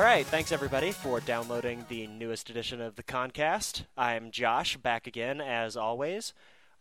All 0.00 0.06
right, 0.06 0.26
thanks 0.26 0.50
everybody 0.50 0.92
for 0.92 1.20
downloading 1.20 1.84
the 1.90 2.06
newest 2.06 2.48
edition 2.48 2.80
of 2.80 2.96
the 2.96 3.02
Concast. 3.02 3.84
I'm 3.98 4.30
Josh, 4.30 4.78
back 4.78 5.06
again 5.06 5.42
as 5.42 5.76
always. 5.76 6.32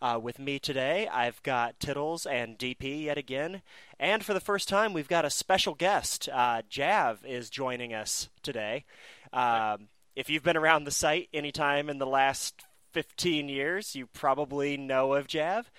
Uh, 0.01 0.17
with 0.23 0.39
me 0.39 0.57
today, 0.57 1.05
I've 1.05 1.43
got 1.43 1.81
Tittles 1.81 2.25
and 2.25 2.57
DP 2.57 3.03
yet 3.03 3.17
again, 3.17 3.61
and 3.99 4.23
for 4.23 4.33
the 4.33 4.39
first 4.39 4.69
time, 4.69 4.93
we've 4.93 5.09
got 5.09 5.25
a 5.25 5.29
special 5.29 5.73
guest. 5.73 6.29
Uh, 6.31 6.61
Jav 6.69 7.25
is 7.25 7.49
joining 7.49 7.93
us 7.93 8.29
today. 8.41 8.85
Um, 9.33 9.89
if 10.15 10.29
you've 10.29 10.43
been 10.43 10.55
around 10.55 10.85
the 10.85 10.91
site 10.91 11.27
anytime 11.33 11.89
in 11.89 11.97
the 11.97 12.07
last 12.07 12.63
15 12.93 13.49
years, 13.49 13.97
you 13.97 14.07
probably 14.07 14.77
know 14.77 15.13
of 15.15 15.27
Jav, 15.27 15.69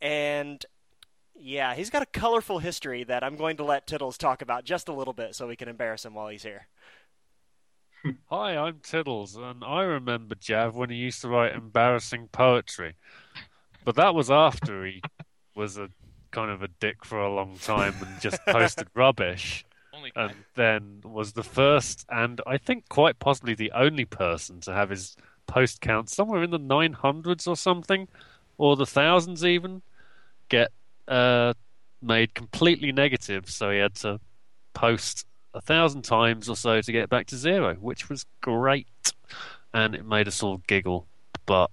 and 0.00 0.64
yeah, 1.40 1.74
he's 1.74 1.90
got 1.90 2.02
a 2.02 2.06
colorful 2.06 2.58
history 2.58 3.04
that 3.04 3.22
I'm 3.22 3.36
going 3.36 3.56
to 3.58 3.64
let 3.64 3.86
Tittles 3.86 4.18
talk 4.18 4.42
about 4.42 4.64
just 4.64 4.88
a 4.88 4.92
little 4.92 5.12
bit 5.12 5.34
so 5.34 5.46
we 5.46 5.56
can 5.56 5.68
embarrass 5.68 6.04
him 6.04 6.14
while 6.14 6.28
he's 6.28 6.42
here. 6.42 6.66
Hi, 8.30 8.56
I'm 8.56 8.80
Tiddles, 8.82 9.36
and 9.36 9.64
I 9.64 9.82
remember 9.82 10.34
Jav 10.34 10.76
when 10.76 10.90
he 10.90 10.96
used 10.96 11.22
to 11.22 11.28
write 11.28 11.54
embarrassing 11.54 12.28
poetry. 12.32 12.96
But 13.84 13.96
that 13.96 14.14
was 14.14 14.30
after 14.30 14.84
he 14.84 15.02
was 15.54 15.76
a 15.76 15.90
kind 16.30 16.50
of 16.50 16.62
a 16.62 16.68
dick 16.68 17.04
for 17.04 17.18
a 17.18 17.32
long 17.32 17.58
time 17.58 17.94
and 18.00 18.20
just 18.20 18.40
posted 18.48 18.88
rubbish. 18.94 19.64
And 20.14 20.34
then 20.54 21.00
was 21.04 21.32
the 21.32 21.42
first 21.42 22.04
and 22.10 22.40
I 22.46 22.58
think 22.58 22.88
quite 22.88 23.18
possibly 23.18 23.54
the 23.54 23.72
only 23.72 24.04
person 24.04 24.60
to 24.60 24.72
have 24.72 24.90
his 24.90 25.16
post 25.46 25.80
count 25.80 26.10
somewhere 26.10 26.42
in 26.42 26.50
the 26.50 26.60
900s 26.60 27.48
or 27.48 27.56
something, 27.56 28.08
or 28.58 28.76
the 28.76 28.86
thousands 28.86 29.44
even, 29.44 29.82
get 30.48 30.70
uh, 31.08 31.54
made 32.02 32.34
completely 32.34 32.92
negative. 32.92 33.50
So 33.50 33.70
he 33.70 33.78
had 33.78 33.94
to 33.96 34.20
post 34.74 35.26
a 35.54 35.60
thousand 35.60 36.02
times 36.02 36.48
or 36.48 36.56
so 36.56 36.80
to 36.80 36.92
get 36.92 37.08
back 37.08 37.26
to 37.28 37.36
zero, 37.36 37.74
which 37.76 38.08
was 38.08 38.26
great, 38.40 38.88
and 39.72 39.94
it 39.94 40.04
made 40.04 40.28
us 40.28 40.42
all 40.42 40.58
giggle. 40.66 41.06
But 41.46 41.70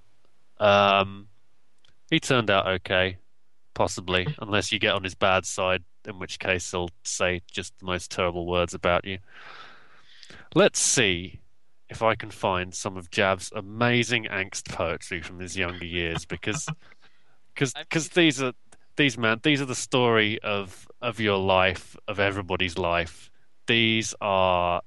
um, 0.60 1.28
he 2.10 2.20
turned 2.20 2.50
out 2.50 2.68
okay, 2.68 3.18
possibly, 3.74 4.28
unless 4.40 4.72
you 4.72 4.80
get 4.80 4.94
on 4.94 5.04
his 5.04 5.16
bad 5.16 5.46
side, 5.46 5.84
in 6.06 6.20
which 6.20 6.40
case 6.40 6.72
he'll 6.72 6.90
say 7.04 7.42
just 7.52 7.78
the 7.80 7.86
most 7.86 8.12
terrible 8.12 8.46
words 8.46 8.74
about 8.74 9.06
you. 9.06 9.20
Let's 10.56 10.80
see 10.80 11.40
if 11.90 12.02
I 12.02 12.16
can 12.16 12.32
find 12.32 12.74
some 12.74 12.98
of 12.98 13.12
Jav's 13.12 13.52
amazing 13.54 14.26
angst 14.26 14.70
poetry 14.70 15.22
from 15.22 15.40
his 15.40 15.58
younger 15.58 15.86
years, 15.86 16.26
because 16.26 16.68
because 17.54 17.74
because 17.74 18.10
these 18.16 18.42
are 18.42 18.54
these 18.96 19.18
man 19.18 19.40
these 19.44 19.62
are 19.62 19.66
the 19.66 19.76
story 19.76 20.40
of 20.42 20.88
of 21.02 21.20
your 21.20 21.38
life 21.38 21.98
of 22.08 22.20
everybody's 22.20 22.78
life. 22.78 23.30
These 23.68 24.14
are 24.22 24.82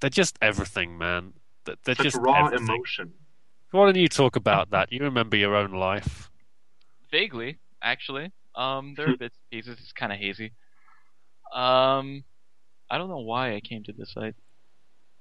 they're 0.00 0.10
just 0.10 0.38
everything, 0.42 0.98
man. 0.98 1.34
They're 1.64 1.76
they're 1.84 1.94
just 1.94 2.16
raw 2.16 2.46
everything. 2.46 2.66
emotion. 2.68 3.12
Why 3.70 3.84
don't 3.86 3.96
you 3.96 4.08
talk 4.08 4.36
about 4.36 4.70
that? 4.70 4.92
You 4.92 5.00
remember 5.04 5.36
your 5.36 5.54
own 5.54 5.72
life. 5.72 6.30
vaguely, 7.10 7.58
actually. 7.82 8.32
Um, 8.54 8.94
there 8.96 9.08
are 9.08 9.16
bits 9.16 9.36
and 9.36 9.50
pieces. 9.50 9.78
It's 9.80 9.92
kind 9.92 10.12
of 10.12 10.18
hazy. 10.18 10.52
Um, 11.52 12.24
I 12.90 12.98
don't 12.98 13.08
know 13.08 13.18
why 13.18 13.54
I 13.54 13.60
came 13.60 13.84
to 13.84 13.92
this 13.92 14.12
site. 14.12 14.34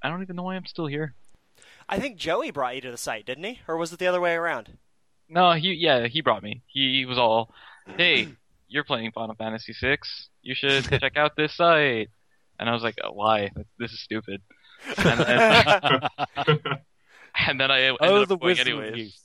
I 0.02 0.10
don't 0.10 0.22
even 0.24 0.36
know 0.36 0.44
why 0.44 0.56
I'm 0.56 0.66
still 0.66 0.88
here. 0.88 1.14
I 1.88 2.00
think 2.00 2.18
Joey 2.18 2.52
brought 2.52 2.76
you 2.76 2.82
to 2.82 2.92
the 2.92 2.98
site, 2.98 3.26
didn't 3.26 3.44
he? 3.44 3.60
Or 3.68 3.78
was 3.78 3.92
it 3.94 4.00
the 4.00 4.08
other 4.08 4.22
way 4.22 4.34
around? 4.34 4.78
No, 5.30 5.52
he 5.54 5.74
yeah 5.74 6.08
he 6.08 6.22
brought 6.22 6.44
me. 6.44 6.64
He 6.68 7.06
was 7.06 7.18
all, 7.18 7.54
"Hey, 7.98 8.28
you're 8.68 8.84
playing 8.84 9.12
Final 9.12 9.36
Fantasy 9.36 9.74
VI. 9.80 9.98
You 10.42 10.56
should 10.56 10.84
check 11.00 11.18
out 11.18 11.36
this 11.36 11.56
site." 11.56 12.10
And 12.60 12.70
I 12.70 12.74
was 12.74 12.84
like, 12.84 12.96
oh, 13.04 13.12
"Why? 13.12 13.52
This 13.78 13.92
is 13.92 14.02
stupid." 14.02 14.42
And 14.98 15.20
then, 15.20 16.60
and 17.48 17.60
then 17.60 17.72
I 17.72 17.82
ended 17.82 17.98
oh, 18.02 18.22
up 18.24 18.28
the 18.28 18.38
going 18.38 18.50
wisdom 18.50 18.80
of 18.80 18.84
anyways. 18.86 19.22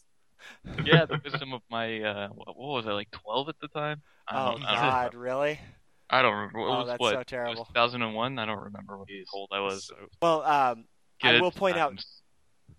yeah, 0.84 1.06
the 1.06 1.20
wisdom 1.24 1.52
of 1.52 1.62
my 1.70 2.00
uh, 2.00 2.28
what, 2.28 2.48
what 2.48 2.68
was 2.74 2.86
I 2.86 2.92
like 2.92 3.10
twelve 3.10 3.48
at 3.48 3.56
the 3.60 3.68
time? 3.68 4.02
Oh, 4.30 4.52
don't, 4.52 4.64
I 4.64 4.74
God, 4.74 5.14
really? 5.14 5.58
I 6.10 6.22
don't 6.22 6.34
remember. 6.34 6.58
What 6.60 6.66
Oh, 6.68 6.78
was 6.80 6.86
that's 6.88 7.00
what? 7.00 7.14
so 7.14 7.22
terrible. 7.22 7.64
2001. 7.64 8.38
I 8.38 8.46
don't 8.46 8.62
remember 8.64 8.98
what 8.98 9.08
Jeez. 9.08 9.24
old 9.32 9.48
I 9.52 9.60
was. 9.60 9.86
So- 9.86 9.96
Well, 10.20 10.42
um, 10.42 10.84
I 11.22 11.40
will 11.40 11.50
point 11.50 11.76
out 11.76 11.90
times. 11.90 12.06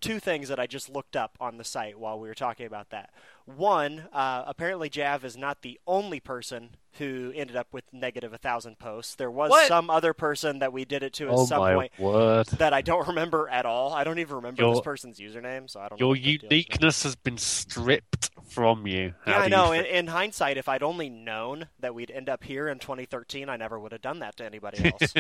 Two 0.02 0.20
things 0.20 0.50
that 0.50 0.60
I 0.60 0.68
just 0.68 0.90
looked 0.90 1.16
up 1.16 1.38
on 1.40 1.58
the 1.58 1.64
site 1.64 1.98
while 2.00 2.20
we 2.20 2.28
were 2.28 2.34
talking 2.36 2.66
about 2.66 2.90
that. 2.90 3.12
One, 3.46 4.08
uh, 4.12 4.44
apparently 4.48 4.90
Jav 4.90 5.24
is 5.26 5.38
not 5.38 5.62
the 5.62 5.80
only 5.88 6.20
person 6.20 6.72
who 6.94 7.32
ended 7.36 7.56
up 7.58 7.68
with 7.74 7.84
negative 7.92 8.34
a 8.34 8.38
thousand 8.38 8.80
posts. 8.80 9.16
There 9.16 9.30
was 9.30 9.50
What? 9.52 9.68
some 9.68 9.90
other 9.90 10.14
person 10.14 10.60
that 10.60 10.72
we 10.72 10.86
did 10.86 11.04
it 11.04 11.14
to 11.14 11.28
at 11.28 11.34
oh 11.34 11.46
some 11.46 11.60
my 11.60 11.74
point 11.76 11.92
word! 12.00 12.48
that 12.48 12.74
I 12.74 12.82
don't 12.82 13.08
remember 13.10 13.50
at 13.50 13.66
all. 13.66 13.94
I 13.94 14.04
don't 14.04 14.20
even 14.20 14.38
remember 14.38 14.62
Your- 14.64 14.74
this 14.76 14.82
person's 14.82 15.20
username, 15.20 15.70
so 15.70 15.80
I 15.82 15.90
don't. 15.90 16.00
Your 16.00 16.10
what 16.10 16.16
the 16.18 16.24
deal 16.24 16.36
is 16.36 16.42
now. 16.44 16.48
uniqueness 16.56 17.04
has 17.04 17.16
been 17.16 17.38
stripped 17.38 18.32
from 18.50 18.88
you. 18.88 19.14
How 19.26 19.32
Yeah, 19.34 19.40
I 19.40 19.48
know. 19.50 19.72
In, 19.74 19.86
in 19.86 20.08
hindsight, 20.08 20.58
if 20.58 20.70
I'd 20.70 20.84
only 20.84 21.10
known 21.10 21.68
that 21.80 21.94
we'd 21.94 22.12
end 22.12 22.30
up 22.30 22.44
here 22.44 22.68
in 22.70 22.80
2013, 22.80 23.50
I 23.50 23.58
never 23.58 23.78
would 23.80 23.92
have 23.92 24.02
done 24.02 24.20
that 24.20 24.38
to 24.38 24.46
anybody 24.46 24.92
else. 24.92 25.14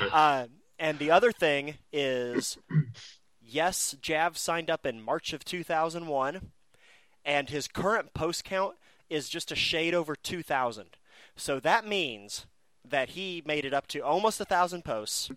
uh, 0.12 0.46
and 0.78 0.98
the 0.98 1.10
other 1.10 1.30
thing 1.32 1.74
is, 1.92 2.56
yes, 3.50 3.96
Jav 4.00 4.38
signed 4.38 4.70
up 4.70 4.86
in 4.86 5.02
March 5.02 5.32
of 5.32 5.44
2001, 5.44 6.50
and 7.24 7.50
his 7.50 7.68
current 7.68 8.14
post 8.14 8.44
count 8.44 8.76
is 9.08 9.28
just 9.28 9.52
a 9.52 9.56
shade 9.56 9.94
over 9.94 10.14
2,000. 10.14 10.96
So 11.36 11.60
that 11.60 11.86
means 11.86 12.46
that 12.88 13.10
he 13.10 13.42
made 13.44 13.64
it 13.64 13.74
up 13.74 13.86
to 13.88 14.00
almost 14.00 14.40
a 14.40 14.44
thousand 14.44 14.84
posts, 14.84 15.30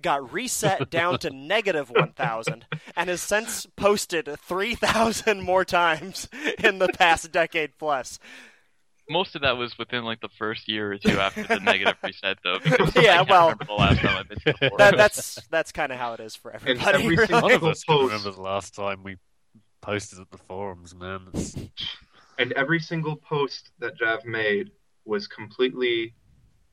got 0.00 0.32
reset 0.32 0.90
down 0.90 1.18
to 1.20 1.30
negative 1.30 1.90
1,000, 1.90 2.64
and 2.96 3.08
has 3.08 3.20
since 3.20 3.66
posted 3.76 4.28
3,000 4.46 5.42
more 5.42 5.64
times 5.64 6.28
in 6.62 6.78
the 6.78 6.88
past 6.88 7.30
decade 7.32 7.78
plus. 7.78 8.18
Most 9.10 9.34
of 9.34 9.42
that 9.42 9.56
was 9.56 9.76
within 9.78 10.04
like 10.04 10.20
the 10.20 10.28
first 10.38 10.68
year 10.68 10.92
or 10.92 10.98
two 10.98 11.18
after 11.18 11.42
the 11.42 11.60
negative 11.60 11.96
reset, 12.02 12.38
though. 12.44 12.58
Because 12.62 12.94
Yeah, 12.96 13.12
I 13.20 13.24
can't 13.24 13.28
well- 13.30 13.54
the 13.66 13.72
last 13.72 14.00
time 14.00 14.16
I've 14.16 14.28
been 14.28 14.38
to 14.40 14.54
the. 14.60 14.70
That, 14.78 14.96
that's 14.96 15.40
that's 15.50 15.72
kind 15.72 15.92
of 15.92 15.98
how 15.98 16.12
it 16.14 16.20
is 16.20 16.36
for 16.36 16.50
everybody. 16.52 17.02
every 17.04 17.16
really. 17.16 17.26
single- 17.26 17.48
None 17.48 17.56
of 17.56 17.64
us 17.64 17.84
can 17.84 17.98
remember 18.06 18.30
the 18.30 18.40
last 18.42 18.74
time 18.74 19.02
we 19.02 19.16
posted 19.80 20.18
at 20.18 20.30
the 20.30 20.38
forums, 20.38 20.94
man. 20.94 21.22
It's- 21.34 21.56
And 22.38 22.52
every 22.52 22.80
single 22.80 23.16
post 23.16 23.70
that 23.80 23.96
Jav 23.98 24.24
made 24.24 24.70
was 25.04 25.26
completely, 25.26 26.14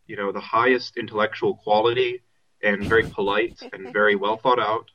you 0.07 0.15
know, 0.17 0.31
the 0.31 0.41
highest 0.41 0.97
intellectual 0.97 1.55
quality 1.55 2.21
and 2.61 2.83
very 2.85 3.03
polite 3.03 3.61
and 3.73 3.91
very 3.93 4.15
well 4.15 4.37
thought 4.37 4.59
out. 4.59 4.89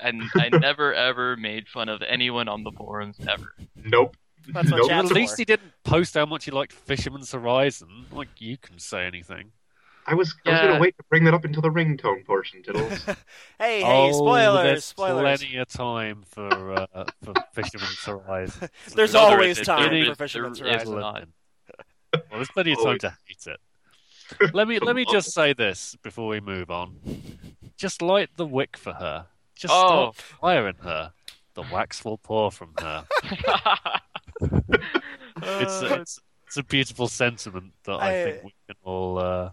and 0.00 0.22
I 0.34 0.48
never 0.48 0.92
ever 0.92 1.36
made 1.36 1.68
fun 1.68 1.88
of 1.88 2.02
anyone 2.02 2.48
on 2.48 2.64
the 2.64 2.72
forums 2.72 3.16
ever. 3.28 3.54
Nope. 3.76 4.16
That's 4.48 4.70
what 4.70 4.78
nope. 4.88 4.90
At 4.90 5.06
least 5.06 5.38
he 5.38 5.44
didn't 5.44 5.72
post 5.84 6.14
how 6.14 6.26
much 6.26 6.44
he 6.44 6.50
liked 6.50 6.72
Fisherman's 6.72 7.32
Horizon. 7.32 8.06
Like 8.12 8.40
you 8.40 8.56
can 8.58 8.78
say 8.78 9.06
anything. 9.06 9.52
I 10.06 10.12
was 10.14 10.34
I 10.44 10.50
was 10.50 10.60
gonna 10.60 10.80
wait 10.80 10.96
to 10.98 11.02
bring 11.08 11.24
that 11.24 11.32
up 11.32 11.44
until 11.46 11.62
the 11.62 11.70
ringtone 11.70 12.26
portion, 12.26 12.62
Tiddles. 12.62 13.04
hey, 13.58 13.80
hey, 13.80 13.82
oh, 13.84 14.12
spoilers, 14.12 14.64
there's 14.64 14.84
spoilers. 14.84 15.22
plenty 15.40 15.56
of 15.56 15.68
time 15.68 16.24
for 16.26 16.72
uh, 16.72 17.04
for 17.22 17.32
Fisherman's 17.52 18.04
Horizon. 18.04 18.68
There's 18.94 19.14
No, 19.14 19.20
always 19.20 19.60
time 19.62 19.90
There 19.90 20.04
for 20.04 20.14
Fisherman's 20.16 20.58
there 20.58 20.76
is 20.76 20.82
Horizon. 20.86 21.32
Well, 22.12 22.22
there's 22.34 22.50
plenty 22.50 22.72
of 22.72 22.82
time 22.82 22.98
to 22.98 23.16
hate 23.26 23.46
it. 23.46 24.52
Let 24.54 24.68
me 24.68 24.78
let 24.78 24.94
me 24.94 25.06
just 25.10 25.32
say 25.32 25.54
this 25.54 25.96
before 26.02 26.28
we 26.28 26.40
move 26.40 26.70
on. 26.70 26.98
Just 27.78 28.02
light 28.02 28.28
the 28.36 28.46
wick 28.46 28.76
for 28.76 28.92
her. 28.92 29.26
Just 29.54 29.72
Oh. 29.74 29.86
start 30.12 30.16
firing 30.16 30.76
her. 30.82 31.12
The 31.54 31.62
wax 31.62 32.04
will 32.04 32.18
pour 32.18 32.50
from 32.50 32.74
her. 32.78 33.06
It's 34.68 35.82
a, 35.82 35.94
it's, 36.00 36.20
it's 36.46 36.56
a 36.56 36.62
beautiful 36.62 37.08
sentiment 37.08 37.72
that 37.84 37.94
I, 37.94 38.08
I- 38.20 38.24
think 38.24 38.44
we 38.44 38.54
can 38.66 38.76
all. 38.84 39.18
Uh... 39.18 39.50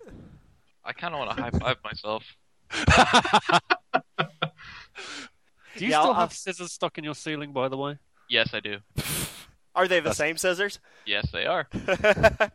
I 0.84 0.94
kind 0.94 1.14
of 1.14 1.20
want 1.20 1.36
to 1.38 1.42
high 1.44 1.50
five 1.52 1.78
myself. 1.84 2.24
Do 5.78 5.86
you 5.86 5.92
Yeah, 5.92 6.00
still 6.02 6.12
I'll- 6.12 6.14
have 6.16 6.34
scissors 6.34 6.72
stuck 6.72 6.98
in 6.98 7.04
your 7.04 7.16
ceiling, 7.16 7.52
by 7.54 7.68
the 7.70 7.78
way? 7.78 7.98
Yes, 8.30 8.54
I 8.54 8.60
do. 8.60 8.78
Are 9.76 9.88
they 9.88 10.00
the 10.00 10.04
That's- 10.10 10.18
same 10.18 10.38
scissors? 10.38 10.80
Yes, 11.06 11.30
they 11.32 11.46
are. 11.46 11.68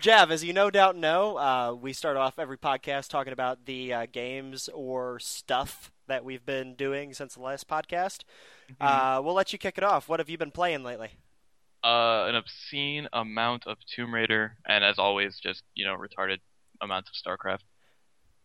Jav, 0.00 0.30
as 0.32 0.42
you 0.44 0.52
no 0.52 0.70
doubt 0.70 0.96
know, 0.96 1.36
uh, 1.38 1.72
we 1.72 1.92
start 1.92 2.16
off 2.16 2.38
every 2.38 2.58
podcast 2.58 3.08
talking 3.08 3.32
about 3.32 3.64
the 3.66 3.92
uh, 3.92 4.06
games 4.10 4.68
or 4.74 5.18
stuff 5.20 5.92
that 6.08 6.24
we've 6.24 6.44
been 6.44 6.74
doing 6.74 7.12
since 7.14 7.34
the 7.34 7.40
last 7.42 7.68
podcast. 7.68 8.22
Mm-hmm. 8.72 8.84
Uh, 8.86 9.20
we'll 9.22 9.34
let 9.34 9.52
you 9.52 9.58
kick 9.58 9.78
it 9.78 9.84
off. 9.84 10.08
What 10.08 10.18
have 10.20 10.28
you 10.28 10.38
been 10.38 10.50
playing 10.50 10.82
lately? 10.82 11.10
Uh, 11.88 12.26
an 12.28 12.34
obscene 12.34 13.08
amount 13.12 13.66
of 13.66 13.76
Tomb 13.94 14.12
Raider, 14.12 14.56
and 14.66 14.84
as 14.84 14.98
always, 14.98 15.38
just 15.38 15.62
you 15.74 15.84
know, 15.86 15.96
retarded 15.96 16.38
amounts 16.82 17.10
of 17.10 17.14
StarCraft. 17.16 17.64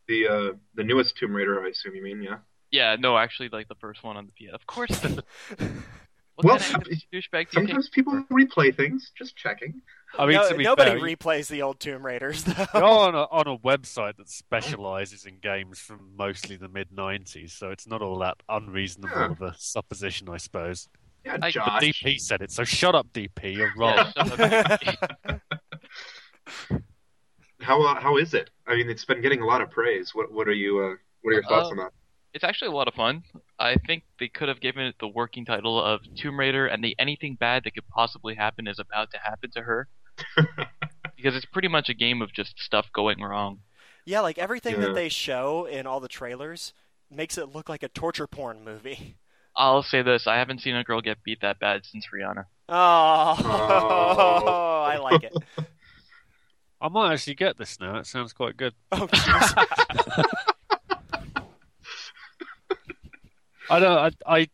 the 0.08 0.28
uh, 0.28 0.52
the 0.76 0.84
newest 0.84 1.18
Tomb 1.18 1.34
Raider, 1.36 1.62
I 1.64 1.70
assume 1.70 1.96
you 1.96 2.04
mean, 2.04 2.22
yeah. 2.22 2.38
Yeah, 2.72 2.96
no, 3.00 3.18
actually, 3.18 3.50
like 3.50 3.68
the 3.68 3.76
first 3.76 4.04
one 4.04 4.16
on 4.18 4.26
the 4.30 4.34
PS. 4.48 4.54
Of 4.54 4.66
course. 4.66 5.04
what 6.36 6.46
Well, 6.46 6.58
kind 6.58 6.84
douchebag 6.84 7.06
do 7.12 7.14
you 7.14 7.22
think? 7.32 7.52
Sometimes 7.52 7.90
people 7.90 8.14
replay 8.32 8.76
things. 8.76 9.12
Just 9.16 9.36
checking. 9.36 9.82
I 10.18 10.26
mean, 10.26 10.36
No- 10.36 10.50
nobody 10.76 10.92
fair, 10.92 11.00
replays 11.00 11.48
the 11.50 11.62
old 11.62 11.80
Tomb 11.80 12.04
Raiders 12.06 12.44
though. 12.50 12.66
go 12.74 12.86
on 12.88 13.14
a, 13.16 13.24
on 13.40 13.48
a 13.48 13.58
website 13.60 14.18
that 14.18 14.30
specializes 14.30 15.26
in 15.26 15.38
games 15.40 15.80
from 15.80 16.00
mostly 16.18 16.56
the 16.56 16.68
mid 16.70 16.90
'90s, 16.92 17.52
so 17.52 17.70
it's 17.72 17.86
not 17.88 18.02
all 18.02 18.18
that 18.20 18.38
unreasonable 18.50 19.10
Huh. 19.14 19.30
of 19.32 19.42
a 19.42 19.54
supposition, 19.58 20.30
I 20.30 20.38
suppose. 20.38 20.88
Yeah, 21.26 21.38
I- 21.42 21.52
Josh. 21.52 21.82
DP 21.84 22.20
said 22.20 22.42
it, 22.42 22.52
so 22.52 22.64
shut 22.64 22.96
up, 22.96 23.08
DP. 23.14 23.56
You're 23.56 23.72
wrong. 23.78 24.12
Yeah, 24.16 24.78
shut 24.78 25.00
up. 25.30 25.42
How 27.62 27.82
uh, 27.82 28.00
how 28.02 28.18
is 28.18 28.34
it? 28.34 28.50
I 28.68 28.76
mean, 28.76 28.90
it's 28.90 29.06
been 29.06 29.22
getting 29.22 29.40
a 29.42 29.46
lot 29.46 29.62
of 29.62 29.72
praise. 29.72 30.14
What 30.14 30.32
what 30.34 30.48
are 30.50 30.54
you 30.54 30.80
uh, 30.80 30.96
what 31.22 31.32
are 31.32 31.34
your 31.34 31.44
thoughts 31.44 31.68
Uh, 31.68 31.72
on 31.72 31.78
that? 31.78 31.92
it's 32.34 32.44
actually 32.44 32.68
a 32.70 32.72
lot 32.76 32.88
of 32.90 32.94
fun. 32.94 33.24
I 33.60 33.76
think 33.88 34.04
they 34.20 34.28
could 34.28 34.50
have 34.50 34.60
given 34.60 34.84
it 34.86 34.96
the 35.00 35.08
working 35.08 35.46
title 35.46 35.82
of 35.82 36.02
Tomb 36.16 36.38
Raider, 36.40 36.68
and 36.68 36.84
the 36.84 36.94
anything 37.00 37.36
bad 37.36 37.64
that 37.64 37.72
could 37.76 37.88
possibly 37.88 38.36
happen 38.36 38.68
is 38.68 38.80
about 38.80 39.12
to 39.12 39.18
happen 39.20 39.50
to 39.52 39.62
her. 39.62 39.88
because 41.16 41.36
it's 41.38 41.46
pretty 41.46 41.68
much 41.70 41.88
a 41.90 41.94
game 41.94 42.22
of 42.22 42.34
just 42.34 42.60
stuff 42.60 42.88
going 42.92 43.22
wrong. 43.22 43.60
Yeah, 44.04 44.20
like 44.20 44.38
everything 44.38 44.74
Yeah. 44.76 44.88
that 44.88 44.96
they 44.96 45.08
show 45.10 45.64
in 45.66 45.88
all 45.88 46.00
the 46.02 46.08
trailers 46.10 46.74
makes 47.10 47.38
it 47.38 47.50
look 47.54 47.70
like 47.70 47.84
a 47.84 47.88
torture 47.88 48.28
porn 48.28 48.64
movie. 48.64 49.16
I'll 49.56 49.84
say 49.84 50.02
this: 50.02 50.26
I 50.28 50.38
haven't 50.38 50.62
seen 50.62 50.76
a 50.76 50.84
girl 50.84 51.02
get 51.02 51.24
beat 51.24 51.42
that 51.42 51.60
bad 51.60 51.86
since 51.86 52.08
Rihanna. 52.14 52.46
Oh, 52.70 53.36
Oh. 53.40 54.82
I 54.88 54.98
like 54.98 55.24
it. 55.24 55.34
I 56.82 56.90
might 56.90 57.14
actually 57.14 57.36
get 57.36 57.58
this 57.58 57.80
now. 57.80 57.98
It 57.98 58.08
sounds 58.08 58.34
quite 58.34 58.58
good. 58.58 58.74
Oh, 58.92 59.08
jeez. 59.08 59.66
I 63.70 63.80
don't. 63.80 63.98
I. 64.28 64.40
I, 64.40 64.48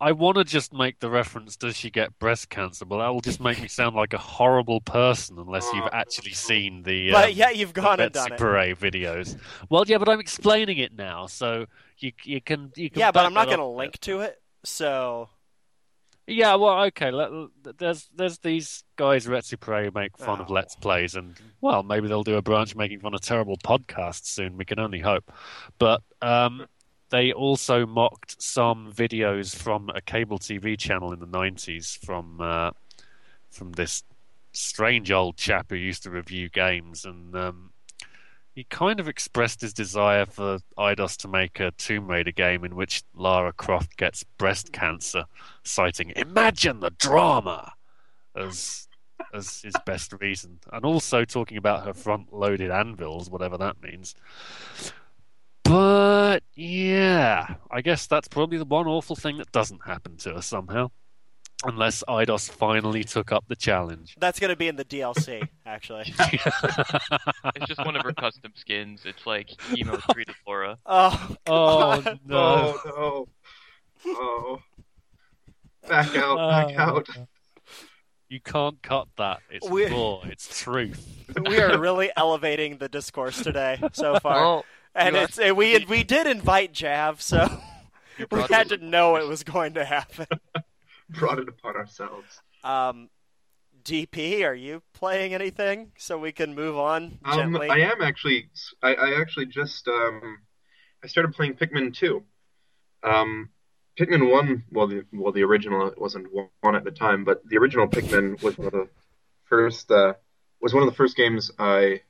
I 0.00 0.12
want 0.12 0.36
to 0.36 0.44
just 0.44 0.72
make 0.72 0.98
the 1.00 1.08
reference. 1.08 1.56
Does 1.56 1.76
she 1.76 1.88
get 1.90 2.18
breast 2.18 2.50
cancer? 2.50 2.84
But 2.84 2.98
that 2.98 3.08
will 3.08 3.20
just 3.20 3.40
make 3.40 3.60
me 3.62 3.68
sound 3.68 3.94
like 3.96 4.12
a 4.12 4.18
horrible 4.18 4.80
person 4.80 5.38
unless 5.38 5.66
you've 5.72 5.88
actually 5.92 6.32
seen 6.32 6.82
the. 6.82 7.12
but 7.12 7.30
um, 7.30 7.34
yeah, 7.34 7.50
you've 7.50 7.72
the 7.72 7.80
gone 7.80 8.00
and 8.00 8.12
Betsy 8.12 8.28
done 8.28 8.32
it. 8.34 8.38
Parade 8.38 8.76
videos. 8.78 9.38
Well, 9.70 9.84
yeah, 9.86 9.98
but 9.98 10.08
I'm 10.08 10.20
explaining 10.20 10.78
it 10.78 10.94
now, 10.94 11.26
so 11.26 11.66
you 11.98 12.12
you 12.24 12.40
can 12.40 12.72
you 12.76 12.90
can. 12.90 13.00
Yeah, 13.00 13.12
but 13.12 13.24
I'm 13.24 13.34
not 13.34 13.46
going 13.46 13.58
to 13.58 13.64
link 13.64 13.98
to 14.00 14.20
it. 14.20 14.40
So 14.64 15.28
Yeah, 16.26 16.54
well, 16.54 16.84
okay. 16.84 17.10
Let, 17.10 17.30
there's 17.78 18.08
there's 18.14 18.38
these 18.38 18.82
guys 18.96 19.26
Retsupurae 19.26 19.94
make 19.94 20.16
fun 20.16 20.40
of 20.40 20.50
Oh. 20.50 20.54
Let's 20.54 20.74
Plays, 20.74 21.14
and 21.14 21.38
well, 21.60 21.82
maybe 21.82 22.08
they'll 22.08 22.22
do 22.22 22.36
a 22.36 22.42
branch 22.42 22.74
making 22.74 23.00
fun 23.00 23.14
of 23.14 23.20
terrible 23.20 23.58
podcasts 23.58 24.26
soon. 24.26 24.56
We 24.56 24.64
can 24.64 24.78
only 24.78 25.00
hope. 25.00 25.30
But 25.78 26.02
um, 26.22 26.66
they 27.10 27.32
also 27.32 27.84
mocked 27.84 28.40
some 28.42 28.90
videos 28.90 29.54
from 29.54 29.90
a 29.94 30.00
cable 30.00 30.38
TV 30.38 30.78
channel 30.78 31.12
in 31.12 31.20
the 31.20 31.26
'90s 31.26 31.98
from 32.04 32.40
uh, 32.40 32.70
from 33.50 33.72
this 33.72 34.02
strange 34.52 35.10
old 35.10 35.36
chap 35.36 35.66
who 35.68 35.76
used 35.76 36.04
to 36.04 36.10
review 36.10 36.48
games, 36.48 37.04
and 37.04 37.36
um, 37.36 37.70
he 38.54 38.64
kind 38.64 39.00
of 39.00 39.08
expressed 39.08 39.60
his 39.60 39.72
desire 39.72 40.26
for 40.26 40.58
Eidos 40.78 41.16
to 41.18 41.28
make 41.28 41.58
a 41.58 41.72
Tomb 41.72 42.06
Raider 42.06 42.30
game 42.30 42.64
in 42.64 42.76
which 42.76 43.02
Lara 43.14 43.52
Croft 43.52 43.96
gets 43.96 44.22
breast 44.38 44.72
cancer, 44.72 45.24
citing 45.64 46.12
"Imagine 46.14 46.80
the 46.80 46.90
drama" 46.90 47.72
as 48.36 48.88
as 49.32 49.62
his 49.62 49.74
best 49.84 50.12
reason, 50.20 50.60
and 50.72 50.84
also 50.84 51.24
talking 51.24 51.56
about 51.56 51.84
her 51.84 51.94
front-loaded 51.94 52.70
anvils, 52.70 53.28
whatever 53.30 53.58
that 53.58 53.82
means. 53.82 54.14
But 55.64 56.42
yeah, 56.54 57.56
I 57.70 57.80
guess 57.80 58.06
that's 58.06 58.28
probably 58.28 58.58
the 58.58 58.64
one 58.64 58.86
awful 58.86 59.16
thing 59.16 59.38
that 59.38 59.50
doesn't 59.50 59.86
happen 59.86 60.16
to 60.18 60.34
her 60.34 60.42
somehow, 60.42 60.90
unless 61.64 62.02
Eidos 62.08 62.50
finally 62.50 63.04
took 63.04 63.32
up 63.32 63.44
the 63.48 63.56
challenge. 63.56 64.16
that's 64.18 64.38
going 64.40 64.50
to 64.50 64.56
be 64.56 64.68
in 64.68 64.76
the 64.76 64.84
DLC, 64.84 65.46
actually. 65.66 66.12
It's 67.56 67.66
just 67.66 67.84
one 67.84 67.96
of 67.96 68.02
her 68.02 68.12
custom 68.12 68.52
skins. 68.54 69.02
It's 69.04 69.26
like 69.26 69.50
emo 69.76 69.96
treated 70.12 70.34
Laura. 70.46 70.78
Oh, 70.86 71.36
oh, 71.46 72.02
oh 72.06 72.14
no! 72.26 72.78
Oh 72.86 73.28
no! 74.04 74.14
Oh, 74.16 74.58
back 75.88 76.14
out! 76.16 76.36
Back 76.36 76.74
Oh. 76.78 76.82
out! 76.82 77.08
You 78.28 78.40
can't 78.40 78.82
cut 78.82 79.06
that. 79.18 79.40
It's 79.50 79.68
We- 79.68 79.86
raw. 79.86 80.20
It's 80.24 80.60
truth. 80.62 81.06
we 81.48 81.58
are 81.60 81.78
really 81.78 82.10
elevating 82.16 82.78
the 82.78 82.88
discourse 82.88 83.40
today 83.42 83.78
so 83.92 84.18
far, 84.18 84.34
Well, 84.40 84.64
and 84.94 85.14
you 85.14 85.20
are- 85.20 85.24
it's 85.24 85.38
and 85.38 85.56
we 85.56 85.84
we 85.88 86.02
did 86.02 86.26
invite 86.26 86.72
Jav, 86.72 87.22
so 87.22 87.46
we 88.30 88.42
had 88.42 88.68
to 88.70 88.78
know 88.78 89.16
it 89.16 89.28
was 89.28 89.44
going 89.44 89.74
to 89.74 89.84
happen. 89.84 90.26
Brought 91.18 91.38
it 91.38 91.48
upon 91.48 91.76
ourselves. 91.76 92.40
Um, 92.62 93.10
DP, 93.82 94.42
are 94.44 94.54
you 94.54 94.82
playing 94.94 95.34
anything 95.34 95.92
so 95.98 96.16
we 96.18 96.32
can 96.32 96.54
move 96.54 96.76
on 96.78 97.18
Um. 97.24 97.56
I 97.56 97.80
am 97.80 98.00
actually. 98.00 98.48
I, 98.82 98.94
I 98.94 99.20
actually 99.20 99.46
just 99.46 99.86
um, 99.88 100.38
I 101.02 101.06
started 101.06 101.34
playing 101.34 101.54
Pikmin 101.54 101.92
two. 101.94 102.22
Um, 103.02 103.50
Pikmin 103.98 104.30
one, 104.32 104.64
well, 104.72 104.86
the 104.86 105.04
well 105.12 105.32
the 105.32 105.42
original 105.42 105.86
it 105.88 106.00
wasn't 106.00 106.26
one 106.60 106.74
at 106.74 106.84
the 106.84 106.90
time, 106.90 107.24
but 107.24 107.46
the 107.46 107.58
original 107.58 107.86
Pikmin 107.86 108.42
was 108.42 108.56
one 108.56 108.68
of 108.68 108.72
the 108.72 108.88
first. 109.44 109.90
Uh, 109.90 110.14
was 110.62 110.72
one 110.72 110.82
of 110.82 110.88
the 110.88 110.96
first 110.96 111.14
games 111.16 111.50
I 111.58 112.00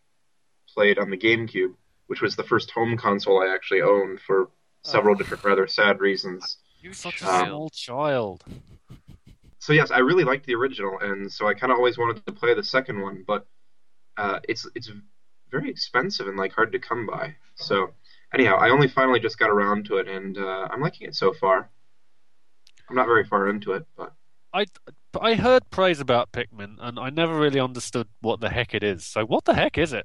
played 0.73 0.99
on 0.99 1.11
the 1.11 1.17
GameCube, 1.17 1.75
which 2.07 2.21
was 2.23 2.37
the 2.37 2.45
first 2.45 2.71
home 2.71 2.97
console 2.97 3.43
I 3.43 3.53
actually 3.53 3.83
owned 3.83 4.21
for 4.21 4.49
several 4.83 5.15
Oh. 5.17 5.19
different 5.19 5.43
rather 5.43 5.67
sad 5.67 5.99
reasons. 6.01 6.59
You're 6.81 6.93
such 6.93 7.23
a 7.23 7.29
Um, 7.29 7.47
small 7.49 7.71
child. 7.71 8.45
So 9.65 9.73
yes, 9.73 9.91
I 9.91 10.01
really 10.01 10.25
liked 10.25 10.45
the 10.45 10.55
original, 10.57 10.99
and 11.01 11.33
so 11.33 11.49
I 11.49 11.55
kind 11.55 11.73
of 11.73 11.79
always 11.79 11.97
wanted 11.97 12.27
to 12.27 12.33
play 12.33 12.53
the 12.53 12.63
second 12.63 13.01
one, 13.01 13.25
but 13.27 13.47
uh, 14.19 14.41
it's 14.47 14.69
it's 14.75 14.91
very 15.51 15.71
expensive 15.71 16.29
and 16.29 16.37
like 16.37 16.53
hard 16.53 16.71
to 16.73 16.79
come 16.79 17.07
by. 17.07 17.35
So 17.55 17.95
anyhow, 18.35 18.57
I 18.57 18.69
only 18.69 18.89
finally 18.89 19.21
just 19.21 19.39
got 19.39 19.49
around 19.49 19.87
to 19.87 19.97
it, 19.97 20.07
and 20.07 20.37
uh, 20.37 20.69
I'm 20.71 20.83
liking 20.83 21.09
it 21.09 21.15
so 21.15 21.33
far. 21.33 21.71
I'm 22.91 22.97
not 22.97 23.07
very 23.07 23.25
far 23.25 23.49
into 23.49 23.73
it, 23.73 23.87
but 23.97 24.13
I 24.53 24.67
I 25.19 25.35
heard 25.35 25.71
praise 25.71 25.99
about 25.99 26.31
Pikmin, 26.31 26.77
and 26.79 26.99
I 26.99 27.09
never 27.09 27.35
really 27.35 27.61
understood 27.61 28.09
what 28.21 28.41
the 28.41 28.51
heck 28.51 28.75
it 28.75 28.83
is. 28.83 29.07
So 29.07 29.25
what 29.25 29.47
the 29.47 29.55
heck 29.55 29.79
is 29.79 29.95
it? 29.95 30.05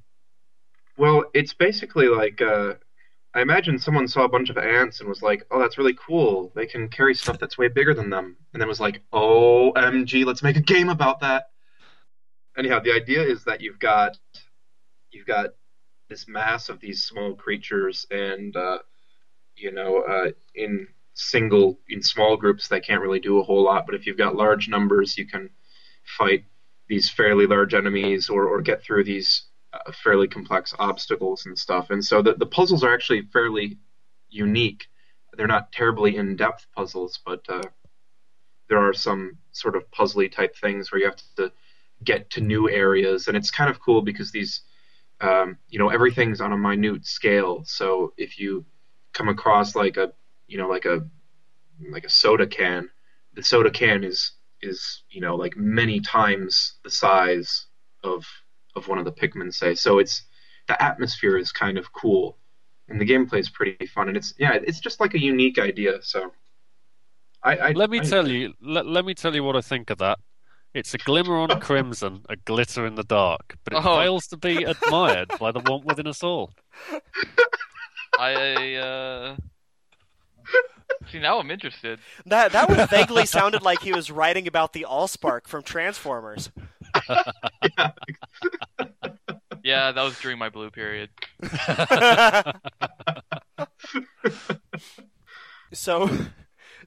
well, 0.95 1.25
it's 1.33 1.53
basically 1.53 2.07
like 2.07 2.41
uh, 2.41 2.75
I 3.33 3.41
imagine 3.41 3.77
someone 3.77 4.07
saw 4.07 4.23
a 4.23 4.29
bunch 4.29 4.49
of 4.49 4.57
ants 4.57 4.99
and 4.99 5.09
was 5.09 5.21
like, 5.21 5.45
"Oh, 5.51 5.59
that's 5.59 5.77
really 5.77 5.93
cool. 5.95 6.51
They 6.55 6.65
can 6.65 6.89
carry 6.89 7.13
stuff 7.13 7.39
that's 7.39 7.57
way 7.57 7.67
bigger 7.67 7.93
than 7.93 8.09
them," 8.09 8.37
and 8.53 8.61
then 8.61 8.67
was 8.67 8.79
like, 8.79 9.01
"Oh, 9.11 9.71
"OMG, 9.73 10.25
let's 10.25 10.43
make 10.43 10.57
a 10.57 10.61
game 10.61 10.89
about 10.89 11.19
that." 11.21 11.51
Anyhow, 12.57 12.79
the 12.79 12.91
idea 12.91 13.23
is 13.23 13.43
that 13.45 13.61
you've 13.61 13.79
got 13.79 14.17
you've 15.11 15.27
got 15.27 15.51
this 16.09 16.27
mass 16.27 16.69
of 16.69 16.79
these 16.79 17.03
small 17.03 17.35
creatures, 17.35 18.05
and 18.09 18.55
uh, 18.55 18.79
you 19.55 19.71
know, 19.71 20.01
uh, 20.01 20.31
in 20.55 20.87
single 21.13 21.79
in 21.89 22.01
small 22.01 22.37
groups 22.37 22.67
they 22.67 22.79
can't 22.79 23.01
really 23.01 23.19
do 23.19 23.39
a 23.39 23.43
whole 23.43 23.63
lot. 23.63 23.85
But 23.85 23.95
if 23.95 24.07
you've 24.07 24.17
got 24.17 24.35
large 24.35 24.69
numbers, 24.69 25.17
you 25.17 25.27
can 25.27 25.49
fight 26.17 26.45
these 26.87 27.09
fairly 27.09 27.45
large 27.45 27.73
enemies 27.73 28.29
or, 28.29 28.47
or 28.47 28.61
get 28.61 28.81
through 28.81 29.03
these 29.03 29.43
uh, 29.73 29.91
fairly 29.91 30.27
complex 30.27 30.73
obstacles 30.79 31.45
and 31.45 31.57
stuff. 31.57 31.89
And 31.89 32.03
so 32.03 32.21
the, 32.21 32.33
the 32.33 32.45
puzzles 32.45 32.83
are 32.83 32.93
actually 32.93 33.23
fairly 33.33 33.77
unique. 34.29 34.87
They're 35.33 35.47
not 35.47 35.71
terribly 35.71 36.17
in 36.17 36.35
depth 36.35 36.67
puzzles, 36.75 37.19
but 37.25 37.45
uh, 37.49 37.63
there 38.67 38.79
are 38.79 38.93
some 38.93 39.37
sort 39.51 39.75
of 39.75 39.89
puzzly 39.91 40.31
type 40.31 40.55
things 40.55 40.91
where 40.91 40.99
you 40.99 41.05
have 41.05 41.21
to 41.37 41.51
get 42.03 42.29
to 42.31 42.41
new 42.41 42.69
areas. 42.69 43.27
And 43.27 43.37
it's 43.37 43.51
kind 43.51 43.69
of 43.69 43.79
cool 43.79 44.01
because 44.01 44.31
these, 44.31 44.61
um, 45.21 45.57
you 45.69 45.79
know, 45.79 45.89
everything's 45.89 46.41
on 46.41 46.53
a 46.53 46.57
minute 46.57 47.05
scale. 47.05 47.63
So 47.65 48.13
if 48.17 48.39
you 48.39 48.65
come 49.13 49.29
across 49.29 49.75
like 49.75 49.97
a, 49.97 50.13
you 50.47 50.57
know, 50.57 50.67
like 50.67 50.85
a, 50.85 51.07
like 51.91 52.05
a 52.05 52.09
soda 52.09 52.47
can, 52.47 52.89
the 53.33 53.43
soda 53.43 53.71
can 53.71 54.03
is 54.03 54.33
is 54.61 55.03
you 55.09 55.21
know 55.21 55.35
like 55.35 55.55
many 55.55 55.99
times 55.99 56.73
the 56.83 56.89
size 56.89 57.67
of 58.03 58.25
of 58.79 58.87
one 58.87 58.97
of 58.97 59.05
the 59.05 59.11
Pikmin 59.11 59.53
say. 59.53 59.75
So 59.75 59.99
it's 59.99 60.23
the 60.67 60.81
atmosphere 60.81 61.37
is 61.37 61.51
kind 61.51 61.77
of 61.77 61.91
cool, 61.93 62.37
and 62.87 62.99
the 62.99 63.05
gameplay 63.05 63.39
is 63.39 63.49
pretty 63.49 63.85
fun, 63.85 64.07
and 64.07 64.17
it's 64.17 64.33
yeah, 64.39 64.53
it's 64.69 64.79
just 64.79 64.99
like 64.99 65.13
a 65.13 65.21
unique 65.21 65.59
idea. 65.59 66.01
So 66.01 66.31
I, 67.43 67.57
I 67.57 67.71
Let 67.73 67.89
me 67.91 67.99
I- 67.99 68.03
tell 68.03 68.27
you. 68.27 68.53
Let, 68.61 68.85
let 68.87 69.05
me 69.05 69.13
tell 69.13 69.35
you 69.35 69.43
what 69.43 69.55
I 69.55 69.61
think 69.61 69.89
of 69.91 69.97
that. 69.99 70.17
It's 70.73 70.93
a 70.93 70.99
glimmer 70.99 71.35
on 71.37 71.49
crimson, 71.67 72.23
a 72.29 72.35
glitter 72.35 72.85
in 72.85 72.95
the 72.95 73.03
dark, 73.03 73.55
but 73.63 73.73
it 73.73 73.83
Oh. 73.85 73.97
fails 74.01 74.27
to 74.27 74.37
be 74.37 74.63
admired 74.63 75.29
by 75.39 75.51
the 75.51 75.59
one 75.61 75.81
within 75.85 76.07
us 76.07 76.23
all. 76.23 76.51
I 78.19 78.75
uh. 78.75 79.35
See 81.11 81.19
now 81.19 81.39
I'm 81.39 81.49
interested. 81.49 81.99
That 82.25 82.51
that 82.51 82.69
one 82.69 82.87
vaguely 82.87 83.25
sounded 83.25 83.61
like 83.61 83.81
he 83.81 83.93
was 83.93 84.11
writing 84.11 84.47
about 84.47 84.73
the 84.73 84.85
Allspark 84.89 85.47
from 85.47 85.63
Transformers. 85.63 86.51
Yeah, 87.77 87.91
yeah, 89.63 89.91
that 89.91 90.01
was 90.01 90.19
during 90.19 90.37
my 90.37 90.49
blue 90.49 90.69
period. 90.69 91.09
so, 95.73 96.09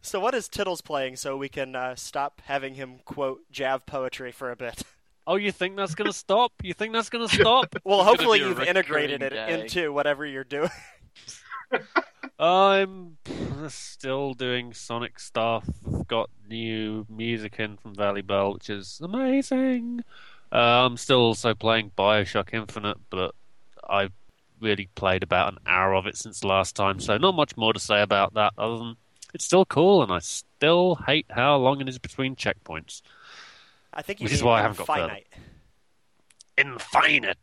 so 0.00 0.20
what 0.20 0.34
is 0.34 0.48
Tittles 0.48 0.80
playing 0.80 1.16
so 1.16 1.36
we 1.36 1.48
can 1.48 1.74
uh, 1.76 1.94
stop 1.94 2.40
having 2.44 2.74
him 2.74 3.00
quote 3.04 3.40
Jav 3.50 3.86
poetry 3.86 4.32
for 4.32 4.50
a 4.50 4.56
bit? 4.56 4.82
Oh, 5.24 5.36
you 5.36 5.52
think 5.52 5.76
that's 5.76 5.94
gonna 5.94 6.12
stop? 6.12 6.50
You 6.64 6.74
think 6.74 6.92
that's 6.92 7.08
gonna 7.08 7.28
stop? 7.28 7.76
Well, 7.84 7.98
gonna 7.98 8.08
hopefully 8.08 8.40
you've 8.40 8.58
integrated 8.58 9.22
it 9.22 9.26
recurring 9.32 9.50
gag. 9.50 9.60
into 9.60 9.92
whatever 9.92 10.26
you're 10.26 10.42
doing. 10.42 10.68
I'm 12.42 13.18
still 13.68 14.34
doing 14.34 14.74
Sonic 14.74 15.20
stuff. 15.20 15.64
I've 15.86 16.08
Got 16.08 16.28
new 16.48 17.06
music 17.08 17.60
in 17.60 17.76
from 17.76 17.94
Valley 17.94 18.22
Bell, 18.22 18.54
which 18.54 18.68
is 18.68 19.00
amazing. 19.00 20.02
Uh, 20.50 20.86
I'm 20.86 20.96
still 20.96 21.20
also 21.20 21.54
playing 21.54 21.92
Bioshock 21.96 22.52
Infinite, 22.52 22.98
but 23.10 23.36
I've 23.88 24.12
really 24.60 24.88
played 24.96 25.22
about 25.22 25.52
an 25.52 25.60
hour 25.66 25.94
of 25.94 26.06
it 26.06 26.16
since 26.16 26.42
last 26.42 26.74
time, 26.74 26.98
so 26.98 27.16
not 27.16 27.36
much 27.36 27.56
more 27.56 27.72
to 27.72 27.78
say 27.78 28.02
about 28.02 28.34
that 28.34 28.52
other 28.58 28.76
than 28.76 28.96
it's 29.32 29.44
still 29.44 29.64
cool, 29.64 30.02
and 30.02 30.12
I 30.12 30.18
still 30.18 30.96
hate 31.06 31.26
how 31.30 31.56
long 31.56 31.80
it 31.80 31.88
is 31.88 31.98
between 31.98 32.34
checkpoints. 32.34 33.02
I 33.94 34.02
think 34.02 34.20
you 34.20 34.24
Which 34.24 34.32
is 34.32 34.42
why 34.42 34.58
I 34.58 34.62
haven't 34.62 34.84
got 34.84 34.86
further. 34.88 35.18
Infinite. 36.58 37.38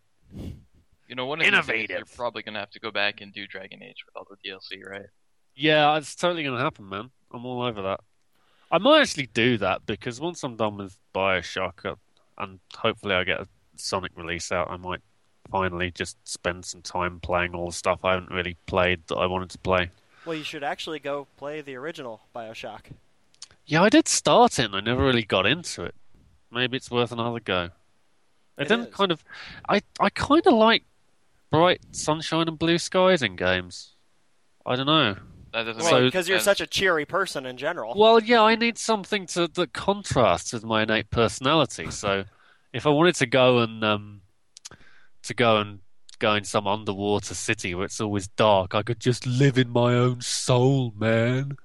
You 1.10 1.16
know, 1.16 1.26
one 1.26 1.42
of 1.42 1.50
these 1.50 1.66
days 1.68 1.90
Innovative. 1.90 1.98
you're 1.98 2.06
probably 2.16 2.44
gonna 2.44 2.60
have 2.60 2.70
to 2.72 2.80
go 2.80 2.92
back 2.92 3.20
and 3.22 3.34
do 3.34 3.48
Dragon 3.48 3.84
Age 3.84 4.06
with 4.06 4.16
all 4.16 4.26
the 4.30 4.38
DLC, 4.50 4.82
right? 4.90 5.08
Yeah, 5.56 5.98
it's 5.98 6.16
totally 6.16 6.44
going 6.44 6.56
to 6.56 6.64
happen, 6.64 6.88
man. 6.88 7.10
I'm 7.34 7.46
all 7.46 7.62
over 7.64 7.82
that. 7.82 8.00
I 8.72 8.78
might 8.78 9.02
actually 9.02 9.28
do 9.28 9.58
that 9.58 9.86
because 9.86 10.22
once 10.22 10.44
I'm 10.44 10.56
done 10.56 10.78
with 10.78 10.98
Bioshock 11.14 11.84
uh, 11.86 11.96
and 12.38 12.60
hopefully 12.74 13.16
I 13.16 13.26
get 13.26 13.42
a 13.42 13.48
Sonic 13.76 14.14
release 14.16 14.54
out, 14.54 14.72
I 14.72 14.78
might 14.78 15.02
finally 15.52 15.92
just 15.92 16.18
spend 16.26 16.64
some 16.64 16.82
time 16.82 17.20
playing 17.20 17.56
all 17.56 17.66
the 17.68 17.74
stuff 17.74 18.06
I 18.06 18.14
haven't 18.14 18.32
really 18.32 18.56
played 18.68 19.06
that 19.08 19.16
I 19.18 19.26
wanted 19.26 19.50
to 19.50 19.58
play. 19.58 19.92
Well, 20.26 20.36
you 20.38 20.44
should 20.46 20.64
actually 20.64 21.00
go 21.00 21.28
play 21.36 21.60
the 21.60 21.76
original 21.76 22.22
Bioshock. 22.34 22.92
Yeah, 23.66 23.82
I 23.82 23.90
did 23.90 24.08
start 24.08 24.60
it 24.60 24.66
and 24.66 24.76
I 24.76 24.80
never 24.80 25.04
really 25.04 25.24
got 25.24 25.46
into 25.46 25.84
it. 25.84 25.96
Maybe 26.52 26.78
it's 26.78 26.90
worth 26.92 27.12
another 27.12 27.40
go. 27.42 27.70
It, 28.58 28.64
It 28.64 28.68
didn't 28.70 28.90
is. 28.90 28.96
kind 28.96 29.12
of. 29.12 29.24
I, 29.68 29.82
I 30.00 30.10
kind 30.10 30.46
of 30.48 30.54
like 30.54 30.84
bright 31.52 31.82
sunshine 31.92 32.48
and 32.48 32.58
blue 32.60 32.78
skies 32.78 33.22
in 33.22 33.36
games. 33.36 33.96
I 34.66 34.76
don't 34.76 34.86
know. 34.86 35.16
That 35.54 35.64
doesn't 35.64 35.82
So- 35.82 36.06
because 36.06 36.30
you're 36.30 36.38
sense. 36.40 36.46
such 36.58 36.62
a 36.62 36.68
cheery 36.68 37.06
person 37.06 37.46
in 37.46 37.58
general. 37.58 37.94
Well, 37.98 38.22
yeah, 38.22 38.42
I 38.44 38.56
need 38.56 38.78
something 38.78 39.26
to 39.28 39.48
that 39.48 39.74
contrasts 39.74 40.54
with 40.54 40.64
my 40.64 40.84
innate 40.84 41.10
personality. 41.10 41.90
So, 41.92 42.26
if 42.72 42.86
I 42.86 42.90
wanted 42.90 43.16
to 43.16 43.26
go 43.26 43.60
and 43.60 43.84
um, 43.84 44.22
to 45.24 45.34
go 45.34 45.58
and 45.58 45.80
go 46.20 46.36
in 46.36 46.44
some 46.44 46.68
underwater 46.68 47.34
city 47.34 47.74
where 47.74 47.86
it's 47.86 48.00
always 48.00 48.28
dark, 48.28 48.76
I 48.76 48.84
could 48.84 49.00
just 49.00 49.26
live 49.26 49.58
in 49.58 49.70
my 49.70 49.96
own 49.96 50.22
soul, 50.22 50.94
man. 50.96 51.58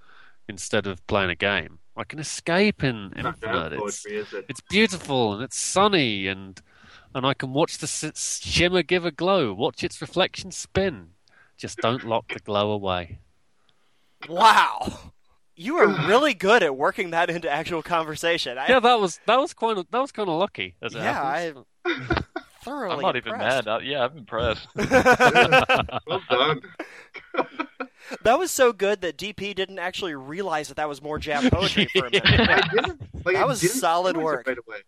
Instead 0.48 0.86
of 0.86 1.06
playing 1.06 1.30
a 1.30 1.34
game, 1.34 1.78
I 1.96 2.04
can 2.04 2.18
escape 2.18 2.84
in 2.84 3.10
Not 3.16 3.36
Infinite. 3.42 3.72
It's, 3.82 4.04
it? 4.04 4.44
it's 4.48 4.60
beautiful 4.60 5.32
and 5.32 5.42
it's 5.42 5.56
sunny 5.58 6.26
and 6.26 6.60
and 7.14 7.24
I 7.26 7.34
can 7.34 7.52
watch 7.52 7.78
the 7.78 7.86
shimmer 7.86 8.82
give 8.82 9.04
a 9.04 9.10
glow, 9.10 9.52
watch 9.52 9.84
its 9.84 10.00
reflection 10.00 10.50
spin. 10.50 11.10
Just 11.56 11.78
don't 11.78 12.04
lock 12.04 12.32
the 12.32 12.40
glow 12.40 12.70
away. 12.72 13.18
Wow, 14.28 15.12
you 15.54 15.76
are 15.76 15.86
really 16.08 16.34
good 16.34 16.62
at 16.62 16.76
working 16.76 17.10
that 17.10 17.30
into 17.30 17.48
actual 17.50 17.82
conversation. 17.82 18.58
I 18.58 18.68
Yeah, 18.68 18.80
that 18.80 19.00
was 19.00 19.20
that 19.26 19.38
was 19.38 19.54
quite 19.54 19.76
that 19.90 20.00
was 20.00 20.12
kind 20.12 20.28
of 20.28 20.38
lucky. 20.38 20.74
As 20.82 20.94
it 20.94 20.98
Yeah, 20.98 21.12
happens. 21.12 21.66
thoroughly 22.62 22.96
I'm 22.96 23.02
not 23.02 23.16
even 23.16 23.36
mad. 23.38 23.68
I, 23.68 23.80
yeah, 23.80 24.04
I'm 24.06 24.16
impressed. 24.18 24.66
well 24.74 26.22
done. 26.30 26.62
That 28.22 28.38
was 28.38 28.50
so 28.50 28.72
good 28.72 29.00
that 29.02 29.16
DP 29.16 29.54
didn't 29.54 29.78
actually 29.78 30.14
realize 30.14 30.68
that 30.68 30.76
that 30.76 30.88
was 30.88 31.00
more 31.02 31.18
Jav 31.18 31.50
poetry 31.50 31.86
for 31.86 32.06
a 32.06 32.10
minute. 32.10 32.22
I 32.24 32.68
didn't. 32.72 33.00
Like, 33.24 33.34
That 33.34 33.42
I 33.42 33.44
was 33.44 33.60
didn't 33.60 33.76
solid 33.76 34.16
work. 34.16 34.46
Right 34.46 34.58
away. 34.58 34.78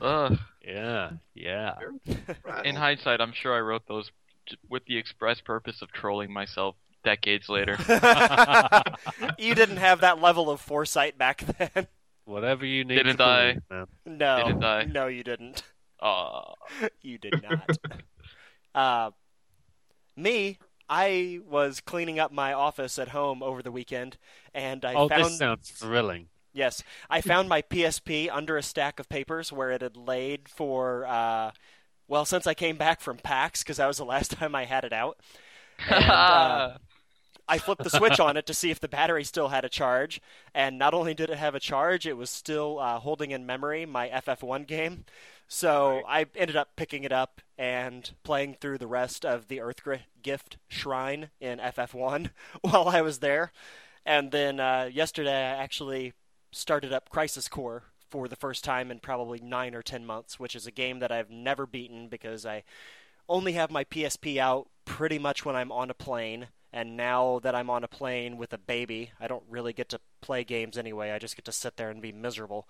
Ugh. 0.00 0.38
Yeah, 0.68 1.10
yeah. 1.34 1.74
In 2.64 2.76
hindsight, 2.76 3.20
I'm 3.22 3.32
sure 3.32 3.54
I 3.56 3.60
wrote 3.60 3.82
those 3.88 4.10
with 4.68 4.84
the 4.86 4.96
express 4.98 5.40
purpose 5.40 5.80
of 5.82 5.90
trolling 5.92 6.32
myself 6.32 6.76
decades 7.04 7.48
later. 7.48 7.76
you 9.38 9.54
didn't 9.54 9.76
have 9.78 10.00
that 10.02 10.20
level 10.20 10.50
of 10.50 10.60
foresight 10.60 11.16
back 11.16 11.42
then. 11.58 11.86
Whatever 12.24 12.66
you 12.66 12.84
need. 12.84 12.96
Didn't 12.96 13.16
to 13.18 13.24
I? 13.24 13.58
believe. 13.68 13.86
No, 14.04 14.44
Didn't 14.44 14.64
I? 14.64 14.84
no, 14.84 15.06
you 15.06 15.24
didn't. 15.24 15.62
Aw. 16.02 16.52
You 17.00 17.18
did 17.18 17.42
not. 17.42 17.70
uh, 18.74 19.10
me, 20.16 20.58
I 20.88 21.40
was 21.48 21.80
cleaning 21.80 22.18
up 22.18 22.30
my 22.32 22.52
office 22.52 22.98
at 22.98 23.08
home 23.08 23.42
over 23.42 23.62
the 23.62 23.72
weekend, 23.72 24.18
and 24.54 24.84
I 24.84 24.94
Oh, 24.94 25.08
found 25.08 25.24
this 25.24 25.38
sounds 25.38 25.70
thrilling. 25.70 26.28
Yes, 26.52 26.82
I 27.08 27.20
found 27.20 27.48
my 27.48 27.62
PSP 27.62 28.28
under 28.30 28.56
a 28.56 28.62
stack 28.62 28.98
of 28.98 29.08
papers 29.08 29.52
where 29.52 29.70
it 29.70 29.82
had 29.82 29.96
laid 29.96 30.48
for 30.48 31.06
uh, 31.06 31.52
well 32.06 32.24
since 32.24 32.46
I 32.46 32.54
came 32.54 32.76
back 32.76 33.00
from 33.00 33.18
PAX 33.18 33.62
because 33.62 33.76
that 33.78 33.86
was 33.86 33.98
the 33.98 34.04
last 34.04 34.30
time 34.38 34.54
I 34.54 34.64
had 34.64 34.84
it 34.84 34.92
out. 34.92 35.18
And, 35.88 36.04
uh, 36.04 36.78
I 37.48 37.58
flipped 37.58 37.82
the 37.82 37.90
switch 37.90 38.20
on 38.20 38.36
it 38.36 38.44
to 38.46 38.54
see 38.54 38.70
if 38.70 38.78
the 38.78 38.88
battery 38.88 39.24
still 39.24 39.48
had 39.48 39.64
a 39.64 39.70
charge, 39.70 40.20
and 40.54 40.78
not 40.78 40.92
only 40.92 41.14
did 41.14 41.30
it 41.30 41.38
have 41.38 41.54
a 41.54 41.60
charge, 41.60 42.06
it 42.06 42.16
was 42.16 42.28
still 42.28 42.78
uh, 42.78 42.98
holding 42.98 43.30
in 43.30 43.46
memory 43.46 43.86
my 43.86 44.08
FF1 44.10 44.66
game. 44.66 45.06
So 45.48 46.02
I 46.06 46.26
ended 46.36 46.56
up 46.56 46.76
picking 46.76 47.04
it 47.04 47.12
up 47.12 47.40
and 47.56 48.10
playing 48.22 48.58
through 48.60 48.78
the 48.78 48.86
rest 48.86 49.24
of 49.24 49.48
the 49.48 49.60
Earth 49.60 49.80
Gift 50.22 50.58
Shrine 50.68 51.30
in 51.40 51.58
FF1 51.58 52.30
while 52.60 52.88
I 52.88 53.00
was 53.00 53.20
there. 53.20 53.52
And 54.04 54.30
then 54.30 54.60
uh, 54.60 54.90
yesterday 54.92 55.34
I 55.34 55.62
actually 55.62 56.12
started 56.50 56.92
up 56.92 57.10
Crisis 57.10 57.48
Core 57.48 57.84
for 58.08 58.28
the 58.28 58.36
first 58.36 58.64
time 58.64 58.90
in 58.90 59.00
probably 59.00 59.40
nine 59.40 59.74
or 59.74 59.82
ten 59.82 60.04
months, 60.04 60.40
which 60.40 60.56
is 60.56 60.66
a 60.66 60.72
game 60.72 60.98
that 61.00 61.12
I've 61.12 61.30
never 61.30 61.66
beaten 61.66 62.08
because 62.08 62.46
I 62.46 62.64
only 63.28 63.52
have 63.52 63.70
my 63.70 63.84
PSP 63.84 64.38
out 64.38 64.68
pretty 64.84 65.18
much 65.18 65.44
when 65.44 65.56
I'm 65.56 65.70
on 65.70 65.90
a 65.90 65.94
plane. 65.94 66.48
And 66.70 66.96
now 66.98 67.40
that 67.42 67.54
I'm 67.54 67.70
on 67.70 67.82
a 67.82 67.88
plane 67.88 68.36
with 68.36 68.52
a 68.52 68.58
baby, 68.58 69.12
I 69.18 69.26
don't 69.26 69.44
really 69.48 69.72
get 69.72 69.88
to 69.90 70.00
play 70.20 70.44
games 70.44 70.76
anyway. 70.76 71.10
I 71.10 71.18
just 71.18 71.34
get 71.34 71.46
to 71.46 71.52
sit 71.52 71.76
there 71.76 71.90
and 71.90 72.02
be 72.02 72.12
miserable. 72.12 72.68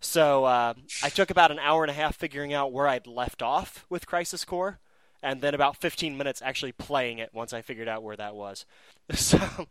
So 0.00 0.44
uh, 0.44 0.74
I 1.02 1.08
took 1.08 1.30
about 1.30 1.50
an 1.50 1.58
hour 1.58 1.82
and 1.82 1.90
a 1.90 1.94
half 1.94 2.14
figuring 2.14 2.52
out 2.52 2.72
where 2.72 2.86
I'd 2.86 3.06
left 3.06 3.42
off 3.42 3.86
with 3.88 4.06
Crisis 4.06 4.44
Core, 4.44 4.80
and 5.22 5.40
then 5.40 5.54
about 5.54 5.78
15 5.78 6.16
minutes 6.16 6.42
actually 6.44 6.72
playing 6.72 7.18
it 7.18 7.30
once 7.32 7.54
I 7.54 7.62
figured 7.62 7.88
out 7.88 8.02
where 8.02 8.16
that 8.16 8.34
was. 8.34 8.64
So, 9.14 9.68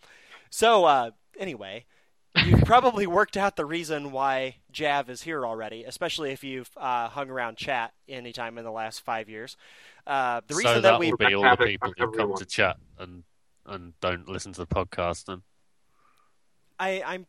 so 0.50 0.86
uh, 0.86 1.12
anyway, 1.40 1.86
you've 2.46 2.64
probably 2.66 3.08
worked 3.08 3.38
out 3.38 3.56
the 3.56 3.66
reason 3.66 4.12
why 4.12 4.58
Jav 4.72 5.10
is 5.10 5.22
here 5.24 5.46
already, 5.46 5.84
especially 5.84 6.32
if 6.32 6.44
you've 6.44 6.70
uh, 6.78 7.10
hung 7.10 7.30
around 7.30 7.58
chat 7.58 7.94
anytime 8.08 8.58
in 8.58 8.64
the 8.64 8.72
last 8.72 9.02
five 9.02 9.30
years. 9.30 9.56
Uh, 10.06 10.42
the 10.48 10.56
reason 10.56 10.76
so 10.76 10.82
that 10.82 10.92
that 10.92 11.00
we 11.00 11.12
will 11.12 11.18
be 11.18 11.34
all 11.34 11.44
the 11.56 11.66
people 11.66 11.94
who 11.98 12.12
come 12.12 12.34
to 12.36 12.46
chat 12.46 12.78
and 12.98 13.24
and 13.66 13.94
don't 14.00 14.28
listen 14.30 14.54
to 14.54 14.62
the 14.62 14.68
podcast. 14.68 15.26
Then 15.26 15.42
I, 16.80 17.02
I'm 17.06 17.26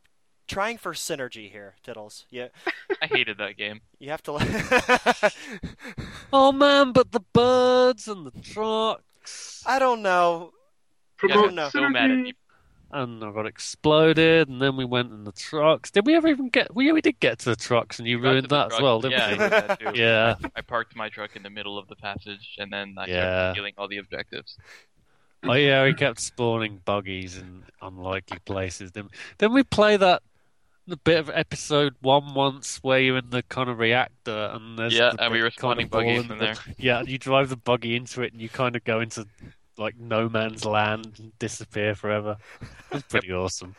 trying 0.46 0.78
for 0.78 0.92
synergy 0.92 1.50
here, 1.50 1.74
Tiddles. 1.82 2.26
Yeah, 2.30 2.48
I 3.02 3.06
hated 3.06 3.38
that 3.38 3.56
game. 3.56 3.80
you 3.98 4.10
have 4.10 4.22
to. 4.24 4.38
oh 6.32 6.52
man, 6.52 6.92
but 6.92 7.10
the 7.12 7.20
birds 7.32 8.06
and 8.08 8.26
the 8.26 8.40
trucks. 8.40 9.62
I 9.66 9.78
don't 9.78 10.02
know. 10.02 10.52
You 11.22 11.28
guys 11.28 11.34
don't 11.34 11.44
Promote 11.48 11.54
know. 11.54 11.68
so 11.70 11.88
mad 11.88 12.10
at 12.12 12.16
me. 12.18 12.32
And 12.90 13.22
I 13.22 13.30
got 13.32 13.46
exploded, 13.46 14.48
and 14.48 14.60
then 14.62 14.76
we 14.76 14.84
went 14.84 15.12
in 15.12 15.24
the 15.24 15.32
trucks. 15.32 15.90
Did 15.90 16.06
we 16.06 16.14
ever 16.16 16.28
even 16.28 16.48
get? 16.48 16.74
We 16.74 16.90
we 16.92 17.00
did 17.00 17.20
get 17.20 17.38
to 17.40 17.50
the 17.50 17.56
trucks, 17.56 17.98
and 17.98 18.08
you 18.08 18.18
ruined 18.18 18.48
that 18.48 18.72
as 18.72 18.80
well, 18.80 19.00
didn't 19.00 19.12
yeah, 19.18 19.28
we? 19.28 19.34
I 19.34 19.38
did 19.38 19.50
that 19.52 19.80
too. 19.80 19.92
Yeah. 19.94 20.34
I 20.56 20.60
parked 20.62 20.96
my 20.96 21.08
truck 21.08 21.36
in 21.36 21.42
the 21.42 21.50
middle 21.50 21.78
of 21.78 21.88
the 21.88 21.96
passage, 21.96 22.56
and 22.58 22.72
then 22.72 22.94
I 22.98 23.06
Yeah. 23.06 23.14
started 23.20 23.52
stealing 23.54 23.74
all 23.78 23.88
the 23.88 23.98
objectives. 23.98 24.56
Oh 25.44 25.52
yeah, 25.52 25.84
we 25.84 25.94
kept 25.94 26.18
spawning 26.20 26.80
buggies 26.84 27.36
in 27.38 27.62
unlikely 27.80 28.38
places. 28.44 28.92
Then 28.92 29.08
then 29.38 29.52
we 29.52 29.62
play 29.62 29.96
that 29.96 30.22
the 30.88 30.96
bit 30.96 31.18
of 31.18 31.28
episode 31.30 31.94
one 32.00 32.32
once 32.34 32.78
where 32.82 32.98
you're 32.98 33.18
in 33.18 33.28
the 33.30 33.42
kind 33.44 33.68
of 33.68 33.78
reactor 33.78 34.50
and 34.54 34.78
there's 34.78 34.94
Yeah, 34.94 35.10
the 35.14 35.24
and 35.24 35.32
we 35.34 35.42
were 35.42 35.50
spawning 35.50 35.86
buggies 35.88 36.24
in 36.24 36.32
in 36.32 36.38
the- 36.38 36.44
there. 36.44 36.54
Yeah, 36.78 37.00
and 37.00 37.08
you 37.08 37.18
drive 37.18 37.50
the 37.50 37.56
buggy 37.58 37.94
into 37.94 38.22
it 38.22 38.32
and 38.32 38.40
you 38.40 38.48
kind 38.48 38.74
of 38.74 38.82
go 38.84 38.98
into 39.00 39.26
like 39.78 39.98
no 39.98 40.28
man's 40.28 40.64
land 40.64 41.14
and 41.18 41.38
disappear 41.38 41.94
forever. 41.94 42.36
It's 42.92 43.02
pretty 43.08 43.32
awesome. 43.32 43.74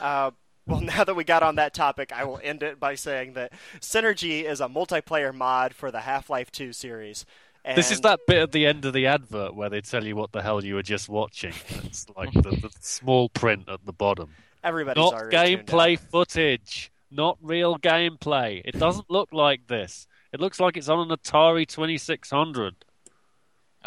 Uh, 0.00 0.30
well, 0.66 0.80
now 0.82 1.04
that 1.04 1.14
we 1.14 1.24
got 1.24 1.42
on 1.42 1.56
that 1.56 1.74
topic, 1.74 2.12
I 2.12 2.24
will 2.24 2.40
end 2.42 2.62
it 2.62 2.78
by 2.78 2.94
saying 2.94 3.32
that 3.34 3.52
Synergy 3.80 4.44
is 4.44 4.60
a 4.60 4.68
multiplayer 4.68 5.34
mod 5.34 5.74
for 5.74 5.90
the 5.90 6.00
Half 6.00 6.30
Life 6.30 6.50
2 6.50 6.72
series. 6.72 7.24
And 7.64 7.76
This 7.76 7.90
is 7.90 8.00
that 8.02 8.20
bit 8.26 8.38
at 8.38 8.52
the 8.52 8.66
end 8.66 8.84
of 8.84 8.92
the 8.92 9.06
advert 9.06 9.54
where 9.54 9.68
they 9.68 9.80
tell 9.80 10.04
you 10.04 10.16
what 10.16 10.32
the 10.32 10.42
hell 10.42 10.64
you 10.64 10.76
were 10.76 10.82
just 10.82 11.08
watching. 11.08 11.52
It's 11.84 12.06
like 12.16 12.32
the, 12.32 12.50
the 12.50 12.70
small 12.80 13.28
print 13.28 13.68
at 13.68 13.84
the 13.84 13.92
bottom. 13.92 14.30
everybody's 14.62 15.02
Not 15.02 15.24
gameplay 15.24 15.98
footage. 15.98 16.92
Not 17.10 17.38
real 17.42 17.78
gameplay. 17.78 18.62
It 18.64 18.78
doesn't 18.78 19.10
look 19.10 19.30
like 19.32 19.66
this. 19.66 20.06
It 20.32 20.40
looks 20.40 20.60
like 20.60 20.76
it's 20.76 20.88
on 20.88 21.10
an 21.10 21.16
Atari 21.16 21.66
2600. 21.66 22.84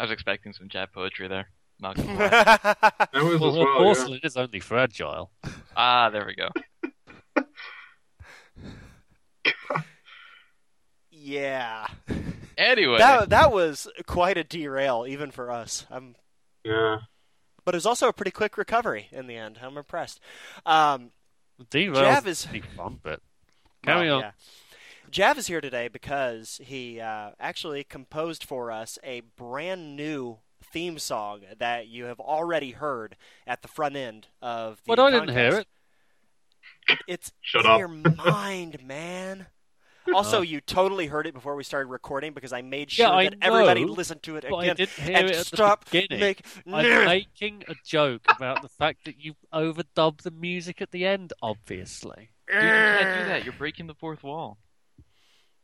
I 0.02 0.04
was 0.04 0.10
expecting 0.10 0.52
some 0.52 0.68
chat 0.68 0.92
poetry 0.92 1.28
there. 1.28 1.46
Not 1.78 1.94
gonna 1.94 2.12
lie. 2.14 2.26
That 3.12 3.22
was 3.22 3.40
Well, 3.40 3.50
as 3.50 3.56
well. 3.56 3.76
porcelain 3.76 4.20
is 4.24 4.36
only 4.36 4.58
fragile. 4.58 5.30
ah, 5.76 6.10
there 6.10 6.26
we 6.26 6.34
go. 6.34 6.48
Yeah. 11.10 11.86
Anyway, 12.58 12.98
That 12.98 13.30
that 13.30 13.52
was 13.52 13.86
quite 14.06 14.36
a 14.36 14.42
derail, 14.44 15.06
even 15.08 15.30
for 15.30 15.50
us. 15.52 15.86
I'm, 15.88 16.16
Yeah. 16.64 16.98
but 17.64 17.74
it 17.74 17.76
was 17.76 17.86
also 17.86 18.08
a 18.08 18.12
pretty 18.12 18.32
quick 18.32 18.58
recovery 18.58 19.06
in 19.12 19.28
the 19.28 19.36
end. 19.36 19.60
I'm 19.62 19.76
impressed. 19.78 20.18
Um, 20.66 21.12
Derail 21.70 21.94
Jav 21.94 22.26
is- 22.26 22.44
the 22.46 22.60
fun 22.60 22.98
bit. 23.02 23.22
Carry 23.84 24.06
well, 24.08 24.16
on. 24.16 24.22
yeah. 24.22 24.30
Jav 25.12 25.36
is 25.36 25.46
here 25.46 25.60
today 25.60 25.88
because 25.88 26.58
he 26.64 26.98
uh, 26.98 27.32
actually 27.38 27.84
composed 27.84 28.42
for 28.44 28.72
us 28.72 28.98
a 29.04 29.20
brand 29.36 29.94
new 29.94 30.38
theme 30.64 30.98
song 30.98 31.42
that 31.58 31.86
you 31.86 32.04
have 32.06 32.18
already 32.18 32.70
heard 32.70 33.16
at 33.46 33.60
the 33.60 33.68
front 33.68 33.94
end 33.94 34.28
of 34.40 34.76
the 34.76 34.82
But 34.86 34.98
I 34.98 35.10
didn't 35.10 35.28
hear 35.36 35.58
it. 35.58 35.66
It's 37.06 37.30
Shut 37.42 37.66
in 37.66 37.70
up. 37.70 37.78
your 37.78 37.88
mind, 37.88 38.82
man. 38.82 39.46
Also, 40.12 40.40
you 40.40 40.60
totally 40.60 41.06
heard 41.06 41.28
it 41.28 41.32
before 41.34 41.54
we 41.54 41.62
started 41.62 41.86
recording 41.88 42.32
because 42.32 42.52
I 42.52 42.60
made 42.60 42.90
Yeah, 42.98 43.06
sure 43.06 43.14
I 43.14 43.24
that 43.28 43.36
everybody 43.40 43.84
listened 43.84 44.20
to 44.24 44.34
it 44.34 44.44
But 44.50 44.56
I 44.56 44.62
again. 44.64 44.76
didn't 44.76 44.90
hear 45.06 45.16
and 45.16 45.26
it 45.30 45.36
at 45.36 45.46
stop 45.46 45.84
the 45.84 46.00
beginning. 46.00 46.18
make 46.20 46.44
I'm 46.66 47.04
making 47.04 47.62
a 47.68 47.76
joke 47.86 48.22
about 48.28 48.62
the 48.62 48.68
fact 48.68 49.04
that 49.04 49.20
you 49.20 49.34
overdubbed 49.54 50.22
the 50.22 50.32
music 50.32 50.82
at 50.82 50.90
the 50.90 51.06
end, 51.06 51.32
obviously. 51.40 52.30
Dude, 52.48 52.56
you 52.56 52.68
can't 52.68 53.18
do 53.20 53.24
that. 53.28 53.44
You're 53.44 53.52
breaking 53.52 53.86
the 53.86 53.94
fourth 53.94 54.24
wall. 54.24 54.58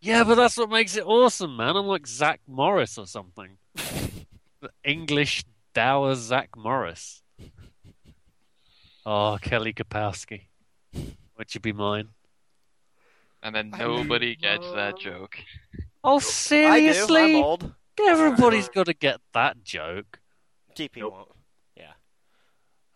Yeah, 0.01 0.25
but 0.25 0.37
that's 0.37 0.57
what 0.57 0.71
makes 0.71 0.97
it 0.97 1.05
awesome, 1.05 1.57
man. 1.57 1.77
I'm 1.77 1.87
like 1.87 2.07
Zach 2.07 2.41
Morris 2.47 2.99
or 2.99 3.07
something. 3.07 3.59
the 3.75 4.71
English 4.85 5.45
dour 5.75 6.15
Zach 6.15 6.51
Morris. 6.57 7.23
Oh, 9.05 9.39
Kelly 9.41 9.73
Kapowski. 9.73 10.43
Would 10.95 11.55
you 11.55 11.61
be 11.61 11.73
mine? 11.73 12.09
And 13.43 13.55
then 13.55 13.71
nobody 13.71 14.37
gets 14.37 14.71
that 14.73 14.99
joke. 14.99 15.39
Oh, 16.05 16.19
seriously? 16.19 16.69
I 16.69 16.81
do. 16.81 16.87
I'm 16.89 16.95
seriously? 17.07 17.43
old. 17.43 17.75
Everybody's 18.01 18.69
got 18.69 18.87
to 18.87 18.95
get 18.95 19.21
that 19.35 19.65
joke. 19.65 20.21
DP 20.77 20.99
Nope. 20.99 21.13
won't. 21.13 21.29
Yeah. 21.77 21.93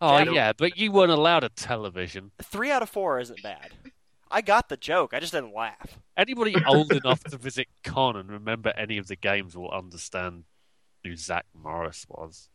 Oh, 0.01 0.23
Jack- 0.23 0.33
yeah, 0.33 0.53
but 0.53 0.77
you 0.77 0.91
weren't 0.91 1.11
allowed 1.11 1.43
a 1.43 1.49
television. 1.49 2.31
Three 2.41 2.71
out 2.71 2.81
of 2.81 2.89
four 2.89 3.19
isn't 3.19 3.41
bad. 3.43 3.71
I 4.33 4.41
got 4.41 4.67
the 4.67 4.77
joke. 4.77 5.13
I 5.13 5.19
just 5.19 5.31
didn't 5.31 5.53
laugh. 5.53 5.99
Anybody 6.17 6.55
old 6.67 6.91
enough 6.91 7.23
to 7.25 7.37
visit 7.37 7.67
Con 7.83 8.17
and 8.17 8.31
remember 8.31 8.73
any 8.75 8.97
of 8.97 9.07
the 9.07 9.15
games 9.15 9.55
will 9.55 9.69
understand 9.69 10.45
who 11.03 11.15
Zach 11.15 11.45
Morris 11.53 12.07
was. 12.09 12.49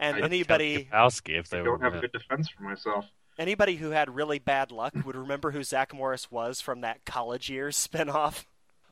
And 0.00 0.16
I- 0.16 0.20
anybody 0.22 0.88
Kapowski, 0.92 1.38
if 1.38 1.48
they 1.48 1.62
were 1.62 1.78
don't 1.78 1.82
have 1.82 1.94
a 1.94 2.00
good 2.00 2.12
defense 2.12 2.48
for 2.48 2.64
myself. 2.64 3.06
anybody 3.38 3.76
who 3.76 3.90
had 3.90 4.14
really 4.14 4.40
bad 4.40 4.72
luck 4.72 4.92
would 5.06 5.14
remember 5.14 5.52
who 5.52 5.62
Zach 5.62 5.94
Morris 5.94 6.28
was 6.28 6.60
from 6.60 6.80
that 6.80 7.04
college 7.04 7.48
years 7.48 7.76
spinoff. 7.76 8.44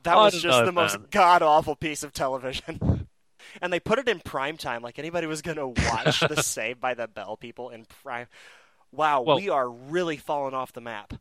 That 0.04 0.16
I 0.16 0.22
was 0.22 0.40
just 0.40 0.60
know, 0.60 0.66
the 0.66 0.72
most 0.72 1.10
god 1.10 1.42
awful 1.42 1.74
piece 1.74 2.04
of 2.04 2.12
television. 2.12 3.08
and 3.60 3.72
they 3.72 3.80
put 3.80 3.98
it 3.98 4.08
in 4.08 4.20
prime 4.20 4.56
time, 4.56 4.82
like 4.82 5.00
anybody 5.00 5.26
was 5.26 5.42
gonna 5.42 5.66
watch 5.66 6.20
the 6.28 6.42
Saved 6.42 6.80
by 6.80 6.94
the 6.94 7.08
Bell 7.08 7.36
people 7.36 7.70
in 7.70 7.86
prime. 8.02 8.26
Wow, 8.92 9.22
Well- 9.22 9.36
we 9.36 9.48
are 9.48 9.68
really 9.70 10.16
falling 10.16 10.54
off 10.54 10.72
the 10.72 10.80
map. 10.80 11.14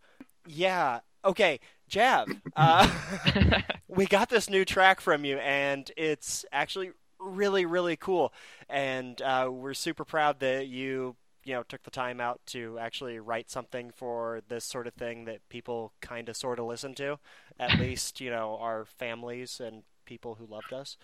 Yeah. 0.45 0.99
Okay, 1.23 1.59
Jav. 1.87 2.27
Uh, 2.55 2.89
we 3.87 4.05
got 4.05 4.29
this 4.29 4.49
new 4.49 4.65
track 4.65 4.99
from 4.99 5.23
you, 5.23 5.37
and 5.37 5.89
it's 5.95 6.45
actually 6.51 6.91
really, 7.19 7.65
really 7.65 7.95
cool. 7.95 8.33
And 8.69 9.21
uh, 9.21 9.49
we're 9.51 9.75
super 9.75 10.03
proud 10.03 10.39
that 10.39 10.67
you, 10.67 11.15
you 11.43 11.53
know, 11.53 11.63
took 11.63 11.83
the 11.83 11.91
time 11.91 12.19
out 12.19 12.41
to 12.47 12.79
actually 12.79 13.19
write 13.19 13.51
something 13.51 13.91
for 13.95 14.41
this 14.49 14.65
sort 14.65 14.87
of 14.87 14.93
thing 14.95 15.25
that 15.25 15.47
people 15.49 15.93
kind 16.01 16.27
of, 16.27 16.35
sort 16.35 16.57
of 16.59 16.65
listen 16.65 16.95
to. 16.95 17.19
At 17.59 17.79
least, 17.79 18.19
you 18.19 18.31
know, 18.31 18.57
our 18.59 18.85
families 18.85 19.59
and 19.59 19.83
people 20.05 20.35
who 20.35 20.47
loved 20.47 20.73
us. 20.73 20.97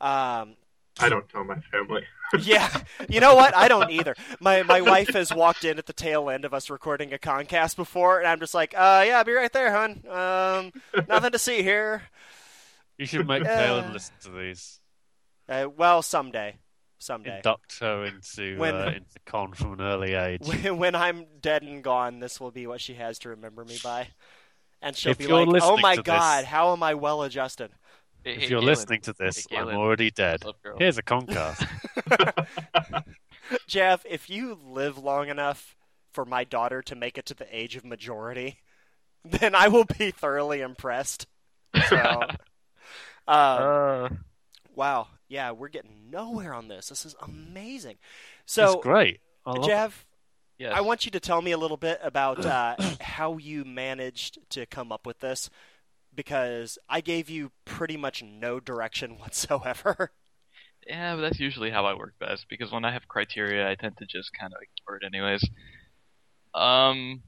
Um, 0.00 0.56
I 0.98 1.08
don't 1.08 1.28
tell 1.28 1.44
my 1.44 1.58
family. 1.60 2.04
yeah, 2.40 2.68
you 3.08 3.20
know 3.20 3.34
what? 3.34 3.56
I 3.56 3.68
don't 3.68 3.90
either. 3.90 4.14
My 4.40 4.62
my 4.62 4.80
wife 4.80 5.08
has 5.10 5.32
walked 5.32 5.64
in 5.64 5.78
at 5.78 5.86
the 5.86 5.92
tail 5.92 6.28
end 6.30 6.44
of 6.44 6.52
us 6.52 6.68
recording 6.70 7.12
a 7.12 7.18
concast 7.18 7.76
before, 7.76 8.18
and 8.18 8.26
I'm 8.28 8.40
just 8.40 8.54
like, 8.54 8.74
uh, 8.74 9.04
yeah, 9.06 9.18
I'll 9.18 9.24
be 9.24 9.32
right 9.32 9.52
there, 9.52 9.72
hon. 9.72 10.02
Um, 10.08 10.72
nothing 11.08 11.30
to 11.32 11.38
see 11.38 11.62
here. 11.62 12.02
You 12.98 13.06
should 13.06 13.26
make 13.26 13.42
Uh, 13.42 13.46
Palin 13.46 13.92
listen 13.92 14.14
to 14.22 14.30
these. 14.30 14.80
Uh, 15.48 15.66
well, 15.74 16.02
someday, 16.02 16.58
someday, 16.98 17.36
Induct 17.36 17.78
her 17.80 18.04
into 18.04 18.58
When- 18.58 18.74
uh, 18.76 18.84
into 18.96 19.18
Con 19.26 19.52
from 19.54 19.74
an 19.74 19.80
early 19.80 20.14
age. 20.14 20.42
when, 20.44 20.76
when 20.76 20.94
I'm 20.94 21.24
dead 21.40 21.62
and 21.62 21.82
gone, 21.82 22.20
this 22.20 22.38
will 22.40 22.50
be 22.50 22.66
what 22.66 22.80
she 22.80 22.94
has 22.94 23.18
to 23.20 23.30
remember 23.30 23.64
me 23.64 23.78
by, 23.82 24.08
and 24.82 24.94
she'll 24.96 25.12
If 25.12 25.18
be 25.18 25.26
like, 25.28 25.48
"Oh 25.62 25.78
my 25.78 25.96
God, 25.96 26.40
this- 26.42 26.48
how 26.50 26.72
am 26.72 26.82
I 26.82 26.94
well 26.94 27.22
adjusted?" 27.22 27.70
Hey, 28.24 28.34
if 28.36 28.50
you're 28.50 28.60
Galen. 28.60 28.66
listening 28.66 29.00
to 29.02 29.12
this, 29.12 29.46
Hey, 29.48 29.56
I'm 29.56 29.68
already 29.68 30.10
dead. 30.10 30.44
What's 30.44 30.56
up, 30.56 30.62
girl? 30.62 30.76
Here's 30.78 30.98
a 30.98 31.02
Concast. 31.02 31.66
Jav, 33.66 34.04
if 34.08 34.28
you 34.30 34.58
live 34.64 34.98
long 34.98 35.28
enough 35.28 35.76
for 36.12 36.24
my 36.24 36.44
daughter 36.44 36.82
to 36.82 36.94
make 36.94 37.18
it 37.18 37.26
to 37.26 37.34
the 37.34 37.46
age 37.56 37.76
of 37.76 37.84
majority, 37.84 38.58
then 39.24 39.54
I 39.54 39.68
will 39.68 39.84
be 39.84 40.10
thoroughly 40.10 40.60
impressed. 40.60 41.26
So, 41.88 41.96
um, 41.96 42.36
Uh, 43.28 44.08
wow, 44.74 45.08
yeah, 45.28 45.52
we're 45.52 45.68
getting 45.68 46.10
nowhere 46.10 46.52
on 46.54 46.68
this. 46.68 46.88
This 46.88 47.04
is 47.06 47.14
amazing. 47.22 47.96
it's 48.44 48.52
So, 48.54 48.80
great. 48.80 49.20
I. 49.46 49.58
Jav, 49.66 50.04
yes. 50.58 50.72
I 50.74 50.80
want 50.80 51.04
you 51.04 51.10
to 51.12 51.20
tell 51.20 51.40
me 51.42 51.52
a 51.52 51.58
little 51.58 51.76
bit 51.76 52.00
about 52.02 52.44
uh, 52.44 52.76
how 53.00 53.36
you 53.38 53.64
managed 53.64 54.38
to 54.50 54.66
come 54.66 54.90
up 54.92 55.06
with 55.06 55.20
this, 55.20 55.48
because 56.14 56.78
I 56.88 57.00
gave 57.00 57.30
you 57.30 57.52
pretty 57.64 57.96
much 57.96 58.22
no 58.22 58.60
direction 58.60 59.18
whatsoever. 59.18 60.12
Yeah, 60.86 61.14
but 61.14 61.22
that's 61.22 61.40
usually 61.40 61.70
how 61.70 61.84
I 61.84 61.94
work 61.94 62.14
best 62.18 62.46
because 62.48 62.72
when 62.72 62.84
I 62.84 62.92
have 62.92 63.06
criteria, 63.06 63.68
I 63.70 63.74
tend 63.74 63.98
to 63.98 64.06
just 64.06 64.30
kind 64.38 64.52
of 64.52 64.60
ignore 64.62 64.96
it 64.96 65.06
anyways. 65.06 65.42
Um, 66.54 67.22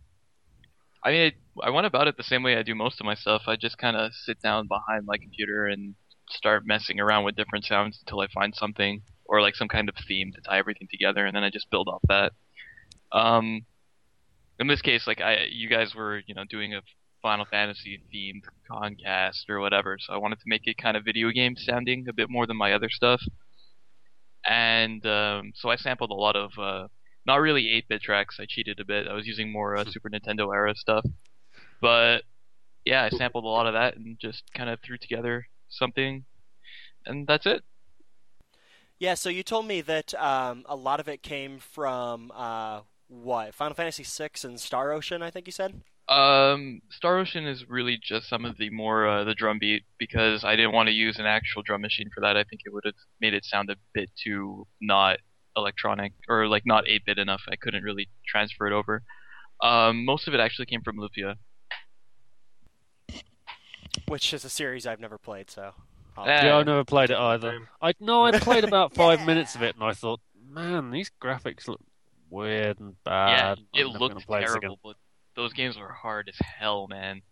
I 1.05 1.11
mean, 1.11 1.33
I, 1.63 1.67
I 1.67 1.71
went 1.71 1.87
about 1.87 2.09
it 2.09 2.17
the 2.17 2.23
same 2.23 2.43
way 2.43 2.57
I 2.57 2.63
do 2.63 2.75
most 2.75 3.01
of 3.01 3.07
my 3.07 3.15
stuff. 3.15 3.43
I 3.47 3.57
just 3.57 3.79
kind 3.79 3.97
of 3.97 4.13
sit 4.15 4.41
down 4.41 4.69
behind 4.69 5.05
my 5.05 5.19
computer 5.19 5.67
and 5.67 5.95
start 6.31 6.67
messing 6.67 6.99
around 6.99 7.25
with 7.25 7.37
different 7.37 7.65
sounds 7.65 8.01
until 8.01 8.21
I 8.21 8.29
find 8.29 8.55
something 8.55 9.03
or 9.25 9.41
like 9.41 9.55
some 9.55 9.69
kind 9.69 9.89
of 9.89 9.95
theme 10.09 10.33
to 10.33 10.41
tie 10.41 10.59
everything 10.59 10.89
together, 10.91 11.25
and 11.25 11.35
then 11.35 11.45
I 11.45 11.51
just 11.51 11.71
build 11.71 11.89
off 11.89 12.03
that. 12.09 12.33
Um, 13.13 13.65
in 14.59 14.67
this 14.67 14.83
case, 14.83 15.07
like 15.07 15.21
I, 15.21 15.47
you 15.51 15.69
guys 15.69 15.95
were, 15.95 16.23
you 16.27 16.35
know, 16.35 16.45
doing 16.49 16.75
a 16.75 16.83
Final 17.23 17.47
Fantasy 17.51 18.03
themed 18.13 18.43
concast 18.71 19.49
or 19.49 19.61
whatever, 19.61 19.97
so 20.01 20.13
I 20.13 20.19
wanted 20.19 20.41
to 20.41 20.45
make 20.47 20.67
it 20.67 20.77
kind 20.77 20.97
of 20.97 21.05
video 21.05 21.31
game 21.31 21.57
sounding 21.57 22.07
a 22.09 22.13
bit 22.13 22.29
more 22.29 22.47
than 22.47 22.57
my 22.57 22.73
other 22.73 22.91
stuff. 22.91 23.23
And 24.45 25.05
um, 25.07 25.53
so 25.55 25.71
I 25.71 25.77
sampled 25.77 26.11
a 26.11 26.15
lot 26.15 26.37
of 26.37 26.51
uh, 26.59 26.89
not 27.25 27.37
really 27.37 27.65
8-bit 27.65 28.03
tracks. 28.03 28.39
I 28.41 28.47
cheated 28.47 28.81
a 28.81 28.85
bit. 28.85 29.07
I 29.07 29.15
was 29.15 29.27
using 29.27 29.53
more 29.53 29.77
uh, 29.77 29.85
Super 29.85 30.11
Nintendo 30.11 30.53
era 30.53 30.75
stuff, 30.75 31.05
but 31.81 32.23
yeah, 32.85 33.05
I 33.05 33.17
sampled 33.17 33.45
a 33.45 33.49
lot 33.49 33.67
of 33.67 33.75
that 33.75 33.97
and 33.97 34.19
just 34.19 34.43
kind 34.55 34.69
of 34.69 34.81
threw 34.81 34.99
together 34.99 35.47
something, 35.69 36.25
and 37.07 37.27
that's 37.27 37.47
it. 37.47 37.63
Yeah, 38.99 39.15
so 39.15 39.29
you 39.29 39.43
told 39.43 39.67
me 39.67 39.81
that 39.81 40.15
um, 40.15 40.65
a 40.69 40.77
lot 40.77 41.01
of 41.01 41.09
it 41.09 41.23
came 41.23 41.59
from 41.59 42.33
uh, 42.35 42.83
what 43.09 43.55
Final 43.55 43.75
Fantasy 43.75 44.05
VI 44.05 44.31
and 44.45 44.61
Star 44.61 44.93
Ocean. 44.93 45.23
I 45.23 45.31
think 45.31 45.47
you 45.47 45.53
said. 45.53 45.83
Um, 46.13 46.81
Star 46.91 47.19
Ocean 47.19 47.47
is 47.47 47.69
really 47.69 47.99
just 48.03 48.29
some 48.29 48.45
of 48.45 48.59
the 48.59 48.71
more 48.71 49.07
uh, 49.09 49.25
the 49.25 49.35
drum 49.35 49.59
beat 49.59 49.85
because 49.99 50.45
I 50.45 50.57
didn't 50.57 50.73
want 50.73 50.89
to 50.89 50.93
use 50.93 51.19
an 51.19 51.27
actual 51.27 51.63
drum 51.63 51.81
machine 51.81 52.11
for 52.15 52.21
that. 52.21 52.37
I 52.37 52.45
think 52.45 52.63
it 52.65 52.73
would 52.73 52.85
have 52.85 52.95
made 53.21 53.35
it 53.35 53.45
sound 53.45 53.71
a 53.71 53.77
bit 53.95 54.11
too 54.23 54.67
not 54.81 55.19
electronic 55.57 56.13
or 56.29 56.47
like 56.49 56.65
not 56.67 56.85
8-bit 56.87 57.19
enough. 57.19 57.43
I 57.51 57.57
couldn't 57.57 57.83
really 57.85 58.09
transfer 58.27 58.67
it 58.67 58.73
over. 58.73 59.03
Um, 59.63 60.05
most 60.05 60.27
of 60.29 60.35
it 60.35 60.41
actually 60.41 60.67
came 60.67 60.83
from 60.83 60.97
Lufia. 60.97 61.35
which 64.09 64.33
is 64.35 64.45
a 64.45 64.51
series 64.51 64.87
I've 64.87 65.01
never 65.01 65.19
played. 65.19 65.51
So, 65.51 65.73
I'll- 66.17 66.27
Eh, 66.29 66.47
Yeah, 66.47 66.57
I've 66.59 66.67
never 66.67 66.85
played 66.85 67.11
it 67.11 67.17
either. 67.17 67.69
I 67.81 67.93
no, 68.01 68.25
I 68.25 68.39
played 68.39 68.65
about 68.65 68.95
five 69.03 69.25
minutes 69.27 69.55
of 69.55 69.63
it, 69.63 69.75
and 69.77 69.85
I 69.85 69.93
thought, 69.93 70.21
man, 70.49 70.91
these 70.91 71.11
graphics 71.23 71.69
look 71.69 71.81
weird 72.31 72.81
and 72.81 72.97
bad. 73.05 73.29
yeah, 73.31 73.55
bad. 73.55 73.59
it 73.75 73.81
I'm 73.87 73.87
never 73.93 73.99
looked 73.99 74.15
gonna 74.15 74.27
play 74.27 74.41
this 74.41 74.51
again. 74.51 74.61
terrible, 74.63 74.79
but 74.83 74.97
those 75.35 75.53
games 75.53 75.79
were 75.79 75.89
hard 75.91 76.29
as 76.29 76.39
hell, 76.39 76.87
man. 76.89 77.23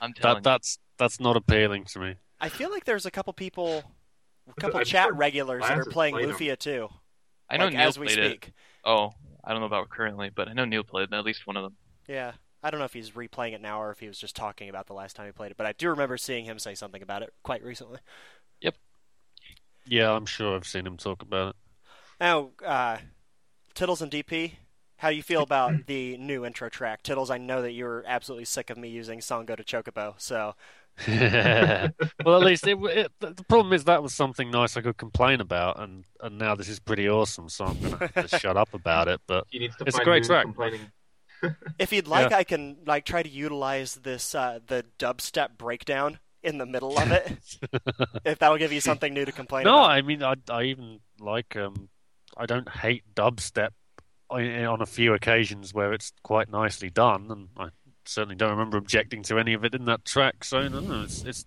I'm 0.00 0.12
telling 0.12 0.36
That 0.36 0.44
that's 0.44 0.78
that's 0.98 1.20
not 1.20 1.36
appealing 1.36 1.84
to 1.86 1.98
me. 1.98 2.14
I 2.40 2.48
feel 2.48 2.70
like 2.70 2.84
there's 2.84 3.06
a 3.06 3.10
couple 3.10 3.32
people, 3.32 3.84
a 4.48 4.60
couple 4.60 4.80
I'm 4.80 4.84
chat 4.84 5.14
regulars 5.14 5.62
that 5.62 5.78
are 5.78 5.84
playing 5.84 6.14
played 6.14 6.28
'em. 6.28 6.34
Lufia 6.34 6.58
too. 6.58 6.88
I 7.48 7.56
know 7.56 7.66
like, 7.66 7.74
Neil 7.74 7.88
as 7.88 7.98
we 7.98 8.06
played 8.06 8.18
it. 8.18 8.30
speak. 8.44 8.52
Oh, 8.84 9.12
I 9.44 9.52
don't 9.52 9.60
know 9.60 9.66
about 9.66 9.88
currently, 9.88 10.30
but 10.34 10.48
I 10.48 10.52
know 10.52 10.64
Neil 10.64 10.82
played 10.84 11.12
at 11.12 11.24
least 11.24 11.46
one 11.46 11.56
of 11.56 11.62
them. 11.62 11.76
Yeah, 12.08 12.32
I 12.62 12.70
don't 12.70 12.78
know 12.80 12.84
if 12.84 12.92
he's 12.92 13.10
replaying 13.10 13.52
it 13.54 13.60
now 13.60 13.80
or 13.80 13.90
if 13.90 14.00
he 14.00 14.08
was 14.08 14.18
just 14.18 14.36
talking 14.36 14.68
about 14.68 14.86
the 14.86 14.94
last 14.94 15.16
time 15.16 15.26
he 15.26 15.32
played 15.32 15.50
it, 15.52 15.56
but 15.56 15.66
I 15.66 15.72
do 15.72 15.88
remember 15.88 16.16
seeing 16.16 16.44
him 16.44 16.58
say 16.58 16.74
something 16.74 17.02
about 17.02 17.22
it 17.22 17.32
quite 17.42 17.62
recently. 17.62 18.00
Yep. 18.60 18.74
Yeah, 19.86 20.12
I'm 20.12 20.26
sure 20.26 20.56
I've 20.56 20.66
seen 20.66 20.86
him 20.86 20.96
talk 20.96 21.22
about 21.22 21.50
it. 21.50 21.56
Now, 22.20 22.50
uh, 22.64 22.98
Tittles 23.74 24.02
and 24.02 24.10
DP, 24.10 24.52
how 24.98 25.10
do 25.10 25.16
you 25.16 25.22
feel 25.22 25.42
about 25.42 25.72
the 25.86 26.16
new 26.16 26.44
intro 26.44 26.68
track? 26.68 27.02
Tittles, 27.02 27.30
I 27.30 27.38
know 27.38 27.62
that 27.62 27.72
you 27.72 27.84
were 27.84 28.04
absolutely 28.06 28.44
sick 28.44 28.70
of 28.70 28.78
me 28.78 28.88
using 28.88 29.20
Songo 29.20 29.56
to 29.56 29.64
Chocobo, 29.64 30.14
so 30.18 30.54
well, 31.06 32.40
at 32.40 32.42
least 32.42 32.66
it, 32.66 32.78
it, 32.78 33.12
the 33.20 33.44
problem 33.48 33.74
is 33.74 33.84
that 33.84 34.02
was 34.02 34.14
something 34.14 34.50
nice 34.50 34.76
I 34.76 34.80
could 34.80 34.96
complain 34.96 35.40
about, 35.40 35.78
and, 35.78 36.04
and 36.22 36.38
now 36.38 36.54
this 36.54 36.68
is 36.68 36.78
pretty 36.78 37.08
awesome, 37.08 37.50
so 37.50 37.66
I'm 37.66 37.80
gonna 37.80 38.10
have 38.14 38.30
shut 38.40 38.56
up 38.56 38.72
about 38.72 39.08
it. 39.08 39.20
But 39.26 39.46
He 39.50 39.58
needs 39.58 39.76
to 39.76 39.84
It's 39.84 39.98
a 39.98 40.04
great 40.04 40.24
track. 40.24 40.46
If 41.78 41.92
you'd 41.92 42.08
like, 42.08 42.32
I 42.32 42.44
can 42.44 42.78
like 42.86 43.04
try 43.04 43.22
to 43.22 43.28
utilize 43.28 43.96
this 43.96 44.34
uh, 44.34 44.58
the 44.66 44.86
dubstep 44.98 45.58
breakdown 45.58 46.18
in 46.42 46.56
the 46.56 46.64
middle 46.64 46.98
of 46.98 47.12
it. 47.12 47.58
if 48.24 48.38
that'll 48.38 48.56
give 48.56 48.72
you 48.72 48.80
something 48.80 49.12
new 49.12 49.26
to 49.26 49.32
complain 49.32 49.64
no, 49.64 49.74
about. 49.74 49.90
I 49.90 50.00
mean 50.00 50.22
I 50.22 50.34
I 50.48 50.62
even 50.64 51.00
like 51.20 51.54
um 51.54 51.90
I 52.38 52.46
don't 52.46 52.68
hate 52.68 53.02
dubstep 53.14 53.70
on 54.30 54.82
a 54.82 54.86
few 54.86 55.14
occasions 55.14 55.72
where 55.72 55.92
it's 55.92 56.12
quite 56.22 56.50
nicely 56.50 56.90
done, 56.90 57.30
and 57.30 57.48
I 57.56 57.68
certainly 58.04 58.36
don't 58.36 58.50
remember 58.50 58.76
objecting 58.76 59.22
to 59.24 59.38
any 59.38 59.54
of 59.54 59.64
it 59.64 59.74
in 59.74 59.84
that 59.86 60.04
track. 60.04 60.44
So 60.44 60.60
it's 60.60 61.22
it's 61.24 61.46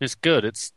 it's 0.00 0.14
good. 0.14 0.44
It's 0.44 0.72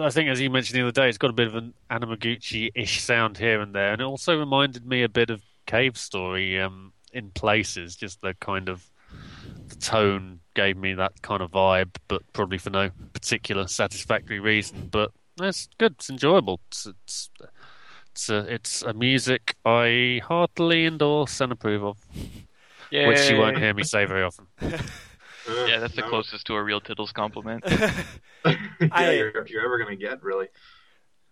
I 0.00 0.10
think, 0.10 0.30
as 0.30 0.40
you 0.40 0.48
mentioned 0.48 0.78
the 0.78 0.82
other 0.82 0.92
day, 0.92 1.08
it's 1.08 1.18
got 1.18 1.30
a 1.30 1.34
bit 1.34 1.48
of 1.48 1.54
an 1.54 1.74
Anamanaguchi-ish 1.90 3.02
sound 3.02 3.36
here 3.36 3.60
and 3.60 3.74
there, 3.74 3.92
and 3.92 4.00
it 4.00 4.04
also 4.04 4.38
reminded 4.38 4.86
me 4.86 5.02
a 5.02 5.08
bit 5.08 5.28
of 5.28 5.42
Cave 5.66 5.98
Story 5.98 6.58
um, 6.58 6.92
in 7.12 7.30
places. 7.30 7.94
Just 7.94 8.22
the 8.22 8.34
kind 8.40 8.70
of 8.70 8.88
the 9.68 9.76
tone 9.76 10.40
gave 10.54 10.78
me 10.78 10.94
that 10.94 11.20
kind 11.20 11.42
of 11.42 11.50
vibe, 11.50 11.90
but 12.08 12.22
probably 12.32 12.56
for 12.58 12.70
no 12.70 12.90
particular 13.12 13.66
satisfactory 13.66 14.40
reason. 14.40 14.88
But 14.90 15.12
it's 15.40 15.68
good. 15.78 15.92
It's 15.98 16.08
enjoyable. 16.08 16.60
It's 16.68 16.86
it's 16.86 17.30
it's 18.12 18.28
a, 18.28 18.38
it's 18.54 18.82
a 18.82 18.92
music 18.92 19.56
I 19.64 20.20
heartily 20.24 20.84
endorse 20.84 21.40
and 21.40 21.50
approve 21.52 21.82
of, 21.84 21.98
which 22.90 23.30
you 23.30 23.38
won't 23.38 23.58
hear 23.58 23.72
me 23.74 23.82
say 23.84 24.04
very 24.04 24.22
often. 24.22 24.46
Uh, 24.60 24.78
Yeah, 25.68 25.80
that's 25.80 25.96
the 25.96 26.02
no. 26.02 26.08
closest 26.08 26.46
to 26.46 26.54
a 26.54 26.62
real 26.62 26.80
Tittles 26.80 27.12
compliment. 27.12 27.64
yeah, 27.68 27.94
I- 28.92 29.10
you're, 29.12 29.46
you're 29.48 29.64
ever 29.64 29.78
gonna 29.78 29.96
get 29.96 30.22
really. 30.22 30.48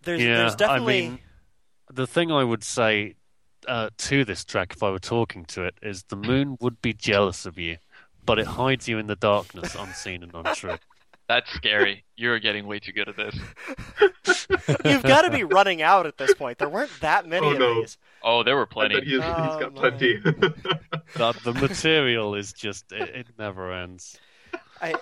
there's 0.03 0.21
yeah, 0.21 0.37
there's 0.37 0.55
definitely 0.55 0.97
I 0.97 1.01
mean, 1.01 1.19
the 1.93 2.07
thing 2.07 2.31
I 2.31 2.43
would 2.43 2.63
say 2.63 3.15
uh, 3.67 3.89
to 3.97 4.25
this 4.25 4.43
track, 4.43 4.73
if 4.75 4.83
I 4.83 4.89
were 4.89 4.99
talking 4.99 5.45
to 5.45 5.63
it, 5.63 5.75
is 5.81 6.03
the 6.03 6.15
moon 6.17 6.57
would 6.59 6.81
be 6.81 6.93
jealous 6.93 7.45
of 7.45 7.57
you, 7.57 7.77
but 8.25 8.37
it 8.39 8.47
hides 8.47 8.87
you 8.89 8.97
in 8.97 9.07
the 9.07 9.15
darkness, 9.15 9.75
unseen 9.75 10.23
and 10.23 10.33
untrue. 10.33 10.77
That's 11.31 11.49
scary. 11.53 12.03
You're 12.17 12.39
getting 12.39 12.67
way 12.67 12.79
too 12.79 12.91
good 12.91 13.07
at 13.07 13.15
this. 13.15 13.35
you've 14.85 15.01
got 15.03 15.21
to 15.21 15.31
be 15.31 15.45
running 15.45 15.81
out 15.81 16.05
at 16.05 16.17
this 16.17 16.33
point. 16.33 16.57
There 16.57 16.67
weren't 16.67 16.91
that 16.99 17.25
many 17.25 17.47
Oh, 17.47 17.51
of 17.51 17.57
no. 17.59 17.75
these. 17.75 17.97
Oh, 18.21 18.43
there 18.43 18.57
were 18.57 18.63
I 18.63 18.65
bet 18.65 18.71
oh, 18.71 18.73
plenty. 18.73 18.95
he's, 19.05 19.11
he's 19.13 19.21
Oh, 19.23 19.59
got 19.61 19.73
my. 19.73 19.79
plenty. 19.79 20.17
The, 20.17 21.39
the 21.45 21.53
material 21.53 22.35
is 22.35 22.51
just 22.51 22.91
it, 22.91 23.07
it 23.15 23.27
never 23.39 23.71
ends. 23.71 24.19
I 24.81 24.95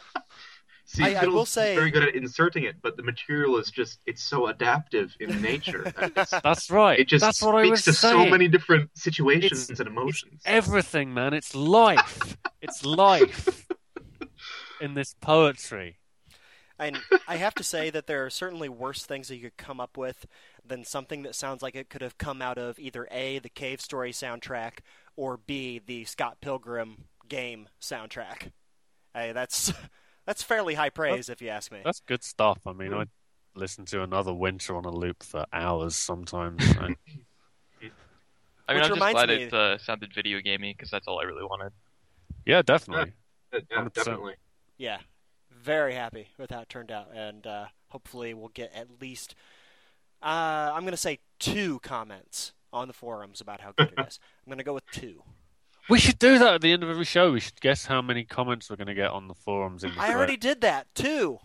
See, 0.85 1.03
I- 1.03 1.23
I 1.23 1.25
will 1.25 1.47
say- 1.47 1.73
very 1.73 1.89
good 1.89 2.03
at 2.03 2.13
inserting 2.13 2.63
it, 2.65 2.75
but 2.83 2.95
the 2.95 3.01
material 3.03 3.57
is 3.57 3.71
just 3.71 3.97
it's 4.05 4.21
so 4.21 4.45
adaptive 4.47 5.15
in 5.19 5.41
nature. 5.41 5.83
that 5.97 6.41
That's 6.43 6.69
right. 6.69 6.99
it 6.99 7.07
just 7.07 7.25
That's 7.25 7.41
what 7.41 7.55
I 7.55 7.63
speaks 7.63 7.71
was 7.71 7.83
to 7.85 7.93
saying. 7.93 8.25
so 8.25 8.29
many 8.29 8.47
different 8.47 8.91
situations 8.95 9.63
It's- 9.63 9.79
and 9.79 9.87
emotions. 9.87 10.43
Everything, 10.45 11.11
man. 11.11 11.33
It's 11.33 11.55
life. 11.55 12.37
it's 12.61 12.85
life 12.85 13.65
in 14.79 14.93
this 14.93 15.15
poetry. 15.19 15.95
And 16.79 16.97
I 17.27 17.35
have 17.35 17.53
to 17.55 17.63
say 17.63 17.89
that 17.89 18.07
there 18.07 18.25
are 18.25 18.29
certainly 18.29 18.69
worse 18.69 19.05
things 19.05 19.27
that 19.27 19.35
you 19.35 19.43
could 19.43 19.57
come 19.57 19.81
up 19.81 19.97
with 19.97 20.25
than 20.65 20.85
something 20.85 21.23
that 21.23 21.35
sounds 21.35 21.61
like 21.61 21.75
it 21.75 21.89
could 21.89 22.01
have 22.01 22.17
come 22.17 22.41
out 22.41 22.57
of 22.57 22.79
either 22.79 23.07
A, 23.11 23.39
the 23.39 23.49
Cave 23.49 23.81
Story 23.81 24.13
soundtrack, 24.13 24.79
or 25.17 25.35
B, 25.37 25.81
the 25.85 26.05
Scott 26.05 26.37
Pilgrim 26.41 27.05
game 27.27 27.67
soundtrack. 27.81 28.51
Hey, 29.13 29.33
that's 29.33 29.73
that's 30.25 30.41
fairly 30.41 30.75
high 30.75 30.89
praise 30.89 31.27
if 31.27 31.41
you 31.41 31.49
ask 31.49 31.71
me. 31.71 31.79
That's 31.83 31.99
good 31.99 32.23
stuff. 32.23 32.59
I 32.65 32.71
mean, 32.71 32.93
I 32.93 33.03
listen 33.55 33.83
to 33.85 34.03
another 34.03 34.33
winter 34.33 34.75
on 34.77 34.85
a 34.85 34.91
loop 34.91 35.21
for 35.23 35.45
hours 35.51 35.95
sometimes. 35.95 36.63
and 36.77 36.95
I 38.67 38.73
mean, 38.73 38.81
Which 38.81 38.83
I'm 38.83 38.89
just 38.89 38.91
reminds 38.91 39.13
glad 39.15 39.29
me- 39.29 39.43
it 39.43 39.53
uh, 39.53 39.77
sounded 39.79 40.13
video 40.13 40.39
gamey 40.39 40.73
because 40.77 40.91
that's 40.91 41.07
all 41.07 41.19
I 41.19 41.23
really 41.23 41.43
wanted. 41.43 41.73
yeah, 42.45 42.61
definitely. 42.61 43.13
Yeah, 43.51 43.59
100%. 43.75 43.93
definitely. 43.93 44.33
Yeah, 44.77 44.99
very 45.61 45.93
happy 45.93 46.27
with 46.37 46.51
how 46.51 46.61
it 46.61 46.69
turned 46.69 46.91
out, 46.91 47.09
and 47.13 47.45
uh, 47.47 47.65
hopefully 47.89 48.33
we'll 48.33 48.49
get 48.49 48.71
at 48.75 49.01
least 49.01 49.35
uh, 50.21 50.71
I'm 50.73 50.81
going 50.81 50.91
to 50.91 50.97
say 50.97 51.19
two 51.39 51.79
comments 51.79 52.53
on 52.73 52.87
the 52.87 52.93
forums 52.93 53.39
about 53.41 53.61
how 53.61 53.71
good 53.71 53.93
it 53.97 54.07
is. 54.07 54.19
I'm 54.45 54.49
going 54.49 54.57
to 54.57 54.63
go 54.63 54.73
with 54.73 54.89
two. 54.91 55.23
We 55.89 55.97
should 55.99 56.19
do 56.19 56.37
that 56.37 56.55
at 56.55 56.61
the 56.61 56.71
end 56.71 56.83
of 56.83 56.89
every 56.89 57.05
show. 57.05 57.31
We 57.31 57.39
should 57.39 57.59
guess 57.61 57.85
how 57.85 58.01
many 58.01 58.23
comments 58.23 58.69
we're 58.69 58.75
going 58.75 58.87
to 58.87 58.93
get 58.93 59.09
on 59.09 59.27
the 59.27 59.33
forums. 59.33 59.83
In 59.83 59.91
the 59.95 59.99
I 60.01 60.07
thread. 60.07 60.17
already 60.17 60.37
did 60.37 60.61
that 60.61 60.87
two. 60.93 61.39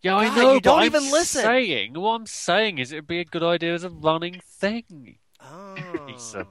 Yeah, 0.00 0.16
I 0.16 0.34
know. 0.34 0.54
you 0.54 0.60
don't 0.60 0.80
I'm 0.80 0.86
even 0.86 1.10
listen. 1.12 1.42
Saying 1.42 1.94
what 1.94 2.14
I'm 2.14 2.26
saying 2.26 2.78
is, 2.78 2.90
it'd 2.90 3.06
be 3.06 3.20
a 3.20 3.24
good 3.24 3.42
idea 3.44 3.72
as 3.74 3.84
a 3.84 3.90
running 3.90 4.40
thing. 4.44 5.18
Oh. 5.40 5.76
said- 6.16 6.46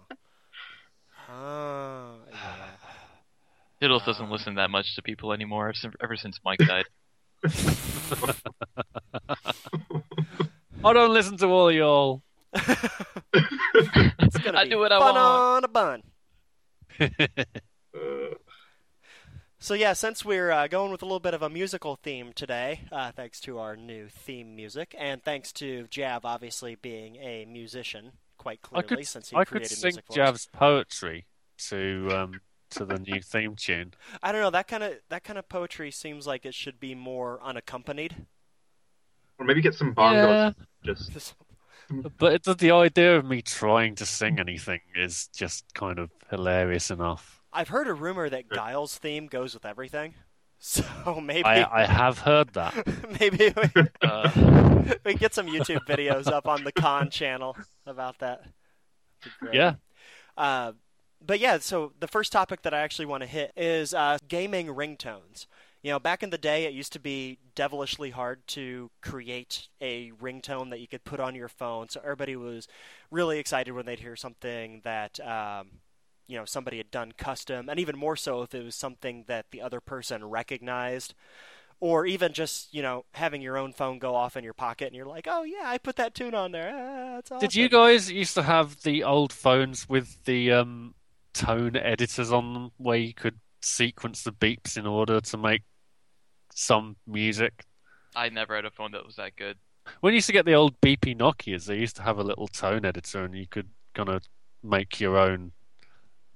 Oh, 1.34 2.16
yeah. 2.30 2.38
Tittles 3.82 4.06
doesn't 4.06 4.30
listen 4.30 4.56
that 4.56 4.70
much 4.70 4.96
to 4.96 5.02
people 5.02 5.34
anymore 5.34 5.74
ever 6.02 6.16
since- 6.16 6.40
Mike 6.46 6.60
died. 6.60 6.86
I 10.84 10.94
don't 10.94 11.14
listen 11.14 11.38
to 11.38 11.48
all 11.48 11.72
y'all. 11.72 12.22
It's 13.34 14.38
gonna 14.38 14.60
I 14.60 14.64
be 14.66 14.70
do 14.72 14.80
what 14.80 14.92
I 14.92 15.00
fun 15.00 15.16
want. 15.16 15.18
on 15.18 15.64
a 15.64 15.68
bun. 15.68 16.04
So 19.64 19.76
yeah, 19.76 19.94
since 19.94 20.26
we're 20.26 20.50
uh, 20.50 20.66
going 20.68 20.92
with 20.92 21.04
a 21.04 21.06
little 21.06 21.20
bit 21.20 21.36
of 21.36 21.44
a 21.44 21.50
musical 21.50 21.96
theme 21.96 22.34
today, 22.34 22.82
uh, 22.92 23.12
thanks 23.12 23.40
to 23.42 23.60
our 23.60 23.76
new 23.76 24.08
theme 24.10 24.56
music, 24.56 24.96
and 24.98 25.22
thanks 25.24 25.52
to 25.54 25.86
Jav 25.92 26.26
obviously 26.26 26.74
being 26.74 27.18
a 27.18 27.46
musician 27.46 28.14
quite 28.40 28.58
I 28.74 28.82
clearly 28.82 29.04
could, 29.04 29.08
since 29.08 29.30
he 29.30 29.36
I 29.38 29.46
could 29.46 29.58
created 29.58 29.78
sing 29.78 29.90
music 29.90 30.06
for 30.08 30.14
us. 30.14 30.16
Jav's 30.16 30.48
poetry 30.52 31.28
to 31.70 32.10
um 32.12 32.42
to 32.72 32.86
the 32.86 32.98
new 33.00 33.22
theme 33.22 33.56
tune. 33.56 33.94
I 34.24 34.32
don't 34.32 34.42
know 34.42 34.50
that 34.52 34.68
kind 34.68 34.84
of 34.84 34.96
that 35.10 35.24
kind 35.24 35.38
of 35.40 35.48
poetry 35.50 35.92
seems 35.92 36.26
like 36.28 36.46
it 36.46 36.54
should 36.54 36.80
be 36.80 36.96
more 36.96 37.40
unaccompanied. 37.44 38.26
or 39.38 39.46
maybe 39.46 39.62
get 39.62 39.74
some 39.76 39.94
bongos. 39.96 40.56
Just 40.84 41.12
Just- 41.14 41.36
But 42.18 42.34
it's 42.34 42.56
the 42.56 42.72
idea 42.72 43.18
of 43.18 43.26
me 43.26 43.42
trying 43.42 43.96
to 43.96 44.06
sing 44.06 44.40
anything 44.40 44.80
is 44.96 45.28
just 45.28 45.66
kind 45.74 46.00
of 46.00 46.10
hilarious 46.30 46.90
enough. 46.90 47.42
I've 47.52 47.68
heard 47.68 47.88
a 47.88 47.94
rumor 47.94 48.30
that 48.30 48.48
Guile's 48.48 48.98
theme 48.98 49.28
goes 49.28 49.54
with 49.54 49.66
everything, 49.66 50.14
so 50.60 51.20
maybe 51.22 51.44
I 51.44 51.82
I 51.82 51.86
have 51.86 52.20
heard 52.20 52.54
that. 52.54 52.74
maybe 53.20 53.52
we, 53.76 53.84
Uh, 54.02 54.84
we 55.04 55.16
get 55.16 55.34
some 55.34 55.48
YouTube 55.48 55.86
videos 55.86 56.28
up 56.32 56.48
on 56.48 56.64
the 56.64 56.72
con 56.72 57.10
channel 57.10 57.58
about 57.86 58.20
that. 58.20 58.46
Yeah. 59.52 59.76
Uh, 60.38 60.72
but 61.26 61.40
yeah, 61.40 61.60
so 61.60 61.94
the 62.00 62.08
first 62.08 62.32
topic 62.32 62.62
that 62.64 62.74
I 62.74 62.80
actually 62.80 63.06
want 63.06 63.22
to 63.22 63.28
hit 63.28 63.52
is 63.56 63.94
uh, 63.94 64.18
gaming 64.28 64.68
ringtones. 64.68 65.46
You 65.84 65.92
know, 65.92 66.00
back 66.00 66.22
in 66.22 66.30
the 66.30 66.38
day, 66.38 66.66
it 66.66 66.74
used 66.74 66.94
to 66.94 67.00
be 67.00 67.40
devilishly 67.56 68.12
hard 68.12 68.46
to 68.50 68.92
create 69.02 69.68
a 69.80 70.12
ringtone 70.12 70.70
that 70.70 70.80
you 70.80 70.88
could 70.88 71.04
put 71.04 71.20
on 71.20 71.34
your 71.34 71.48
phone. 71.48 71.90
So 71.90 72.02
everybody 72.04 72.36
was 72.36 72.68
really 73.10 73.40
excited 73.40 73.72
when 73.72 73.86
they'd 73.86 74.00
hear 74.00 74.16
something 74.16 74.82
that, 74.84 75.20
um, 75.20 75.80
you 76.28 76.38
know, 76.38 76.46
somebody 76.46 76.78
had 76.78 76.92
done 76.92 77.14
custom, 77.14 77.68
and 77.68 77.80
even 77.80 77.98
more 77.98 78.16
so 78.16 78.44
if 78.44 78.54
it 78.54 78.64
was 78.64 78.76
something 78.76 79.26
that 79.28 79.48
the 79.52 79.62
other 79.62 79.80
person 79.80 80.24
recognized. 80.26 81.14
Or 81.80 82.06
even 82.06 82.32
just, 82.32 82.72
you 82.76 82.84
know, 82.84 83.06
having 83.14 83.42
your 83.42 83.58
own 83.58 83.74
phone 83.74 83.98
go 83.98 84.14
off 84.14 84.38
in 84.38 84.44
your 84.44 84.54
pocket 84.54 84.86
and 84.86 84.96
you're 84.96 85.08
like, 85.08 85.28
oh, 85.28 85.42
yeah, 85.42 85.64
I 85.66 85.80
put 85.80 85.96
that 85.96 86.14
tune 86.14 86.36
on 86.36 86.52
there. 86.52 86.72
Ah, 86.72 87.18
awesome. 87.18 87.40
Did 87.40 87.56
you 87.56 87.70
guys 87.70 88.12
used 88.12 88.36
to 88.36 88.44
have 88.44 88.84
the 88.84 89.04
old 89.04 89.34
phones 89.34 89.90
with 89.90 90.24
the 90.26 90.52
um, 90.52 90.94
tone 91.34 91.76
editors 91.76 92.32
on 92.32 92.54
them 92.54 92.72
where 92.78 92.98
you 92.98 93.14
could 93.14 93.40
sequence 93.62 94.24
the 94.24 94.32
beeps 94.32 94.78
in 94.78 94.86
order 94.86 95.22
to 95.22 95.38
make 95.38 95.64
some 96.54 96.96
music? 97.08 97.66
I 98.16 98.30
never 98.30 98.56
had 98.56 98.66
a 98.66 98.72
phone 98.72 98.92
that 98.92 99.06
was 99.06 99.16
that 99.16 99.36
good. 99.36 99.58
When 100.02 100.14
you 100.14 100.18
used 100.18 100.28
to 100.28 100.34
get 100.34 100.46
the 100.46 100.54
old 100.54 100.80
beepy 100.82 101.18
Nokias, 101.18 101.66
they 101.66 101.78
used 101.78 101.96
to 101.96 102.04
have 102.04 102.18
a 102.20 102.24
little 102.24 102.48
tone 102.48 102.86
editor 102.86 103.24
and 103.24 103.36
you 103.36 103.48
could 103.48 103.70
kind 103.94 104.10
of 104.10 104.24
make 104.64 105.00
your 105.00 105.18
own 105.18 105.52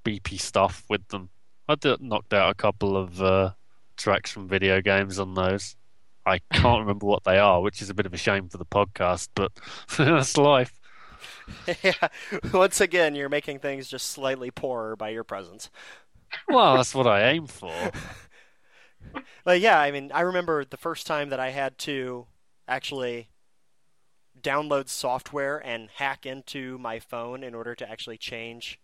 beepy 0.03 0.39
stuff 0.39 0.83
with 0.89 1.07
them. 1.09 1.29
I 1.67 1.75
did, 1.75 2.01
knocked 2.01 2.33
out 2.33 2.49
a 2.49 2.55
couple 2.55 2.95
of 2.97 3.21
uh, 3.21 3.51
tracks 3.97 4.31
from 4.31 4.47
video 4.47 4.81
games 4.81 5.19
on 5.19 5.33
those. 5.33 5.75
I 6.25 6.39
can't 6.53 6.79
remember 6.79 7.05
what 7.05 7.23
they 7.23 7.37
are, 7.37 7.61
which 7.61 7.81
is 7.81 7.89
a 7.89 7.93
bit 7.93 8.05
of 8.05 8.13
a 8.13 8.17
shame 8.17 8.49
for 8.49 8.57
the 8.57 8.65
podcast, 8.65 9.29
but 9.35 9.51
that's 9.97 10.37
life. 10.37 10.79
yeah. 11.83 12.07
Once 12.53 12.81
again, 12.81 13.15
you're 13.15 13.29
making 13.29 13.59
things 13.59 13.87
just 13.87 14.09
slightly 14.09 14.51
poorer 14.51 14.95
by 14.95 15.09
your 15.09 15.23
presence. 15.23 15.69
Well, 16.47 16.75
that's 16.75 16.93
what 16.95 17.07
I 17.07 17.29
aim 17.29 17.47
for. 17.47 17.73
But 19.43 19.59
yeah, 19.61 19.79
I 19.79 19.91
mean, 19.91 20.11
I 20.13 20.21
remember 20.21 20.65
the 20.65 20.77
first 20.77 21.05
time 21.05 21.29
that 21.29 21.39
I 21.39 21.51
had 21.51 21.77
to 21.79 22.25
actually 22.67 23.29
download 24.41 24.89
software 24.89 25.57
and 25.65 25.89
hack 25.95 26.25
into 26.25 26.77
my 26.79 26.99
phone 26.99 27.43
in 27.43 27.53
order 27.53 27.75
to 27.75 27.89
actually 27.89 28.17
change 28.17 28.79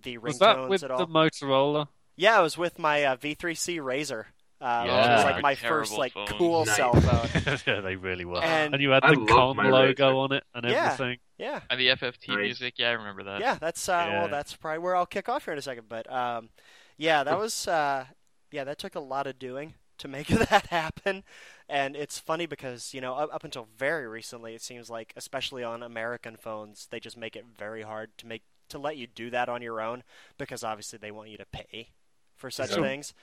the 0.00 0.18
Was 0.18 0.38
that 0.38 0.56
ringtones 0.56 0.68
with 0.70 0.80
the. 0.80 0.88
Motorola? 1.06 1.88
Yeah, 2.16 2.38
it 2.40 2.42
was 2.42 2.56
with 2.58 2.78
my 2.78 3.04
uh, 3.04 3.16
V3C 3.16 3.78
Razr. 3.78 4.24
Uh, 4.60 4.82
which 4.82 4.90
Yeah. 4.90 5.14
was 5.16 5.24
like 5.24 5.42
my 5.42 5.54
first 5.54 5.96
like 5.96 6.14
phones. 6.14 6.30
cool 6.32 6.64
Nice. 6.64 6.76
cell 6.76 6.94
phone. 6.94 7.58
yeah, 7.66 7.80
they 7.80 7.94
really 7.94 8.24
were. 8.24 8.42
And- 8.42 8.74
And, 8.74 8.82
you 8.82 8.90
had 8.90 9.04
I 9.04 9.10
the 9.14 9.24
con 9.26 9.56
logo 9.56 9.92
Razr. 10.10 10.16
on 10.16 10.32
it 10.32 10.44
and 10.54 10.64
Yeah. 10.64 10.92
everything. 10.94 11.18
Yeah, 11.38 11.60
And 11.70 11.78
the 11.78 11.88
FFT 11.88 12.28
Nice. 12.28 12.36
music, 12.38 12.74
yeah, 12.78 12.88
I 12.88 12.92
remember 12.92 13.22
that. 13.24 13.40
yeah, 13.40 13.54
that's 13.60 13.88
uh, 13.88 13.92
Yeah. 14.08 14.18
well, 14.20 14.28
that's 14.28 14.54
probably 14.56 14.80
where 14.80 14.96
I'll 14.96 15.06
kick 15.06 15.28
off 15.28 15.44
here 15.44 15.52
in 15.52 15.58
a 15.58 15.62
second. 15.62 15.88
But 15.88 16.10
um, 16.12 16.48
yeah, 16.96 17.22
that 17.24 17.38
was 17.38 17.68
uh, 17.68 18.06
yeah, 18.50 18.64
that 18.64 18.78
took 18.78 18.94
a 18.96 19.00
lot 19.00 19.26
of 19.28 19.38
doing 19.38 19.74
to 19.98 20.08
make 20.08 20.26
that 20.50 20.66
happen. 20.66 21.22
And 21.68 21.94
it's 21.96 22.18
funny 22.18 22.46
because 22.46 22.92
you 22.92 23.00
know 23.00 23.14
up, 23.14 23.32
up 23.32 23.44
until 23.44 23.68
very 23.76 24.08
recently, 24.08 24.54
it 24.54 24.62
seems 24.62 24.90
like 24.90 25.12
especially 25.16 25.62
on 25.62 25.82
American 25.82 26.36
phones, 26.36 26.88
they 26.90 26.98
just 26.98 27.16
make 27.16 27.36
it 27.36 27.44
very 27.56 27.82
hard 27.82 28.10
to 28.18 28.26
make 28.26 28.42
to 28.70 28.78
let 28.78 28.96
you 28.96 29.06
do 29.06 29.30
that 29.30 29.48
on 29.48 29.62
your 29.62 29.80
own 29.80 30.02
because 30.38 30.62
obviously 30.64 30.98
they 30.98 31.10
want 31.10 31.30
you 31.30 31.38
to 31.38 31.46
pay 31.46 31.90
for 32.36 32.50
such 32.50 32.70
So- 32.70 32.82
things. 32.82 33.14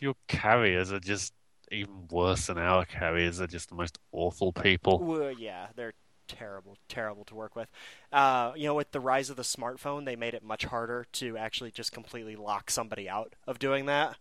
Your 0.00 0.14
carriers 0.28 0.92
are 0.92 1.00
just 1.00 1.32
even 1.70 2.06
worse 2.10 2.46
than 2.48 2.58
our 2.58 2.84
carriers. 2.84 3.38
They're 3.38 3.46
just 3.46 3.68
the 3.70 3.74
most 3.76 3.98
awful 4.12 4.52
people. 4.52 4.98
Well, 4.98 5.32
yeah, 5.32 5.68
they're 5.76 5.92
terrible, 6.32 6.76
terrible 6.88 7.24
to 7.24 7.34
work 7.34 7.54
with. 7.54 7.68
Uh, 8.12 8.52
you 8.56 8.64
know, 8.64 8.74
with 8.74 8.90
the 8.90 9.00
rise 9.00 9.30
of 9.30 9.36
the 9.36 9.42
smartphone, 9.42 10.04
they 10.04 10.16
made 10.16 10.34
it 10.34 10.42
much 10.42 10.64
harder 10.64 11.06
to 11.12 11.36
actually 11.36 11.70
just 11.70 11.92
completely 11.92 12.36
lock 12.36 12.70
somebody 12.70 13.08
out 13.08 13.34
of 13.46 13.58
doing 13.58 13.86
that. 13.86 14.16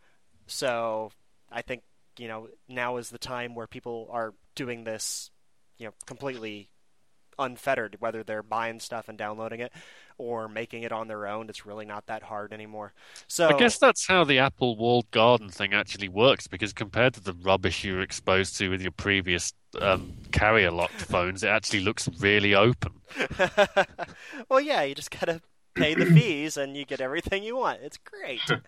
So 0.48 1.12
I 1.52 1.62
think 1.62 1.84
you 2.18 2.28
know 2.28 2.50
now 2.68 2.98
is 2.98 3.10
the 3.10 3.18
time 3.18 3.56
where 3.56 3.68
people 3.68 4.10
are 4.12 4.34
doing 4.56 4.84
this, 4.84 5.32
you 5.78 5.88
know, 5.88 5.94
completely 6.06 6.70
unfettered. 7.40 7.98
Whether 8.00 8.24
they're 8.24 8.44
buying 8.44 8.80
stuff 8.80 9.08
and 9.08 9.18
downloading 9.18 9.62
it 9.62 9.72
or 10.22 10.48
making 10.48 10.84
it 10.84 10.92
on 10.92 11.08
their 11.08 11.26
own, 11.28 11.50
it's 11.50 11.66
really 11.66 11.86
not 11.86 12.06
that 12.06 12.24
hard 12.24 12.54
anymore. 12.54 12.94
So 13.28 13.48
I 13.48 13.58
guess 13.58 13.78
that's 13.78 14.08
how 14.08 14.24
the 14.24 14.40
Apple 14.40 14.78
walled 14.78 15.10
garden 15.12 15.50
thing 15.50 15.74
actually 15.74 16.10
works, 16.10 16.48
because 16.48 16.74
compared 16.74 17.14
to 17.16 17.22
the 17.22 17.34
rubbish 17.34 17.84
you 17.84 17.96
were 17.96 18.02
exposed 18.02 18.58
to 18.58 18.70
with 18.70 18.82
your 18.82 18.92
previous 18.92 19.54
um, 19.80 20.14
carrier 20.32 20.72
locked 20.72 20.94
phones, 21.02 21.44
it 21.44 21.48
actually 21.48 21.82
looks 21.82 22.08
really 22.20 22.54
open. 22.54 22.94
well, 24.50 24.62
yeah, 24.62 24.84
you 24.84 24.96
just 24.96 25.12
gotta 25.12 25.42
pay 25.74 25.94
the 25.96 26.06
fees 26.06 26.58
and 26.58 26.76
you 26.78 26.86
get 26.86 27.02
everything 27.02 27.44
you 27.44 27.56
want. 27.56 27.80
It's 27.82 27.98
great. 27.98 28.42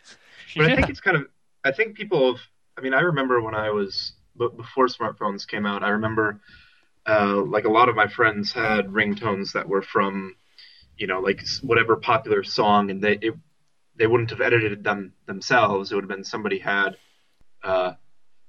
But 0.55 0.71
I 0.71 0.75
think 0.75 0.89
it's 0.89 0.99
kind 0.99 1.17
of. 1.17 1.27
I 1.63 1.71
think 1.71 1.95
people 1.95 2.31
have. 2.33 2.41
I 2.77 2.81
mean, 2.81 2.93
I 2.93 2.99
remember 2.99 3.41
when 3.41 3.55
I 3.55 3.71
was 3.71 4.13
b- 4.37 4.49
before 4.55 4.87
smartphones 4.87 5.47
came 5.47 5.65
out. 5.65 5.83
I 5.83 5.89
remember, 5.89 6.41
uh, 7.07 7.41
like 7.41 7.65
a 7.65 7.69
lot 7.71 7.89
of 7.89 7.95
my 7.95 8.07
friends 8.07 8.51
had 8.51 8.87
ringtones 8.87 9.53
that 9.53 9.67
were 9.67 9.81
from, 9.81 10.35
you 10.97 11.07
know, 11.07 11.19
like 11.19 11.41
whatever 11.61 11.95
popular 11.95 12.43
song, 12.43 12.91
and 12.91 13.03
they 13.03 13.17
it, 13.21 13.33
they 13.95 14.07
wouldn't 14.07 14.31
have 14.31 14.41
edited 14.41 14.83
them 14.83 15.13
themselves. 15.27 15.91
It 15.91 15.95
would 15.95 16.03
have 16.05 16.09
been 16.09 16.23
somebody 16.23 16.59
had, 16.59 16.97
uh, 17.63 17.93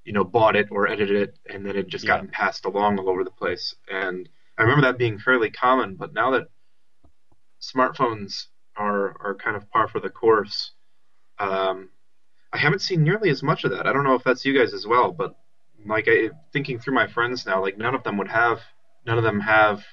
you 0.05 0.13
know, 0.13 0.25
bought 0.25 0.57
it 0.57 0.69
or 0.71 0.89
edited 0.89 1.17
it, 1.17 1.39
and 1.49 1.67
then 1.67 1.77
it 1.77 1.89
just 1.89 2.05
Yeah. 2.05 2.13
gotten 2.15 2.29
passed 2.29 2.65
along 2.67 2.99
all 2.99 3.09
over 3.11 3.25
the 3.25 3.31
place. 3.31 3.75
And 3.91 4.29
I 4.59 4.63
remember 4.63 4.83
that 4.83 4.99
being 4.99 5.19
fairly 5.19 5.51
common. 5.51 5.97
But 5.97 6.15
now 6.15 6.31
that 6.33 6.49
smartphones 7.61 8.47
are 8.77 9.17
are 9.21 9.35
kind 9.35 9.57
of 9.57 9.71
par 9.71 9.89
for 9.89 10.01
the 10.01 10.11
course. 10.11 10.73
Um, 11.39 11.91
I 12.53 12.59
haven't 12.59 12.81
seen 12.83 13.03
nearly 13.05 13.31
as 13.31 13.43
much 13.43 13.65
of 13.65 13.73
that. 13.73 13.87
I 13.87 13.93
don't 13.93 14.05
know 14.05 14.15
if 14.15 14.25
that's 14.25 14.45
you 14.45 14.57
guys 14.59 14.75
as 14.75 14.87
well, 14.87 15.13
but 15.13 15.37
like 15.87 16.07
I, 16.09 16.31
thinking 16.53 16.79
through 16.79 16.95
my 16.95 17.07
friends 17.07 17.47
now, 17.47 17.61
like 17.61 17.77
none 17.79 17.95
of 17.95 18.05
them 18.05 18.17
would 18.19 18.29
have, 18.29 18.61
none 19.07 19.19
of 19.19 19.25
them 19.25 19.41
have 19.41 19.85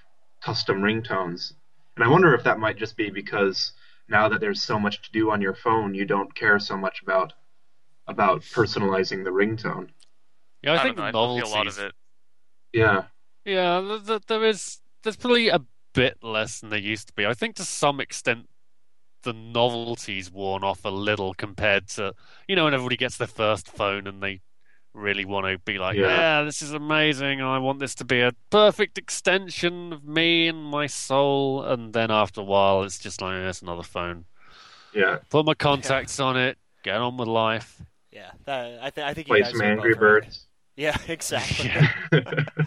custom 0.41 0.81
ringtones, 0.81 1.53
and 1.95 2.05
I 2.05 2.07
wonder 2.07 2.33
if 2.33 2.43
that 2.43 2.59
might 2.59 2.77
just 2.77 2.97
be 2.97 3.09
because 3.09 3.73
now 4.07 4.29
that 4.29 4.39
there's 4.39 4.61
so 4.61 4.79
much 4.79 5.01
to 5.03 5.11
do 5.11 5.31
on 5.31 5.41
your 5.41 5.53
phone, 5.53 5.93
you 5.93 6.05
don't 6.05 6.33
care 6.35 6.59
so 6.59 6.77
much 6.77 7.01
about 7.01 7.33
about 8.07 8.41
personalizing 8.41 9.23
the 9.23 9.29
ringtone. 9.29 9.89
Yeah, 10.61 10.73
I, 10.73 10.79
I, 10.79 10.83
think 10.83 10.97
don't 10.97 11.13
know. 11.13 11.35
the 11.35 11.41
I 11.41 11.45
still 11.45 11.53
a 11.53 11.57
lot 11.57 11.67
of 11.67 11.79
it. 11.79 11.93
Yeah, 12.73 13.03
Yeah, 13.45 13.81
th- 13.81 14.05
th- 14.05 14.21
there 14.27 14.45
is. 14.45 14.79
There's 15.03 15.17
probably 15.17 15.49
a 15.49 15.61
bit 15.93 16.17
less 16.21 16.59
than 16.59 16.69
there 16.69 16.79
used 16.79 17.07
to 17.07 17.13
be. 17.13 17.25
I 17.25 17.33
think 17.33 17.55
to 17.55 17.65
some 17.65 17.99
extent 17.99 18.47
the 19.23 19.33
novelty's 19.33 20.31
worn 20.31 20.63
off 20.63 20.83
a 20.83 20.89
little 20.89 21.33
compared 21.33 21.87
to 21.87 22.13
you 22.47 22.55
know 22.55 22.65
when 22.65 22.73
everybody 22.73 22.97
gets 22.97 23.17
their 23.17 23.27
first 23.27 23.67
phone 23.67 24.07
and 24.07 24.21
they 24.21 24.41
really 24.93 25.25
want 25.25 25.45
to 25.47 25.57
be 25.59 25.77
like, 25.77 25.95
Yeah. 25.97 26.07
yeah, 26.39 26.43
this 26.43 26.61
is 26.61 26.73
amazing. 26.73 27.41
I 27.41 27.57
want 27.59 27.79
this 27.79 27.95
to 27.95 28.05
be 28.05 28.21
a 28.21 28.33
perfect 28.49 28.97
extension 28.97 29.93
of 29.93 30.03
me 30.05 30.47
and 30.47 30.63
my 30.65 30.87
soul. 30.87 31.63
And 31.63 31.93
then 31.93 32.11
after 32.11 32.41
a 32.41 32.43
while, 32.43 32.83
it's 32.83 32.99
just 32.99 33.21
like, 33.21 33.33
"Eh, 33.35 33.49
it's 33.49 33.61
another 33.61 33.83
phone. 33.83 34.25
yeah. 34.93 35.19
Put 35.29 35.45
my 35.45 35.53
contacts 35.53 36.19
on 36.19 36.37
it. 36.37 36.57
Get 36.83 36.95
on 36.97 37.15
with 37.17 37.27
life. 37.27 37.81
Yeah, 38.11 38.31
that, 38.45 38.79
I, 38.83 38.89
th- 38.89 39.05
I 39.07 39.13
think 39.13 39.27
you 39.29 39.33
Play 39.35 39.41
guys 39.41 39.51
some 39.51 39.61
Angry 39.61 39.93
both 39.93 40.01
right. 40.01 40.21
Birds. 40.23 40.47
Yeah, 40.75 40.97
exactly. 41.07 41.67
Yeah. 41.69 41.91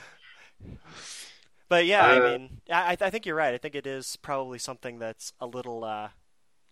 But 1.69 1.87
yeah, 1.87 2.07
I 2.07 2.19
Uh, 2.19 2.39
mean, 2.39 2.61
I, 2.71 2.97
I 3.01 3.11
think 3.11 3.27
you're 3.27 3.35
right. 3.35 3.55
I 3.55 3.59
think 3.59 3.75
it 3.75 3.87
is 3.87 4.17
probably 4.17 4.59
something 4.59 4.99
that's 4.99 5.33
a 5.41 5.47
little 5.47 5.83
uh, 5.85 6.11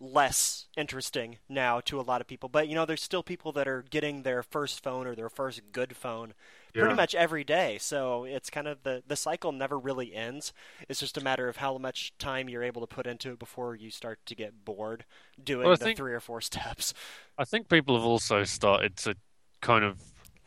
less 0.03 0.65
interesting 0.75 1.37
now 1.47 1.79
to 1.81 1.99
a 1.99 2.03
lot 2.03 2.21
of 2.21 2.27
people. 2.27 2.49
But 2.49 2.67
you 2.67 2.75
know, 2.75 2.85
there's 2.85 3.01
still 3.01 3.23
people 3.23 3.51
that 3.53 3.67
are 3.67 3.83
getting 3.89 4.23
their 4.23 4.43
first 4.43 4.83
phone 4.83 5.07
or 5.07 5.15
their 5.15 5.29
first 5.29 5.61
good 5.71 5.95
phone 5.95 6.33
pretty 6.73 6.95
much 6.95 7.13
every 7.13 7.43
day. 7.43 7.77
So 7.79 8.23
it's 8.23 8.49
kind 8.49 8.67
of 8.67 8.83
the 8.83 9.03
the 9.07 9.15
cycle 9.15 9.51
never 9.51 9.77
really 9.79 10.13
ends. 10.13 10.53
It's 10.89 10.99
just 10.99 11.17
a 11.17 11.23
matter 11.23 11.47
of 11.47 11.57
how 11.57 11.77
much 11.77 12.13
time 12.17 12.49
you're 12.49 12.63
able 12.63 12.81
to 12.81 12.87
put 12.87 13.07
into 13.07 13.31
it 13.31 13.39
before 13.39 13.75
you 13.75 13.89
start 13.91 14.19
to 14.25 14.35
get 14.35 14.65
bored 14.65 15.05
doing 15.41 15.67
Well, 15.67 15.77
the 15.77 15.85
think- 15.85 15.97
three 15.97 16.13
or 16.13 16.19
four 16.19 16.41
steps. 16.51 16.93
I 17.37 17.45
think 17.45 17.69
people 17.69 17.95
have 17.95 18.05
also 18.05 18.43
started 18.43 18.97
to 18.97 19.15
kind 19.61 19.85
of 19.85 20.01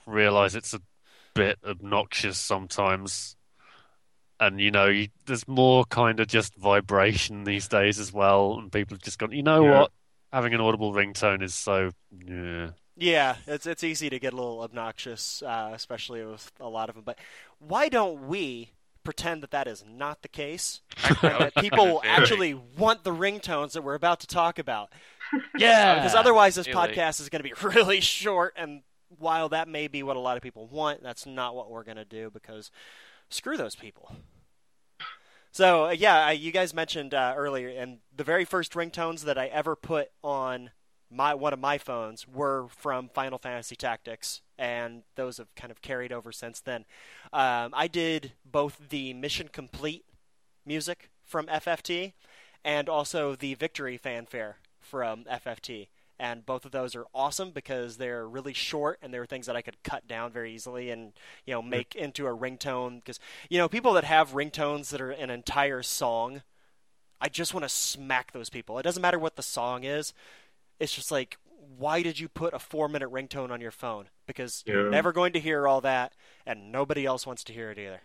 realize 0.06 0.54
it's 0.54 0.74
a 0.74 0.80
bit 1.34 1.58
obnoxious 1.64 2.38
sometimes. 2.38 3.36
And, 4.38 4.60
you 4.60 4.70
know, 4.70 4.86
you, 4.86 5.08
there's 5.26 5.48
more 5.48 5.84
kind 5.86 6.20
of 6.20 6.26
just 6.28 6.54
vibration 6.56 7.44
these 7.44 7.68
days 7.68 7.98
as 7.98 8.12
well. 8.12 8.58
And 8.58 8.70
people 8.70 8.94
have 8.94 9.02
just 9.02 9.18
gone, 9.18 9.32
you 9.32 9.42
know 9.42 9.64
Yeah. 9.64 9.80
what? 9.80 9.92
Having 10.32 10.54
an 10.54 10.60
audible 10.60 10.92
ringtone 10.92 11.42
is 11.42 11.54
so, 11.54 11.90
yeah. 12.26 12.70
Yeah, 12.98 13.36
it's 13.46 13.66
it's 13.66 13.84
easy 13.84 14.08
to 14.08 14.18
get 14.18 14.32
a 14.32 14.36
little 14.36 14.60
obnoxious, 14.62 15.42
uh, 15.42 15.70
especially 15.74 16.24
with 16.24 16.50
a 16.60 16.68
lot 16.68 16.88
of 16.88 16.94
them. 16.94 17.04
But 17.04 17.18
why 17.58 17.90
don't 17.90 18.26
we 18.26 18.70
pretend 19.04 19.42
that 19.42 19.50
that 19.50 19.68
is 19.68 19.84
not 19.86 20.22
the 20.22 20.28
case, 20.28 20.80
and 21.06 21.16
that 21.20 21.54
people 21.58 21.86
will 21.86 22.02
actually 22.04 22.54
want 22.54 23.04
the 23.04 23.10
ringtones 23.12 23.72
that 23.72 23.82
we're 23.82 23.94
about 23.94 24.20
to 24.20 24.26
talk 24.26 24.58
about? 24.58 24.92
Yeah. 25.58 25.96
Because 25.96 26.14
otherwise, 26.14 26.54
this 26.54 26.66
Really. 26.68 26.94
podcast 26.94 27.20
is 27.20 27.28
going 27.28 27.42
to 27.42 27.48
be 27.48 27.52
really 27.68 28.00
short. 28.00 28.54
And 28.56 28.82
while 29.18 29.48
that 29.50 29.68
may 29.68 29.88
be 29.88 30.02
what 30.02 30.16
a 30.16 30.20
lot 30.20 30.36
of 30.36 30.42
people 30.42 30.66
want, 30.68 31.02
that's 31.02 31.26
not 31.26 31.54
what 31.54 31.68
we're 31.70 31.82
going 31.84 31.96
to 31.96 32.04
do 32.04 32.30
because 32.30 32.70
screw 33.30 33.56
those 33.56 33.74
people. 33.74 34.12
So 35.52 35.86
uh, 35.86 35.90
yeah, 35.90 36.26
I, 36.26 36.32
you 36.32 36.52
guys 36.52 36.74
mentioned 36.74 37.14
uh, 37.14 37.32
earlier, 37.36 37.68
and 37.68 37.98
the 38.14 38.24
very 38.24 38.44
first 38.44 38.72
ringtones 38.72 39.22
that 39.22 39.38
I 39.38 39.46
ever 39.46 39.74
put 39.74 40.10
on 40.22 40.70
my 41.10 41.34
one 41.34 41.52
of 41.52 41.58
my 41.58 41.78
phones 41.78 42.26
were 42.28 42.66
from 42.68 43.08
Final 43.08 43.38
Fantasy 43.38 43.76
Tactics, 43.76 44.42
and 44.58 45.02
those 45.14 45.38
have 45.38 45.54
kind 45.54 45.70
of 45.70 45.80
carried 45.80 46.12
over 46.12 46.32
since 46.32 46.60
then. 46.60 46.84
Um, 47.32 47.72
I 47.72 47.86
did 47.86 48.32
both 48.44 48.90
the 48.90 49.14
Mission 49.14 49.48
Complete 49.48 50.04
music 50.66 51.10
from 51.24 51.46
FFT 51.46 52.12
and 52.64 52.88
also 52.88 53.34
the 53.34 53.54
Victory 53.54 53.96
fanfare 53.96 54.56
from 54.80 55.24
FFT. 55.24 55.88
And 56.18 56.46
both 56.46 56.64
of 56.64 56.70
those 56.70 56.96
are 56.96 57.04
awesome 57.14 57.50
because 57.50 57.98
they're 57.98 58.26
really 58.26 58.54
short 58.54 58.98
and 59.02 59.12
they're 59.12 59.26
things 59.26 59.46
that 59.46 59.56
I 59.56 59.60
could 59.62 59.82
cut 59.82 60.08
down 60.08 60.32
very 60.32 60.54
easily 60.54 60.90
and 60.90 61.12
you 61.44 61.52
know 61.52 61.60
make 61.60 61.94
into 61.94 62.26
a 62.26 62.34
ringtone. 62.34 62.96
Because 62.96 63.20
you 63.50 63.58
know 63.58 63.68
people 63.68 63.92
that 63.94 64.04
have 64.04 64.32
ringtones 64.32 64.88
that 64.90 65.00
are 65.00 65.10
an 65.10 65.28
entire 65.28 65.82
song, 65.82 66.42
I 67.20 67.28
just 67.28 67.52
want 67.52 67.64
to 67.64 67.68
smack 67.68 68.32
those 68.32 68.48
people. 68.48 68.78
It 68.78 68.82
doesn't 68.82 69.02
matter 69.02 69.18
what 69.18 69.36
the 69.36 69.42
song 69.42 69.84
is. 69.84 70.14
It's 70.78 70.94
just 70.94 71.10
like, 71.10 71.38
why 71.78 72.02
did 72.02 72.18
you 72.18 72.28
put 72.28 72.54
a 72.54 72.58
four-minute 72.58 73.10
ringtone 73.10 73.50
on 73.50 73.60
your 73.60 73.70
phone? 73.70 74.08
Because 74.26 74.62
you're 74.66 74.90
never 74.90 75.12
going 75.12 75.32
to 75.32 75.40
hear 75.40 75.66
all 75.66 75.80
that, 75.82 76.14
and 76.44 76.70
nobody 76.72 77.06
else 77.06 77.26
wants 77.26 77.44
to 77.44 77.52
hear 77.52 77.70
it 77.70 77.78
either. 77.78 78.02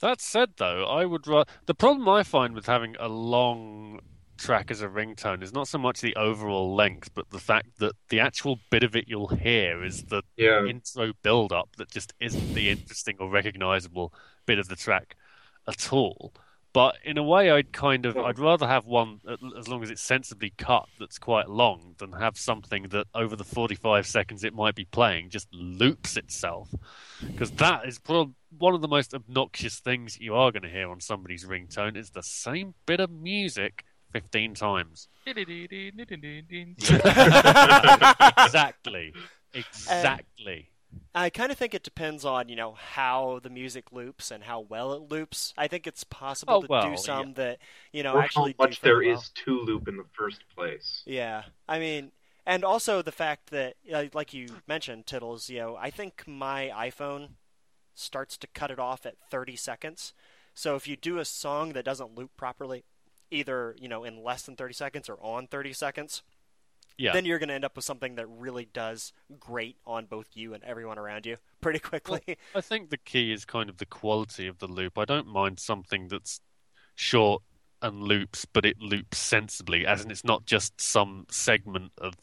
That 0.00 0.20
said, 0.20 0.52
though, 0.56 0.84
I 0.84 1.04
would 1.06 1.26
ra- 1.26 1.44
the 1.64 1.74
problem 1.74 2.08
I 2.08 2.22
find 2.22 2.54
with 2.54 2.66
having 2.66 2.96
a 3.00 3.08
long 3.08 4.00
track 4.36 4.70
as 4.70 4.82
a 4.82 4.88
ringtone 4.88 5.42
is 5.42 5.52
not 5.52 5.68
so 5.68 5.78
much 5.78 6.00
the 6.00 6.14
overall 6.16 6.74
length, 6.74 7.10
but 7.14 7.30
the 7.30 7.38
fact 7.38 7.78
that 7.78 7.92
the 8.08 8.20
actual 8.20 8.58
bit 8.70 8.82
of 8.84 8.94
it 8.96 9.06
you'll 9.08 9.28
hear 9.28 9.82
is 9.84 10.04
the 10.04 10.22
Yeah. 10.36 10.64
intro 10.66 11.12
build 11.22 11.52
up 11.52 11.76
that 11.76 11.90
just 11.90 12.12
isn't 12.20 12.54
the 12.54 12.70
interesting 12.70 13.16
or 13.18 13.30
recognizable 13.30 14.12
bit 14.46 14.58
of 14.58 14.68
the 14.68 14.76
track 14.76 15.16
at 15.68 15.92
all. 15.92 16.32
But 16.72 16.96
in 17.04 17.16
a 17.16 17.22
way, 17.22 17.50
I'd 17.50 17.72
kind 17.72 18.04
of 18.04 18.18
I'd 18.18 18.38
rather 18.38 18.66
have 18.66 18.84
one 18.84 19.20
as 19.58 19.66
long 19.66 19.82
as 19.82 19.88
it's 19.88 20.02
sensibly 20.02 20.52
cut 20.58 20.86
that's 21.00 21.18
quite 21.18 21.48
long 21.48 21.94
than 21.96 22.12
have 22.12 22.36
something 22.36 22.82
that 22.90 23.06
over 23.14 23.34
the 23.34 23.44
45 23.44 24.06
seconds 24.06 24.44
it 24.44 24.52
might 24.52 24.74
be 24.74 24.84
playing 24.84 25.30
just 25.30 25.48
loops 25.54 26.18
itself 26.18 26.68
because 27.26 27.50
that 27.52 27.86
is 27.86 27.98
prob- 27.98 28.34
one 28.58 28.74
of 28.74 28.82
the 28.82 28.88
most 28.88 29.14
obnoxious 29.14 29.80
things 29.80 30.18
you 30.20 30.34
are 30.34 30.52
going 30.52 30.64
to 30.64 30.68
hear 30.68 30.90
on 30.90 31.00
somebody's 31.00 31.46
ringtone 31.46 31.96
is 31.96 32.10
the 32.10 32.22
same 32.22 32.74
bit 32.84 33.00
of 33.00 33.10
music 33.10 33.82
15 34.12 34.54
times 34.54 35.08
exactly 38.36 39.12
exactly 39.54 40.68
I 41.14 41.30
kind 41.30 41.50
of 41.50 41.56
think 41.56 41.72
it 41.74 41.82
depends 41.82 42.24
on 42.24 42.48
you 42.48 42.56
know 42.56 42.74
how 42.74 43.40
the 43.42 43.48
music 43.48 43.90
loops 43.90 44.30
and 44.30 44.44
how 44.44 44.60
well 44.60 44.92
it 44.92 45.10
loops. 45.10 45.54
I 45.56 45.66
think 45.66 45.86
it's 45.86 46.04
possible 46.04 46.56
Oh, 46.56 46.62
to 46.62 46.68
well, 46.68 46.90
do 46.90 46.96
some 46.96 47.32
that 47.34 47.58
you 47.92 48.02
know 48.02 48.14
or 48.14 48.20
actually 48.20 48.54
how 48.58 48.64
much 48.64 48.80
do 48.80 48.88
there 48.88 49.00
fairly 49.00 49.14
is 49.14 49.30
to 49.46 49.60
loop 49.60 49.88
in 49.88 49.96
the 49.96 50.04
first 50.12 50.42
place. 50.54 51.02
Yeah, 51.06 51.44
I 51.68 51.78
mean, 51.78 52.12
and 52.44 52.64
also 52.64 53.00
the 53.00 53.12
fact 53.12 53.50
that 53.50 53.76
uh, 53.92 54.04
like 54.12 54.34
you 54.34 54.46
mentioned, 54.68 55.06
Tittles. 55.06 55.48
You 55.48 55.58
know, 55.60 55.76
I 55.76 55.90
think 55.90 56.24
my 56.26 56.70
iPhone 56.74 57.30
starts 57.94 58.36
to 58.38 58.46
cut 58.48 58.70
it 58.70 58.78
off 58.78 59.06
at 59.06 59.16
30 59.30 59.56
seconds. 59.56 60.12
So 60.54 60.74
if 60.76 60.86
you 60.86 60.96
do 60.96 61.18
a 61.18 61.24
song 61.24 61.72
that 61.72 61.84
doesn't 61.84 62.14
loop 62.14 62.30
properly, 62.36 62.84
either 63.30 63.74
you 63.78 63.88
know 63.88 64.04
in 64.04 64.22
less 64.22 64.42
than 64.42 64.56
30 64.56 64.74
seconds 64.74 65.08
or 65.08 65.18
on 65.22 65.46
30 65.46 65.72
seconds, 65.72 66.22
Yeah. 66.98 67.12
then 67.12 67.24
you're 67.24 67.38
going 67.38 67.48
to 67.48 67.54
end 67.54 67.64
up 67.64 67.76
with 67.76 67.84
something 67.84 68.14
that 68.16 68.26
really 68.26 68.66
does 68.72 69.12
great 69.38 69.76
on 69.86 70.06
both 70.06 70.28
you 70.34 70.54
and 70.54 70.62
everyone 70.64 70.98
around 70.98 71.26
you 71.26 71.36
pretty 71.60 71.78
quickly. 71.80 72.38
I 72.54 72.60
think 72.60 72.90
the 72.90 72.96
key 72.98 73.32
is 73.32 73.44
kind 73.44 73.68
of 73.68 73.78
the 73.78 73.86
quality 73.86 74.46
of 74.46 74.58
the 74.58 74.66
loop. 74.68 74.96
I 74.98 75.04
don't 75.04 75.26
mind 75.26 75.58
something 75.60 76.08
that's 76.08 76.40
short 76.94 77.42
and 77.82 78.02
loops, 78.02 78.46
but 78.46 78.64
it 78.64 78.80
loops 78.80 79.18
sensibly, 79.18 79.84
as 79.86 80.04
in 80.04 80.10
it's 80.10 80.24
not 80.24 80.46
just 80.46 80.80
some 80.80 81.26
segment 81.30 81.92
of 81.98 82.14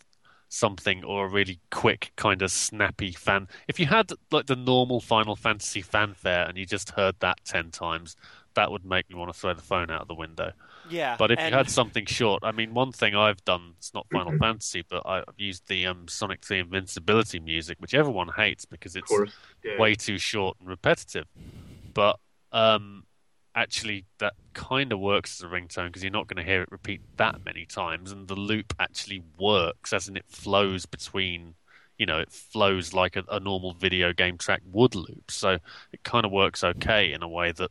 something 0.50 1.04
or 1.04 1.26
a 1.26 1.30
really 1.30 1.60
quick 1.72 2.12
kind 2.16 2.42
of 2.42 2.52
snappy 2.52 3.12
fan. 3.12 3.48
If 3.68 3.80
you 3.80 3.86
had 3.88 4.12
like 4.32 4.46
the 4.48 4.56
normal 4.56 5.00
Final 5.00 5.36
Fantasy 5.36 5.82
fanfare 5.82 6.46
and 6.48 6.58
you 6.58 6.66
just 6.66 6.92
heard 6.92 7.16
that 7.20 7.38
ten 7.44 7.72
times, 7.72 8.16
that 8.56 8.72
would 8.72 8.86
make 8.86 9.10
me 9.10 9.16
want 9.16 9.34
to 9.34 9.40
throw 9.40 9.54
the 9.54 9.62
phone 9.62 9.90
out 9.92 10.02
of 10.02 10.08
the 10.08 10.14
window. 10.16 10.52
Yeah, 10.90 11.16
But 11.18 11.32
if 11.32 11.40
and, 11.40 11.52
you 11.52 11.58
had 11.58 11.70
something 11.70 12.06
short, 12.06 12.44
I 12.44 12.52
mean, 12.52 12.74
one 12.74 12.92
thing 12.92 13.16
I've 13.16 13.44
done, 13.46 13.74
it's 13.78 13.94
not 13.94 14.08
Final 14.12 14.38
Fantasy, 14.40 14.84
but 14.88 15.04
I've 15.06 15.24
used 15.38 15.68
the 15.68 15.86
um, 15.88 16.08
Sonic 16.08 16.46
the 16.46 16.56
Invincibility 16.56 17.40
music, 17.40 17.78
which 17.80 17.94
everyone 17.94 18.30
hates 18.36 18.66
because 18.66 18.96
it's 18.96 19.12
yeah. 19.64 19.80
way 19.80 19.96
too 19.96 20.18
short 20.18 20.58
and 20.60 20.70
repetitive. 20.70 21.26
But 21.94 22.20
um, 22.52 23.06
actually, 23.56 24.06
that 24.20 24.34
kind 24.54 24.92
of 24.92 25.00
works 25.00 25.40
as 25.40 25.44
a 25.44 25.54
ringtone 25.54 25.88
because 25.88 26.04
you're 26.04 26.12
not 26.12 26.28
going 26.28 26.44
to 26.44 26.50
hear 26.50 26.62
it 26.62 26.72
repeat 26.72 27.02
that 27.18 27.46
many 27.46 27.66
times, 27.66 28.12
and 28.12 28.28
the 28.28 28.36
loop 28.36 28.74
actually 28.80 29.24
works, 29.38 29.94
as 29.94 30.08
in 30.08 30.18
it 30.18 30.26
flows 30.28 30.86
between. 30.86 31.56
You 31.96 32.08
know, 32.08 32.18
it 32.18 32.32
flows 32.32 32.92
like 32.92 33.16
a, 33.16 33.24
a 33.30 33.40
normal 33.40 33.74
video 33.74 34.14
game 34.14 34.40
track 34.40 34.64
would 34.72 34.96
loop, 34.96 35.30
so 35.30 35.60
it 35.92 36.04
kind 36.04 36.26
of 36.26 36.32
works 36.32 36.64
okay 36.64 37.14
in 37.14 37.22
a 37.22 37.28
way 37.28 37.52
that 37.52 37.62
that 37.62 37.70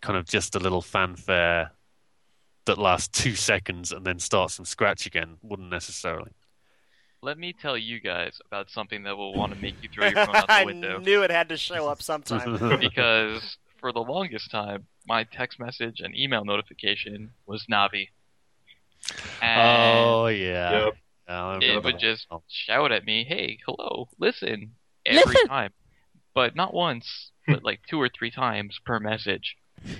kind 0.00 0.16
of 0.18 0.24
just 0.26 0.54
a 0.54 0.58
little 0.58 0.82
fanfare 0.82 1.72
that 2.66 2.78
lasts 2.78 3.08
two 3.22 3.34
seconds 3.34 3.92
and 3.92 4.04
then 4.06 4.18
starts 4.18 4.56
from 4.56 4.64
scratch 4.64 5.06
again 5.06 5.36
wouldn't 5.42 5.70
necessarily. 5.70 6.30
Let 7.22 7.38
me 7.38 7.52
tell 7.52 7.76
you 7.76 8.00
guys 8.00 8.38
about 8.46 8.70
something 8.70 9.02
that 9.02 9.16
will 9.16 9.34
want 9.34 9.52
to 9.52 9.58
make 9.60 9.74
you 9.82 9.88
throw 9.92 10.06
your 10.08 10.24
phone 10.24 10.36
out 10.36 10.48
the 10.48 10.62
window. 10.64 10.96
I 10.96 11.02
knew 11.02 11.22
it 11.22 11.30
had 11.30 11.48
to 11.50 11.56
show 11.56 11.86
up 11.88 12.00
sometime. 12.02 12.78
because 12.80 13.58
for 13.78 13.92
the 13.92 14.00
longest 14.00 14.50
time, 14.50 14.86
my 15.06 15.24
text 15.24 15.58
message 15.60 16.00
and 16.00 16.16
email 16.16 16.44
notification 16.44 17.30
was 17.46 17.66
Navi. 17.70 18.08
Oh, 19.42 19.46
and 19.46 20.04
oh 20.06 20.26
yeah, 20.28 20.84
Yep. 20.84 20.94
Yeah, 21.28 21.58
it 21.62 21.84
would 21.84 21.98
just 21.98 22.26
Oh. 22.30 22.42
shout 22.48 22.90
at 22.92 23.04
me, 23.04 23.24
"Hey, 23.24 23.58
hello, 23.66 24.08
listen," 24.18 24.74
every 25.06 25.24
Listen. 25.24 25.46
time, 25.48 25.72
but 26.34 26.54
not 26.56 26.74
once, 26.74 27.30
but 27.46 27.62
like 27.64 27.80
two 27.88 28.00
or 28.00 28.08
three 28.08 28.30
times 28.30 28.78
per 28.84 28.98
message. 28.98 29.56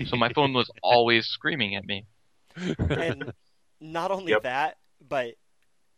So 0.06 0.16
my 0.16 0.32
phone 0.32 0.52
was 0.52 0.70
always 0.82 1.26
screaming 1.26 1.74
at 1.76 1.84
me. 1.86 2.06
and 2.90 3.32
not 3.80 4.10
only 4.10 4.32
Yep. 4.32 4.42
that, 4.42 4.76
but 5.06 5.34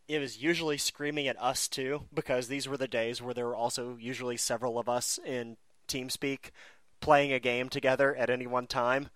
it 0.09 0.19
was 0.19 0.43
usually 0.43 0.79
screaming 0.79 1.27
at 1.29 1.41
us 1.41 1.69
too, 1.69 2.07
because 2.13 2.49
these 2.49 2.69
were 2.69 2.77
the 2.77 2.89
days 2.89 3.23
where 3.23 3.35
there 3.35 3.47
were 3.47 3.57
also 3.57 3.97
usually 4.01 4.37
several 4.37 4.79
of 4.79 4.89
us 4.89 5.19
in 5.25 5.57
TeamSpeak 5.89 6.51
playing 7.01 7.33
a 7.33 7.41
game 7.41 7.69
together 7.69 8.15
at 8.15 8.31
any 8.31 8.47
one 8.47 8.67
time. 8.67 9.09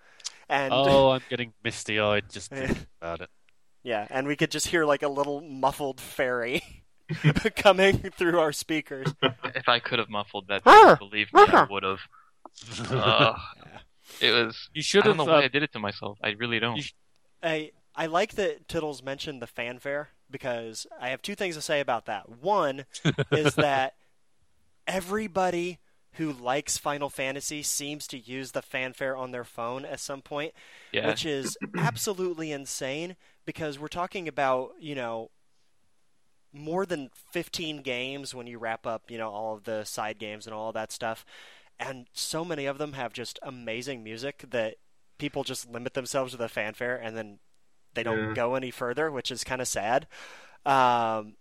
And 0.49 0.73
Oh, 0.73 1.11
I'm 1.13 1.23
getting 1.29 1.53
misty 1.63 2.01
eyed 2.01 2.25
just 2.31 2.51
thinking 2.51 2.87
about 3.01 3.21
it. 3.21 3.31
yeah, 3.83 4.07
and 4.11 4.27
we 4.27 4.37
could 4.37 4.51
just 4.51 4.69
hear 4.69 4.85
like 4.85 5.03
a 5.03 5.09
little 5.09 5.41
muffled 5.41 6.01
fairy 6.01 6.63
coming 7.57 7.99
through 8.17 8.39
our 8.41 8.53
speakers. 8.53 9.07
If 9.23 9.69
I 9.69 9.79
could 9.79 9.99
have 10.01 10.09
muffled 10.09 10.49
that, 10.49 10.65
believe 10.99 11.33
me, 11.33 11.41
I 11.47 11.67
would 11.71 11.83
have. 11.85 11.99
Ugh. 12.91 13.37
It 14.21 14.33
was. 14.33 14.69
you 14.73 14.81
I 14.81 14.83
should 14.83 15.05
don't 15.05 15.17
have. 15.17 15.27
know 15.27 15.33
why 15.33 15.41
uh, 15.41 15.45
I 15.45 15.49
did 15.49 15.63
it 15.63 15.73
to 15.73 15.79
myself. 15.79 16.19
I 16.23 16.31
really 16.31 16.59
don't. 16.59 16.81
Sh- 16.81 16.93
I 17.43 17.73
I 17.95 18.07
like 18.07 18.35
that 18.35 18.69
Tittles 18.69 19.03
mentioned 19.03 19.41
the 19.41 19.47
fanfare 19.47 20.11
because 20.31 20.87
I 21.01 21.09
have 21.09 21.23
two 21.23 21.35
things 21.35 21.55
to 21.57 21.63
say 21.63 21.81
about 21.81 22.07
that. 22.07 22.29
One 22.29 22.85
is 23.33 23.55
that 23.55 23.95
everybody 24.87 25.79
who 26.13 26.33
likes 26.33 26.79
Final 26.79 27.11
Fantasy 27.11 27.63
seems 27.63 28.07
to 28.09 28.19
use 28.19 28.53
the 28.53 28.63
fanfare 28.63 29.17
on 29.17 29.33
their 29.33 29.45
phone 29.45 29.85
at 29.85 30.01
some 30.01 30.23
point, 30.23 30.55
yeah. 30.93 31.07
which 31.07 31.27
is 31.27 31.57
absolutely 31.77 32.53
insane 32.53 33.17
because 33.45 33.79
we're 33.79 33.89
talking 33.89 34.27
about, 34.27 34.73
you 34.81 34.95
know, 34.95 35.31
more 36.53 36.87
than 36.87 37.11
15 37.33 37.83
games 37.83 38.35
when 38.35 38.47
you 38.47 38.59
wrap 38.59 38.87
up, 38.87 39.11
you 39.11 39.19
know, 39.19 39.31
all 39.31 39.55
of 39.55 39.65
the 39.65 39.85
side 39.85 40.19
games 40.19 40.47
and 40.47 40.55
all 40.55 40.69
of 40.69 40.75
that 40.75 40.91
stuff 40.91 41.25
and 41.79 42.07
so 42.13 42.45
many 42.45 42.67
of 42.67 42.79
them 42.79 42.95
have 42.95 43.13
just 43.13 43.39
amazing 43.43 44.03
music 44.03 44.45
that 44.51 44.77
people 45.19 45.45
just 45.45 45.71
limit 45.71 45.95
themselves 45.95 46.33
to 46.33 46.39
the 46.39 46.49
fanfare 46.49 46.97
and 46.97 47.17
then 47.17 47.39
they 47.95 48.03
don't 48.03 48.29
yeah. 48.29 48.35
go 48.35 48.55
any 48.55 48.71
further, 48.71 49.11
which 49.11 49.31
is 49.31 49.45
kind 49.45 49.61
of 49.61 49.69
sad. 49.69 50.07
Um, 50.65 51.35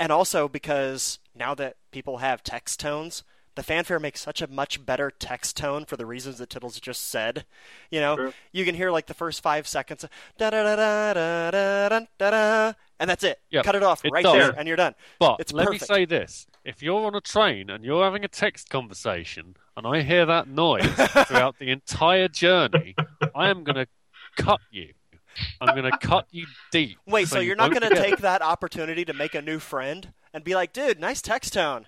and 0.00 0.12
also 0.12 0.48
because 0.48 1.18
now 1.34 1.54
that 1.54 1.76
people 1.90 2.18
have 2.18 2.42
text 2.42 2.80
tones, 2.80 3.24
the 3.54 3.62
fanfare 3.62 3.98
makes 3.98 4.20
such 4.20 4.40
a 4.40 4.46
much 4.46 4.84
better 4.86 5.10
text 5.10 5.56
tone 5.56 5.84
for 5.84 5.96
the 5.96 6.06
reasons 6.06 6.38
that 6.38 6.50
Tiddles 6.50 6.78
just 6.78 7.08
said. 7.08 7.44
You 7.90 8.00
know, 8.00 8.16
sure. 8.16 8.34
you 8.52 8.64
can 8.64 8.76
hear 8.76 8.90
like 8.92 9.06
the 9.06 9.14
first 9.14 9.42
five 9.42 9.66
seconds, 9.66 10.04
da 10.38 10.50
da 10.50 10.62
da 10.62 10.76
da 10.76 11.50
da 11.50 11.88
da 11.90 12.30
da, 12.30 12.72
and 13.00 13.08
that's 13.08 13.24
it. 13.24 13.40
Yep, 13.50 13.64
Cut 13.64 13.74
it 13.74 13.82
off 13.82 14.04
it 14.04 14.10
right 14.12 14.24
does. 14.24 14.32
there, 14.34 14.50
and 14.58 14.66
you're 14.68 14.76
done. 14.76 14.94
But 15.18 15.36
It's 15.40 15.52
let 15.52 15.66
perfect. 15.66 15.82
me 15.82 15.94
say 15.94 16.04
this: 16.04 16.46
if 16.64 16.82
you're 16.82 17.04
on 17.06 17.14
a 17.14 17.20
train 17.20 17.70
and 17.70 17.84
you're 17.84 18.04
having 18.04 18.24
a 18.24 18.28
text 18.28 18.70
conversation, 18.70 19.56
and 19.76 19.86
I 19.86 20.02
hear 20.02 20.26
that 20.26 20.48
noise 20.48 20.84
throughout 21.26 21.58
the 21.58 21.70
entire 21.70 22.28
journey, 22.28 22.94
I 23.34 23.48
am 23.48 23.64
going 23.64 23.76
to 23.76 23.86
cut 24.36 24.60
you. 24.70 24.92
I'm 25.60 25.76
going 25.76 25.90
to 25.90 25.96
cut 25.98 26.26
you 26.32 26.46
deep. 26.72 26.98
Wait, 27.06 27.28
so, 27.28 27.38
you 27.38 27.46
you're 27.48 27.56
not 27.56 27.70
won't 27.70 27.80
going 27.80 27.94
to 27.94 28.02
take 28.02 28.18
that 28.18 28.42
opportunity 28.42 29.04
to 29.04 29.12
make 29.12 29.36
a 29.36 29.42
new 29.42 29.60
friend 29.60 30.12
and 30.34 30.42
be 30.42 30.54
like, 30.56 30.72
dude, 30.72 30.98
nice 30.98 31.22
text 31.22 31.52
tone. 31.52 31.86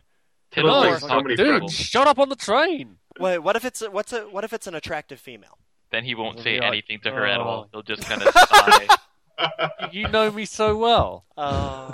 Tittles 0.52 0.70
No, 0.84 0.88
likes 0.90 1.00
so 1.00 1.06
to 1.08 1.12
talk 1.14 1.22
many 1.24 1.36
to 1.36 1.44
Dude, 1.44 1.54
people. 1.56 1.68
shut 1.68 2.06
up 2.06 2.18
on 2.20 2.28
the 2.28 2.36
train. 2.36 2.98
Wait, 3.18 3.38
what 3.38 3.56
if 3.56 3.64
it's 3.64 3.82
a, 3.82 3.90
what's 3.90 4.12
a 4.12 4.20
what 4.22 4.44
if 4.44 4.52
it's 4.52 4.66
an 4.68 4.74
attractive 4.76 5.18
female? 5.18 5.58
Then 5.90 6.04
he 6.04 6.14
won't 6.14 6.36
We'll 6.36 6.44
say 6.44 6.54
be 6.54 6.60
like, 6.60 6.68
anything 6.68 7.00
to 7.04 7.10
her 7.10 7.26
at 7.26 7.40
all. 7.40 7.66
"Oh." 7.66 7.68
He'll 7.72 7.82
just 7.82 8.02
kind 8.08 8.22
of 8.22 8.32
sigh. 8.32 8.86
You 9.92 10.08
know 10.08 10.30
me 10.30 10.44
so 10.44 10.76
well. 10.76 11.24
Uh, 11.36 11.90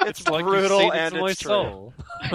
it's, 0.00 0.26
like 0.28 0.40
you've 0.40 0.48
brutal 0.48 0.78
seen 0.80 0.92
and 0.92 1.14
into 1.14 1.20
my 1.20 1.30
it's 1.30 1.40
true. 1.40 1.50
soul. 1.50 1.94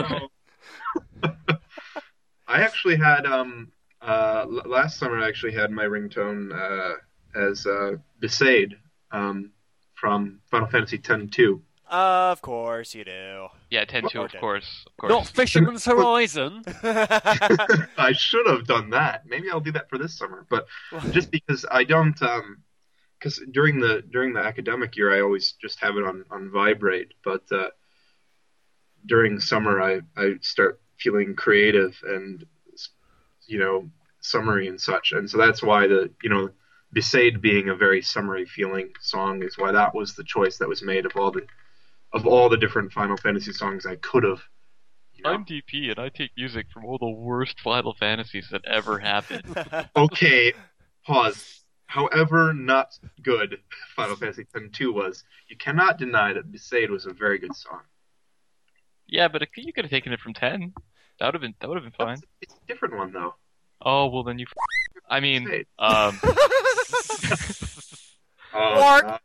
I 2.48 2.62
actually 2.62 2.98
had 2.98 3.26
um 3.26 3.72
uh 4.02 4.42
l- 4.46 4.64
last 4.66 4.98
summer 5.00 5.20
I 5.20 5.28
actually 5.28 5.54
had 5.54 5.72
my 5.72 5.86
ringtone 5.86 6.52
uh 6.54 6.96
as 7.40 7.66
uh 7.66 7.94
Besaid 8.22 8.74
um 9.12 9.52
from 9.94 10.42
Final 10.50 10.68
Fantasy 10.68 10.98
X-2. 10.98 11.62
Of 11.88 12.42
course 12.42 12.96
you 12.96 13.04
do. 13.04 13.48
yeah, 13.70 13.84
10-2, 13.84 14.26
of 14.26 14.34
course. 14.40 14.86
Of 14.88 14.98
course. 14.98 15.12
Not 15.12 15.28
Fisherman's 15.28 15.84
Horizon. 15.84 16.64
I 16.84 18.14
should 18.14 18.48
have 18.48 18.66
done 18.66 18.92
that. 18.92 19.26
Maybe 19.28 19.50
I'll 19.52 19.60
do 19.60 19.74
that 19.74 19.90
for 19.90 19.98
this 19.98 20.18
summer, 20.18 20.46
but 20.50 20.68
just 21.12 21.32
because 21.32 21.66
I 21.70 21.84
don't 21.84 22.20
um 22.22 22.60
because 23.22 23.40
during 23.52 23.80
the 23.80 24.04
during 24.12 24.34
the 24.34 24.40
academic 24.40 24.96
year 24.96 25.16
I 25.16 25.22
always 25.22 25.54
just 25.54 25.80
have 25.80 25.96
it 25.96 26.04
on 26.04 26.26
on 26.32 26.50
vibrate, 26.52 27.14
but 27.24 27.44
uh 27.52 27.70
during 29.06 29.40
summer 29.40 29.82
I 29.82 30.02
I 30.18 30.36
start 30.42 30.82
feeling 30.98 31.36
creative 31.36 32.00
and 32.08 32.44
you 33.46 33.60
know 33.60 33.90
summery 34.22 34.68
and 34.68 34.82
such, 34.82 35.12
and 35.12 35.30
so 35.30 35.38
that's 35.38 35.62
why 35.62 35.88
the 35.88 36.12
you 36.24 36.30
know 36.30 36.50
Besaid 36.96 37.42
being 37.42 37.70
a 37.70 37.76
very 37.76 38.02
summery 38.02 38.46
feeling 38.46 38.90
song 39.00 39.44
is 39.44 39.58
why 39.58 39.72
that 39.72 39.94
was 39.94 40.16
the 40.16 40.24
choice 40.24 40.58
that 40.58 40.68
was 40.68 40.82
made 40.82 41.06
of 41.06 41.16
all 41.16 41.32
the 41.32 41.46
of 42.14 42.26
all 42.26 42.50
the 42.50 42.58
different 42.58 42.92
Final 42.92 43.18
Fantasy 43.18 43.54
songs 43.54 43.86
I 43.86 43.96
could 43.98 44.24
have. 44.24 44.42
You 45.14 45.24
know. 45.24 45.30
I'm 45.30 45.46
DP 45.46 45.92
and 45.92 46.00
I 46.00 46.10
take 46.10 46.32
music 46.36 46.68
from 46.74 46.86
all 46.86 46.98
the 46.98 47.08
worst 47.08 47.60
Final 47.60 47.94
Fantasies 47.94 48.50
that 48.52 48.66
ever 48.66 48.98
happened. 48.98 49.56
okay, 49.96 50.54
pause. 51.06 51.61
However, 51.92 52.54
not 52.54 52.98
good 53.22 53.58
Final 53.98 54.16
Fantasy 54.16 54.46
X-2 54.56 54.94
was, 54.94 55.26
you 55.50 55.58
cannot 55.58 55.98
deny 55.98 56.32
that 56.32 56.50
Besaid 56.50 56.90
was 56.90 57.06
a 57.06 57.12
very 57.12 57.38
good 57.38 57.54
song. 57.54 57.82
yeah, 59.08 59.28
but 59.28 59.42
it, 59.42 59.50
you 59.58 59.74
could 59.74 59.84
have 59.84 59.92
taken 59.92 60.14
it 60.14 60.22
from 60.22 60.34
10. 60.34 60.74
That 61.20 61.26
would 61.26 61.34
have 61.36 61.42
been 61.42 61.54
that 61.60 61.68
would 61.68 61.76
have 61.76 61.84
been 61.84 61.92
fine. 61.92 62.18
It's 62.42 62.54
a 62.54 62.66
different 62.66 62.96
one 62.96 63.12
though. 63.12 63.36
Oh 63.82 64.08
well, 64.08 64.24
then 64.24 64.40
you. 64.40 64.46
f- 64.48 65.04
I 65.10 65.20
mean, 65.20 65.46
Besaid. 65.46 65.66
um, 65.80 66.18
Oh, 68.54 68.80
Mark! 68.80 69.22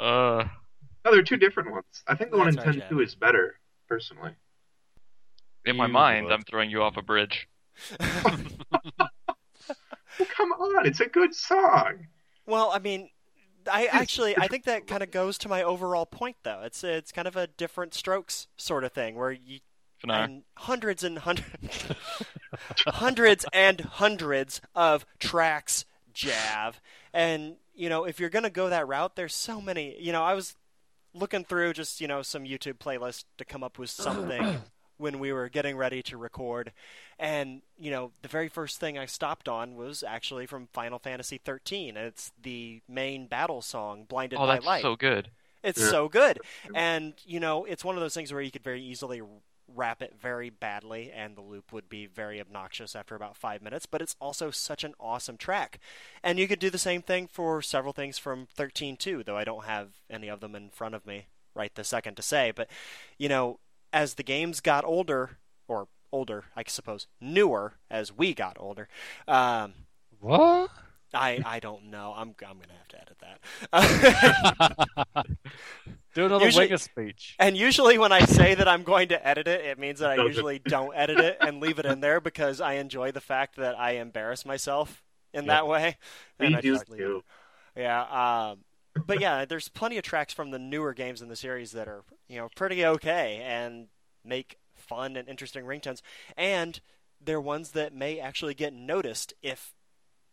uh, 0.00 0.02
uh, 0.02 0.48
no, 1.04 1.12
they're 1.12 1.22
two 1.22 1.36
different 1.36 1.70
ones. 1.70 1.84
I 2.08 2.14
think 2.14 2.30
the 2.30 2.38
one 2.38 2.48
in 2.48 2.54
That's 2.56 2.66
right, 2.66 2.90
10-2 2.90 3.04
is 3.04 3.14
better, 3.14 3.56
personally. 3.88 4.32
In 5.66 5.76
my 5.76 5.86
You 5.86 5.92
mind, 5.92 6.26
would. 6.26 6.32
I'm 6.32 6.42
throwing 6.44 6.70
you 6.70 6.82
off 6.82 6.96
a 6.96 7.02
bridge. 7.02 7.46
Well, 10.18 10.28
come 10.34 10.52
on, 10.52 10.86
it's 10.86 11.00
a 11.00 11.06
good 11.06 11.34
song. 11.34 12.06
Well, 12.46 12.70
I 12.72 12.78
mean, 12.78 13.10
I 13.70 13.86
actually 13.86 14.36
I 14.36 14.46
think 14.48 14.64
that 14.64 14.86
kind 14.86 15.02
of 15.02 15.10
goes 15.10 15.38
to 15.38 15.48
my 15.48 15.62
overall 15.62 16.06
point, 16.06 16.36
though. 16.42 16.62
It's 16.64 16.84
it's 16.84 17.12
kind 17.12 17.28
of 17.28 17.36
a 17.36 17.46
different 17.46 17.94
strokes 17.94 18.48
sort 18.56 18.84
of 18.84 18.92
thing 18.92 19.16
where 19.16 19.32
you 19.32 19.60
Fanar. 20.02 20.24
and 20.24 20.42
hundreds 20.56 21.02
and 21.02 21.18
hundreds 21.18 21.86
hundreds 22.86 23.46
and 23.52 23.80
hundreds 23.80 24.60
of 24.74 25.06
tracks 25.18 25.84
jav 26.12 26.80
and 27.12 27.56
you 27.74 27.88
know 27.88 28.04
if 28.04 28.20
you're 28.20 28.30
going 28.30 28.42
to 28.42 28.50
go 28.50 28.68
that 28.68 28.86
route 28.86 29.16
there's 29.16 29.34
so 29.34 29.60
many 29.60 29.96
you 30.00 30.12
know 30.12 30.22
i 30.22 30.34
was 30.34 30.54
looking 31.14 31.44
through 31.44 31.72
just 31.72 32.00
you 32.00 32.06
know 32.06 32.22
some 32.22 32.44
youtube 32.44 32.78
playlists 32.78 33.24
to 33.38 33.44
come 33.44 33.64
up 33.64 33.78
with 33.78 33.90
something 33.90 34.58
when 34.98 35.18
we 35.18 35.32
were 35.32 35.48
getting 35.48 35.76
ready 35.76 36.02
to 36.02 36.16
record 36.16 36.72
and 37.18 37.62
you 37.78 37.90
know 37.90 38.10
the 38.22 38.28
very 38.28 38.48
first 38.48 38.78
thing 38.78 38.98
i 38.98 39.06
stopped 39.06 39.48
on 39.48 39.74
was 39.76 40.02
actually 40.02 40.46
from 40.46 40.68
final 40.72 40.98
fantasy 40.98 41.38
13 41.38 41.96
and 41.96 42.06
it's 42.06 42.32
the 42.42 42.80
main 42.88 43.26
battle 43.26 43.62
song 43.62 44.04
blinded 44.08 44.38
Oh, 44.38 44.46
by 44.46 44.54
that's 44.54 44.66
light 44.66 44.82
so 44.82 44.96
good. 44.96 45.30
it's 45.62 45.80
Yeah. 45.80 45.90
so 45.90 46.08
good. 46.08 46.38
And, 46.74 47.14
you 47.24 47.40
know, 47.40 47.64
it's 47.64 47.84
one 47.84 47.96
of 47.96 48.00
those 48.00 48.14
things 48.14 48.32
where 48.32 48.42
you 48.42 48.50
could 48.52 48.62
very 48.62 48.80
easily 48.82 49.20
wrap 49.74 50.00
it 50.00 50.14
very 50.20 50.48
badly 50.48 51.10
and 51.10 51.34
the 51.34 51.40
loop 51.40 51.72
would 51.72 51.88
be 51.88 52.06
very 52.06 52.40
obnoxious 52.40 52.94
after 52.94 53.16
about 53.16 53.36
five 53.36 53.60
minutes, 53.62 53.84
but 53.84 54.00
it's 54.00 54.14
also 54.20 54.50
such 54.52 54.84
an 54.84 54.94
awesome 55.00 55.36
track. 55.36 55.80
And 56.22 56.38
you 56.38 56.46
could 56.46 56.60
do 56.60 56.70
the 56.70 56.78
same 56.78 57.02
thing 57.02 57.26
for 57.26 57.60
several 57.62 57.92
things 57.92 58.16
from 58.16 58.46
13 58.54 58.96
too, 58.96 59.24
though 59.24 59.36
I 59.36 59.42
don't 59.44 59.64
have 59.64 59.88
any 60.08 60.28
of 60.28 60.38
them 60.40 60.54
in 60.54 60.70
front 60.70 60.94
of 60.94 61.04
me 61.04 61.26
right 61.54 61.74
the 61.74 61.82
second 61.84 62.14
to 62.16 62.22
say. 62.22 62.52
But, 62.54 62.68
you 63.18 63.28
know, 63.28 63.58
as 63.92 64.14
the 64.14 64.22
games 64.22 64.60
got 64.60 64.84
older, 64.84 65.38
or 65.68 65.88
older, 66.12 66.44
I 66.56 66.62
suppose, 66.66 67.06
newer 67.20 67.74
as 67.90 68.12
we 68.12 68.34
got 68.34 68.56
older, 68.60 68.88
um, 69.28 69.74
What? 70.20 70.70
I, 71.14 71.40
I 71.46 71.60
don't 71.60 71.84
know. 71.90 72.12
I'm, 72.16 72.34
I'm 72.46 72.56
going 72.58 72.68
to 72.68 72.74
have 72.74 72.88
to 72.88 73.00
edit 73.00 73.18
that. 73.72 75.26
Do 76.14 76.24
another 76.26 76.46
Usually- 76.46 76.66
Winger 76.66 76.78
speech. 76.78 77.36
And 77.38 77.56
usually, 77.56 77.98
when 77.98 78.10
I 78.12 78.24
say 78.24 78.54
that 78.54 78.66
I'm 78.66 78.82
going 78.84 79.08
to 79.08 79.26
edit 79.26 79.46
it, 79.48 79.64
it 79.64 79.78
means 79.78 80.00
that 80.00 80.10
I 80.10 80.24
usually 80.24 80.58
don't 80.58 80.94
edit 80.96 81.18
it 81.18 81.36
and 81.40 81.60
leave 81.60 81.78
it 81.78 81.84
in 81.86 82.00
there 82.00 82.20
because 82.20 82.60
I 82.60 82.74
enjoy 82.74 83.12
the 83.12 83.20
fact 83.20 83.56
that 83.56 83.78
I 83.78 83.92
embarrass 83.92 84.44
myself 84.46 85.02
in 85.34 85.44
Yeah. 85.44 85.52
that 85.54 85.66
way. 85.66 85.96
We 86.40 86.54
I 86.54 86.60
do 86.60 86.72
just 86.74 86.88
leave 86.88 87.00
it. 87.00 87.04
too. 87.04 87.24
Yeah. 87.76 88.02
Um, 88.50 88.58
but 89.06 89.20
yeah, 89.20 89.44
there's 89.44 89.68
plenty 89.68 89.98
of 89.98 90.04
tracks 90.04 90.32
from 90.32 90.50
the 90.50 90.58
newer 90.58 90.94
games 90.94 91.22
in 91.22 91.28
the 91.28 91.36
series 91.36 91.72
that 91.72 91.88
are 91.88 92.04
you 92.28 92.38
know 92.38 92.48
pretty 92.54 92.84
okay 92.84 93.42
and 93.44 93.88
make 94.24 94.58
fun 94.74 95.16
and 95.16 95.28
interesting 95.28 95.64
ringtones, 95.64 96.00
and 96.36 96.80
they're 97.20 97.40
ones 97.40 97.70
that 97.72 97.94
may 97.94 98.18
actually 98.18 98.54
get 98.54 98.72
noticed 98.72 99.34
if. 99.42 99.72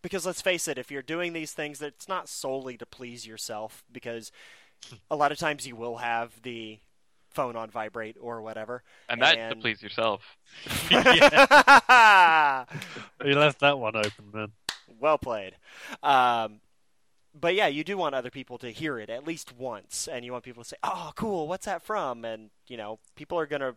Because 0.02 0.26
let's 0.26 0.42
face 0.42 0.68
it, 0.68 0.78
if 0.78 0.92
you're 0.92 1.02
doing 1.02 1.32
these 1.32 1.54
things, 1.54 1.82
it's 1.82 2.10
not 2.10 2.28
solely 2.28 2.78
to 2.78 2.86
please 2.86 3.26
yourself. 3.26 3.86
Because 3.90 4.34
a 5.10 5.16
lot 5.16 5.32
of 5.32 5.38
times 5.38 5.66
you 5.66 5.78
will 5.78 5.98
have 5.98 6.42
the 6.42 6.80
phone 7.30 7.56
on 7.56 7.70
vibrate 7.70 8.18
or 8.20 8.42
whatever. 8.42 8.84
And 9.10 9.22
that's 9.22 9.54
to 9.54 9.60
please 9.60 9.82
yourself. 9.82 10.22
You 13.26 13.40
left 13.40 13.62
that 13.62 13.80
one 13.80 13.96
open, 13.96 14.32
man. 14.34 14.52
well 15.00 15.18
played. 15.18 15.56
Um, 16.02 16.60
but 17.34 17.56
yeah, 17.56 17.68
you 17.68 17.84
do 17.84 17.98
want 17.98 18.16
other 18.16 18.30
people 18.30 18.58
to 18.60 18.70
hear 18.72 19.00
it 19.00 19.10
at 19.10 19.26
least 19.26 19.54
once, 19.58 20.08
and 20.08 20.24
you 20.26 20.32
want 20.32 20.44
people 20.44 20.64
to 20.64 20.70
say, 20.70 20.76
"Oh, 20.84 21.12
cool! 21.16 21.48
What's 21.48 21.66
that 21.66 21.82
from?" 21.82 22.24
And 22.26 22.50
you 22.68 22.78
know, 22.78 23.00
people 23.16 23.38
are 23.40 23.46
gonna, 23.46 23.76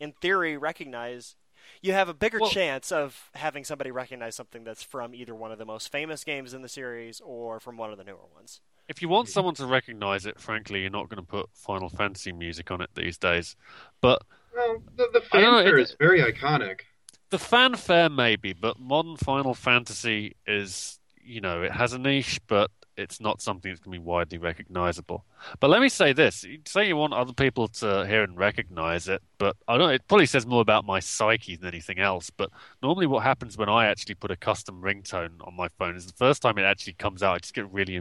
in 0.00 0.12
theory, 0.12 0.56
recognize. 0.56 1.36
You 1.82 1.92
have 1.92 2.08
a 2.08 2.14
bigger 2.14 2.38
Well- 2.40 2.50
chance 2.50 2.90
of 2.90 3.30
having 3.34 3.62
somebody 3.64 3.90
recognize 3.90 4.34
something 4.34 4.64
that's 4.64 4.82
from 4.82 5.14
either 5.14 5.34
one 5.34 5.52
of 5.52 5.58
the 5.58 5.66
most 5.66 5.90
famous 5.92 6.24
games 6.24 6.54
in 6.54 6.62
the 6.62 6.68
series 6.68 7.20
or 7.20 7.60
from 7.60 7.76
one 7.76 7.90
of 7.92 7.98
the 7.98 8.04
newer 8.04 8.26
ones. 8.34 8.60
If 8.88 9.02
you 9.02 9.08
want 9.10 9.28
someone 9.28 9.54
to 9.56 9.66
recognize 9.66 10.24
it, 10.24 10.40
frankly, 10.40 10.80
you're 10.80 10.88
not 10.90 11.10
going 11.10 11.22
to 11.22 11.28
put 11.28 11.50
Final 11.52 11.90
Fantasy 11.90 12.32
music 12.32 12.70
on 12.70 12.80
it 12.80 12.88
these 12.94 13.18
days. 13.18 13.54
But 14.00 14.22
Well, 14.54 14.82
the, 14.96 15.08
the 15.12 15.22
I 15.32 15.40
don't 15.42 15.52
know, 15.52 15.58
fanfare 15.58 15.78
it- 15.78 15.82
is 15.82 15.96
very 15.98 16.20
iconic. 16.22 16.80
the 17.28 17.38
fanfare 17.38 18.08
maybe, 18.08 18.54
but 18.54 18.80
modern 18.80 19.18
Final 19.18 19.52
Fantasy 19.52 20.36
is, 20.46 20.98
you 21.20 21.42
know, 21.42 21.60
it 21.62 21.72
has 21.72 21.92
a 21.92 21.98
niche, 21.98 22.40
but 22.46 22.70
it's 22.98 23.20
not 23.20 23.40
something 23.40 23.70
that's 23.70 23.80
going 23.80 23.94
to 23.94 24.00
be 24.00 24.04
widely 24.04 24.36
recognizable. 24.38 25.24
But 25.60 25.70
let 25.70 25.80
me 25.80 25.88
say 25.88 26.12
this: 26.12 26.44
you 26.44 26.58
say 26.66 26.86
you 26.88 26.96
want 26.96 27.14
other 27.14 27.32
people 27.32 27.68
to 27.68 28.04
hear 28.06 28.22
and 28.22 28.36
recognize 28.36 29.08
it, 29.08 29.22
but 29.38 29.56
I 29.66 29.78
don't. 29.78 29.90
It 29.92 30.06
probably 30.08 30.26
says 30.26 30.46
more 30.46 30.60
about 30.60 30.84
my 30.84 31.00
psyche 31.00 31.56
than 31.56 31.68
anything 31.68 31.98
else. 31.98 32.28
But 32.30 32.50
normally, 32.82 33.06
what 33.06 33.22
happens 33.22 33.56
when 33.56 33.68
I 33.68 33.86
actually 33.86 34.16
put 34.16 34.30
a 34.30 34.36
custom 34.36 34.82
ringtone 34.82 35.34
on 35.46 35.54
my 35.56 35.68
phone 35.78 35.96
is 35.96 36.06
the 36.06 36.12
first 36.12 36.42
time 36.42 36.58
it 36.58 36.62
actually 36.64 36.94
comes 36.94 37.22
out, 37.22 37.34
I 37.36 37.38
just 37.38 37.54
get 37.54 37.72
really 37.72 38.00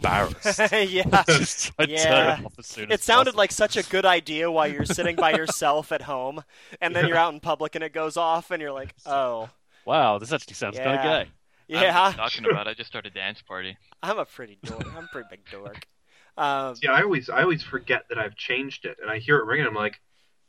embarrassed. 0.00 0.58
yeah. 0.72 1.22
just 1.28 1.74
try 1.76 1.86
to 1.86 1.96
turn 1.96 1.96
Yeah. 1.96 2.38
it 2.40 2.44
off 2.46 2.54
as 2.58 2.66
soon 2.66 2.90
It 2.90 3.00
sounded 3.02 3.26
possible. 3.32 3.38
like 3.38 3.52
such 3.52 3.76
a 3.76 3.82
good 3.84 4.04
idea 4.04 4.50
while 4.50 4.66
you're 4.66 4.84
sitting 4.84 5.16
by 5.16 5.32
yourself 5.32 5.92
at 5.92 6.02
home, 6.02 6.42
and 6.80 6.94
then 6.96 7.06
you're 7.06 7.16
out 7.16 7.32
in 7.32 7.40
public 7.40 7.74
and 7.74 7.84
it 7.84 7.92
goes 7.92 8.16
off, 8.16 8.50
and 8.50 8.60
you're 8.60 8.72
like, 8.72 8.94
"Oh, 9.06 9.50
wow, 9.84 10.18
this 10.18 10.32
actually 10.32 10.54
sounds 10.54 10.76
kind 10.78 10.90
Yeah. 11.02 11.20
of 11.20 11.26
gay. 11.26 11.32
I 11.70 11.74
was 11.74 11.82
yeah, 11.82 12.12
talking 12.16 12.46
about. 12.50 12.68
I 12.68 12.74
just 12.74 12.88
started 12.88 13.12
a 13.12 13.14
dance 13.14 13.40
party. 13.42 13.76
I'm 14.02 14.18
a 14.18 14.24
pretty 14.24 14.58
dork. 14.62 14.86
I'm 14.96 15.04
a 15.04 15.08
pretty 15.08 15.28
big 15.30 15.40
dork." 15.50 15.86
Um, 16.36 16.74
See, 16.74 16.88
I 16.88 17.02
always 17.02 17.30
I 17.30 17.42
always 17.42 17.62
forget 17.62 18.06
that 18.08 18.18
I've 18.18 18.34
changed 18.34 18.86
it, 18.86 18.96
and 19.00 19.08
I 19.08 19.18
hear 19.18 19.38
it 19.38 19.44
ringing. 19.44 19.68
I'm 19.68 19.74
like, 19.74 20.00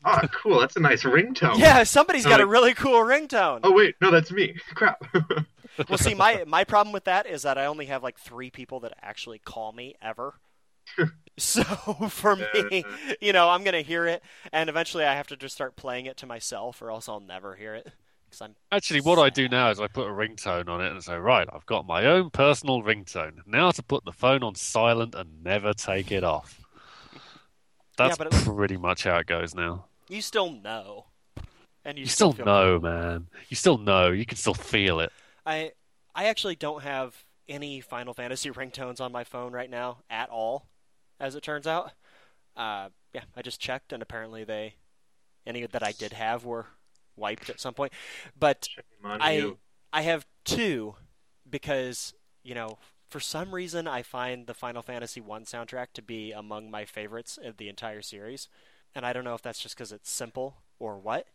oh, 0.03 0.20
cool, 0.32 0.59
that's 0.59 0.76
a 0.76 0.80
nice 0.80 1.03
ringtone. 1.03 1.59
yeah, 1.59 1.84
somebody's 1.84 2.26
got 2.26 2.41
a 2.41 2.45
really 2.47 2.74
cool 2.74 3.01
ringtone. 3.05 3.59
Oh 3.63 3.72
wait, 3.72 3.93
no, 4.01 4.09
that's 4.09 4.32
me. 4.32 4.55
Crap. 4.74 5.03
Well, 5.89 5.97
see, 5.97 6.13
my 6.13 6.43
my 6.47 6.63
problem 6.63 6.93
with 6.93 7.03
that 7.03 7.28
is 7.28 7.43
that 7.43 7.57
I 7.57 7.66
only 7.66 7.86
have 7.86 8.01
like 8.01 8.18
three 8.18 8.49
people 8.49 8.80
that 8.82 8.93
actually 9.01 9.39
call 9.39 9.74
me 9.74 9.95
ever. 10.01 10.36
so 11.38 11.63
for 12.09 12.36
me, 12.36 12.84
you 13.22 13.34
know, 13.34 13.49
I'm 13.49 13.63
gonna 13.63 13.82
hear 13.82 14.07
it, 14.07 14.24
and 14.51 14.70
eventually 14.70 15.03
I 15.03 15.13
have 15.16 15.28
to 15.28 15.38
just 15.38 15.55
start 15.55 15.76
playing 15.76 16.05
it 16.05 16.18
to 16.18 16.26
myself, 16.26 16.82
or 16.82 16.89
else 16.89 17.09
I'll 17.09 17.20
never 17.20 17.55
hear 17.55 17.76
it. 17.76 17.91
Because 18.36 18.50
I'm 18.50 18.56
Actually, 18.72 19.02
what 19.02 19.18
I 19.20 19.30
do 19.30 19.48
now 19.48 19.70
is 19.70 19.80
I 19.80 19.88
put 19.88 20.08
a 20.08 20.12
ringtone 20.12 20.68
on 20.68 20.82
it 20.82 20.92
and 20.92 21.02
say, 21.04 21.16
right, 21.16 21.48
I've 21.52 21.66
got 21.66 21.88
my 21.88 22.06
own 22.06 22.30
personal 22.32 22.82
ringtone. 22.84 23.40
Now 23.46 23.72
to 23.72 23.82
put 23.82 24.04
the 24.04 24.12
phone 24.12 24.44
on 24.44 24.56
silent 24.56 25.16
and 25.16 25.44
never 25.44 25.74
take 25.74 26.12
it 26.12 26.24
off. 26.24 26.60
That's 27.98 28.20
it- 28.20 28.32
pretty 28.32 28.78
much 28.78 29.04
how 29.06 29.18
it 29.18 29.28
goes 29.28 29.56
now. 29.56 29.86
you 30.10 30.22
still 30.22 30.52
know, 30.52 31.06
and 31.86 31.98
you, 31.98 32.02
You 32.04 32.08
still 32.10 32.34
feel 32.34 32.46
know, 32.46 32.80
man. 32.80 33.28
You 33.48 33.56
still 33.56 33.78
know. 33.78 34.12
You 34.12 34.26
can 34.26 34.38
still 34.38 34.54
feel 34.54 35.00
it. 35.00 35.12
I 35.46 35.72
I 36.14 36.26
actually 36.26 36.56
don't 36.56 36.84
have 36.84 37.24
any 37.48 37.80
Final 37.80 38.14
Fantasy 38.14 38.50
ringtones 38.50 39.00
on 39.00 39.12
my 39.12 39.24
phone 39.24 39.54
right 39.54 39.70
now 39.70 40.00
at 40.10 40.30
all, 40.30 40.68
as 41.20 41.36
it 41.36 41.44
turns 41.44 41.68
out. 41.68 41.92
Uh, 42.58 42.90
yeah, 43.14 43.24
I 43.36 43.42
just 43.42 43.62
checked, 43.62 43.94
and 43.94 44.02
apparently 44.04 44.44
they 44.44 44.76
any 45.48 45.66
that 45.66 45.84
I 45.84 45.92
did 45.94 46.14
have 46.14 46.44
were 46.44 46.66
wiped 47.16 47.49
at 47.49 47.59
some 47.59 47.74
point. 47.74 47.93
But 48.38 48.68
I 49.03 49.34
you. 49.34 49.57
I 49.93 50.01
have 50.01 50.26
two 50.43 50.95
because 51.49 52.13
you 52.43 52.55
know 52.55 52.78
for 53.09 53.20
some 53.20 53.53
reason 53.53 53.88
I 53.88 54.01
find 54.01 54.47
the 54.47 54.53
Final 54.53 54.82
Fantasy 54.82 55.22
One 55.22 55.45
soundtrack 55.45 55.88
to 55.93 56.01
be 56.01 56.32
among 56.32 56.70
my 56.70 56.86
favorites 56.86 57.38
of 57.41 57.57
the 57.57 57.70
entire 57.70 58.01
series, 58.01 58.49
and 58.93 59.05
I 59.05 59.13
don't 59.13 59.24
know 59.24 59.36
if 59.36 59.41
that's 59.41 59.59
just 59.59 59.76
because 59.76 59.91
it's 59.91 60.09
simple 60.09 60.57
or 60.80 60.97
what. 60.97 61.28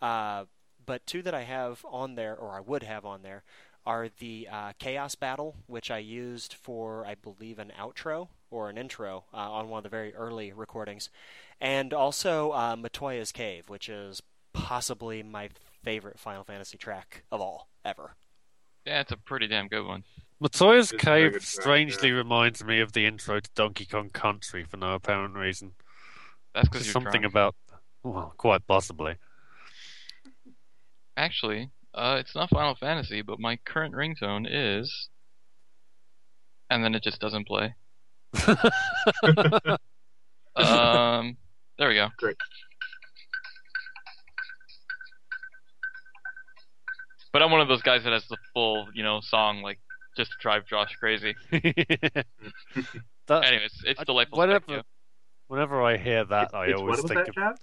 Uh, 0.00 0.44
but 0.84 1.06
two 1.06 1.22
that 1.22 1.34
I 1.34 1.42
have 1.42 1.84
on 1.84 2.14
there, 2.14 2.36
or 2.36 2.52
I 2.52 2.60
would 2.60 2.84
have 2.84 3.04
on 3.04 3.22
there, 3.22 3.42
are 3.84 4.08
the 4.18 4.48
uh, 4.50 4.72
Chaos 4.78 5.14
Battle, 5.14 5.56
which 5.66 5.90
I 5.90 5.98
used 5.98 6.54
for 6.54 7.06
I 7.06 7.14
believe 7.14 7.58
an 7.58 7.72
outro 7.78 8.28
or 8.50 8.68
an 8.68 8.78
intro 8.78 9.24
uh, 9.32 9.36
on 9.36 9.68
one 9.68 9.78
of 9.78 9.84
the 9.84 9.88
very 9.88 10.14
early 10.14 10.52
recordings, 10.52 11.08
and 11.60 11.92
also 11.92 12.50
uh, 12.52 12.76
Matoya's 12.76 13.32
Cave, 13.32 13.68
which 13.68 13.88
is 13.88 14.22
possibly 14.56 15.22
my 15.22 15.50
favorite 15.84 16.18
Final 16.18 16.44
Fantasy 16.44 16.78
track 16.78 17.22
of 17.30 17.40
all 17.40 17.68
ever. 17.84 18.16
Yeah, 18.86 19.00
it's 19.00 19.12
a 19.12 19.16
pretty 19.16 19.46
damn 19.46 19.68
good 19.68 19.86
one. 19.86 20.04
Matoya's 20.42 20.92
It's 20.92 21.02
a 21.02 21.04
very 21.04 21.22
Cave 21.24 21.32
good 21.32 21.42
track, 21.42 21.62
strangely 21.62 22.08
yeah. 22.08 22.14
reminds 22.16 22.64
me 22.64 22.80
of 22.80 22.92
the 22.92 23.06
intro 23.06 23.40
to 23.40 23.50
Donkey 23.54 23.84
Kong 23.86 24.10
Country 24.10 24.64
for 24.64 24.76
no 24.76 24.94
apparent 24.94 25.34
reason. 25.34 25.72
That's 26.54 26.68
because 26.68 26.90
something 26.90 27.22
drunk. 27.22 27.32
about, 27.32 27.54
well, 28.02 28.32
quite 28.36 28.66
possibly. 28.66 29.16
Actually, 31.16 31.70
uh, 31.94 32.16
it's 32.20 32.34
not 32.34 32.50
Final 32.50 32.74
Fantasy, 32.74 33.22
but 33.22 33.38
my 33.38 33.56
current 33.64 33.94
ringtone 33.94 34.46
is, 34.48 35.08
and 36.70 36.82
then 36.84 36.94
it 36.94 37.02
just 37.02 37.20
doesn't 37.20 37.46
play. 37.46 37.74
Um, 40.56 41.36
there 41.78 41.88
we 41.88 41.94
go. 41.94 42.08
Great. 42.16 42.36
But 47.36 47.42
I'm 47.42 47.50
one 47.50 47.60
of 47.60 47.68
those 47.68 47.82
guys 47.82 48.02
that 48.04 48.14
has 48.14 48.24
the 48.28 48.38
full, 48.54 48.88
you 48.94 49.02
know, 49.02 49.20
song 49.20 49.60
like 49.60 49.78
just 50.16 50.30
to 50.30 50.36
drive 50.40 50.64
Josh 50.64 50.96
crazy. 50.98 51.34
that, 51.50 52.24
Anyways, 53.30 53.72
it's 53.84 54.00
I- 54.00 54.04
delightful. 54.04 54.38
whatever- 54.38 54.64
Thank 54.66 54.78
you. 54.78 54.82
whenever 55.48 55.82
I 55.82 55.98
hear 55.98 56.24
that, 56.24 56.54
I 56.54 56.64
It's- 56.68 56.80
always 56.80 57.00
think 57.02 57.12
that, 57.14 57.28
of 57.28 57.34
Jeff? 57.34 57.58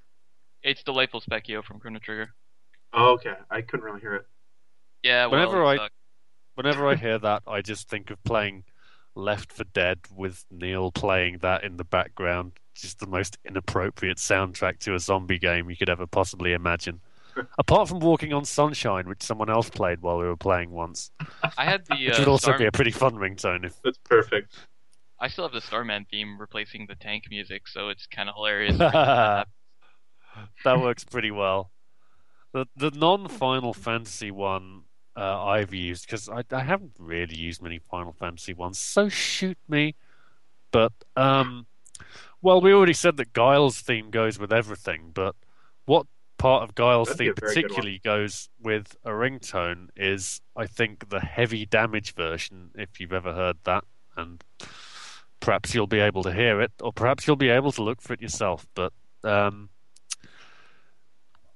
It's 0.62 0.84
delightful 0.84 1.22
Spekkio 1.22 1.64
from 1.64 1.80
Chrono 1.80 1.98
Trigger. 1.98 2.36
Oh, 2.94 3.14
okay. 3.14 3.34
I 3.50 3.62
couldn't 3.64 3.84
really 3.84 4.00
hear 4.00 4.14
it. 4.14 4.28
Yeah, 5.02 5.26
well, 5.26 5.40
Whenever 5.40 5.64
it 5.64 5.68
I- 5.68 5.78
sucked. 5.78 5.96
Whenever 6.54 6.88
I 6.88 6.94
hear 7.08 7.18
that, 7.18 7.42
I 7.48 7.62
just 7.62 7.90
think 7.90 8.12
of 8.12 8.24
playing 8.24 8.66
Left 9.16 9.52
4 9.52 9.66
Dead 9.74 10.02
with 10.16 10.46
Neil 10.52 10.92
playing 10.92 11.40
that 11.40 11.64
in 11.64 11.78
the 11.78 11.84
background. 11.84 12.52
Just 12.76 13.00
the 13.00 13.08
most 13.08 13.40
inappropriate 13.44 14.18
soundtrack 14.18 14.78
to 14.82 14.94
a 14.94 15.00
zombie 15.00 15.40
game 15.40 15.68
you 15.72 15.76
could 15.76 15.90
ever 15.90 16.06
possibly 16.06 16.54
imagine. 16.54 17.02
Apart 17.58 17.90
from 17.90 18.00
Walking 18.00 18.34
on 18.34 18.46
Sunshine, 18.46 19.08
which 19.08 19.22
someone 19.22 19.50
else 19.50 19.70
played 19.70 20.02
while 20.02 20.18
we 20.18 20.26
were 20.26 20.38
playing 20.38 20.72
once, 20.72 21.12
I 21.58 21.66
had 21.66 21.86
the 21.86 21.96
which 22.06 22.16
uh, 22.16 22.20
would 22.20 22.28
also 22.28 22.48
Star- 22.48 22.60
be 22.60 22.66
a 22.66 22.72
pretty 22.72 22.92
fun 22.92 23.16
ringtone. 23.16 23.66
If 23.66 23.82
That's 23.84 23.98
perfect. 24.00 24.56
I 25.20 25.28
still 25.28 25.46
have 25.46 25.54
the 25.54 25.62
Starman 25.62 26.06
theme 26.10 26.40
replacing 26.40 26.88
the 26.88 26.96
tank 26.96 27.26
music, 27.30 27.68
so 27.68 27.90
it's 27.90 28.08
kind 28.08 28.30
of 28.30 28.36
hilarious. 28.36 28.78
that 28.78 29.46
works 30.66 31.04
pretty 31.04 31.32
well. 31.32 31.72
The 32.52 32.66
the 32.76 32.92
non 32.92 33.28
Final 33.30 33.74
Fantasy 33.74 34.32
one 34.32 34.84
uh, 35.16 35.46
I've 35.46 35.74
used 35.74 36.06
because 36.06 36.30
I, 36.30 36.44
I 36.52 36.62
haven't 36.62 36.94
really 37.00 37.38
used 37.38 37.62
many 37.62 37.80
Final 37.80 38.14
Fantasy 38.14 38.54
ones. 38.54 38.78
So 38.80 39.10
shoot 39.10 39.58
me, 39.68 39.96
but 40.72 40.94
um, 41.16 41.68
well, 42.42 42.62
we 42.62 42.74
already 42.74 42.94
said 42.94 43.18
that 43.18 43.34
Guile's 43.34 43.80
theme 43.80 44.10
goes 44.12 44.38
with 44.38 44.52
everything, 44.52 45.12
but 45.14 45.36
what 45.86 46.08
part 46.44 46.64
of 46.64 46.76
Guile's 46.76 47.08
That'd 47.08 47.20
theme 47.20 47.34
a 47.38 47.40
very 47.40 47.54
good 47.56 47.62
one. 47.64 47.70
particularly 47.70 48.02
goes 48.04 48.50
with 48.62 48.98
a 49.06 49.12
ringtone 49.12 49.88
is, 49.96 50.42
I 50.58 50.68
think, 50.68 51.08
the 51.08 51.22
heavy 51.22 51.66
damage 51.66 52.14
version. 52.16 52.72
If 52.76 53.00
you've 53.00 53.14
ever 53.14 53.34
heard 53.34 53.56
that, 53.64 53.86
and 54.18 54.44
perhaps 55.40 55.74
you'll 55.74 55.88
be 55.88 56.02
able 56.02 56.22
to 56.24 56.34
hear 56.34 56.60
it, 56.60 56.74
or 56.82 56.92
perhaps 56.92 57.26
you'll 57.26 57.38
be 57.38 57.48
able 57.48 57.72
to 57.72 57.82
look 57.82 58.02
for 58.02 58.12
it 58.12 58.22
yourself. 58.22 58.68
But 58.76 58.92
um, 59.24 59.70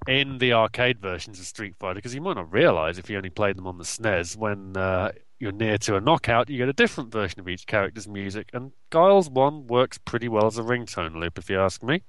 in 0.07 0.37
the 0.37 0.53
arcade 0.53 1.01
versions 1.01 1.37
of 1.37 1.45
Street 1.45 1.75
Fighter, 1.77 1.95
because 1.95 2.15
you 2.15 2.21
might 2.21 2.37
not 2.37 2.49
realize 2.49 2.97
if 2.97 3.09
you 3.09 3.17
only 3.17 3.29
played 3.29 3.57
them 3.57 3.67
on 3.67 3.77
the 3.77 3.83
SNES, 3.83 4.37
when 4.37 4.77
uh, 4.77 5.11
you're 5.37 5.51
near 5.51 5.77
to 5.79 5.97
a 5.97 5.99
knockout, 5.99 6.49
you 6.49 6.59
get 6.59 6.69
a 6.69 6.73
different 6.73 7.11
version 7.11 7.41
of 7.41 7.49
each 7.49 7.67
character's 7.67 8.07
music, 8.07 8.49
and 8.53 8.71
Guile's 8.89 9.29
one 9.29 9.67
works 9.67 9.97
pretty 9.97 10.29
well 10.29 10.45
as 10.45 10.57
a 10.57 10.63
ringtone 10.63 11.19
loop, 11.19 11.37
if 11.37 11.49
you 11.49 11.59
ask 11.59 11.83
me. 11.83 12.03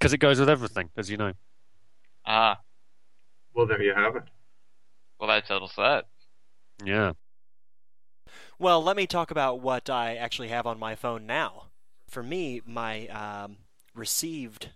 Because 0.00 0.12
it 0.14 0.18
goes 0.18 0.40
with 0.40 0.48
everything, 0.48 0.88
as 0.96 1.10
you 1.10 1.18
know. 1.18 1.34
ah, 2.24 2.58
Well, 3.54 3.66
there 3.66 3.82
you 3.82 3.92
have 3.94 4.16
it. 4.16 4.22
well 5.18 5.28
that 5.28 5.46
settles 5.46 5.74
that. 5.76 6.06
Yeah. 6.82 7.12
Well, 8.58 8.82
let 8.82 8.96
me 8.96 9.06
talk 9.06 9.30
about 9.30 9.60
what 9.60 9.90
I 9.90 10.16
actually 10.16 10.48
have 10.48 10.66
on 10.66 10.78
my 10.78 10.94
phone 10.94 11.26
now. 11.26 11.64
For 12.08 12.22
me, 12.22 12.60
my 12.66 13.06
um, 13.08 13.58
received 13.94 14.70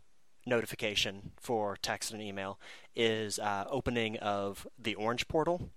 notification 0.46 1.32
for 1.40 1.76
text 1.80 2.12
and 2.12 2.20
email 2.22 2.58
is 2.94 3.38
uh, 3.38 3.64
opening 3.70 4.18
of 4.18 4.66
the 4.78 4.94
Orange 4.94 5.26
portal, 5.28 5.70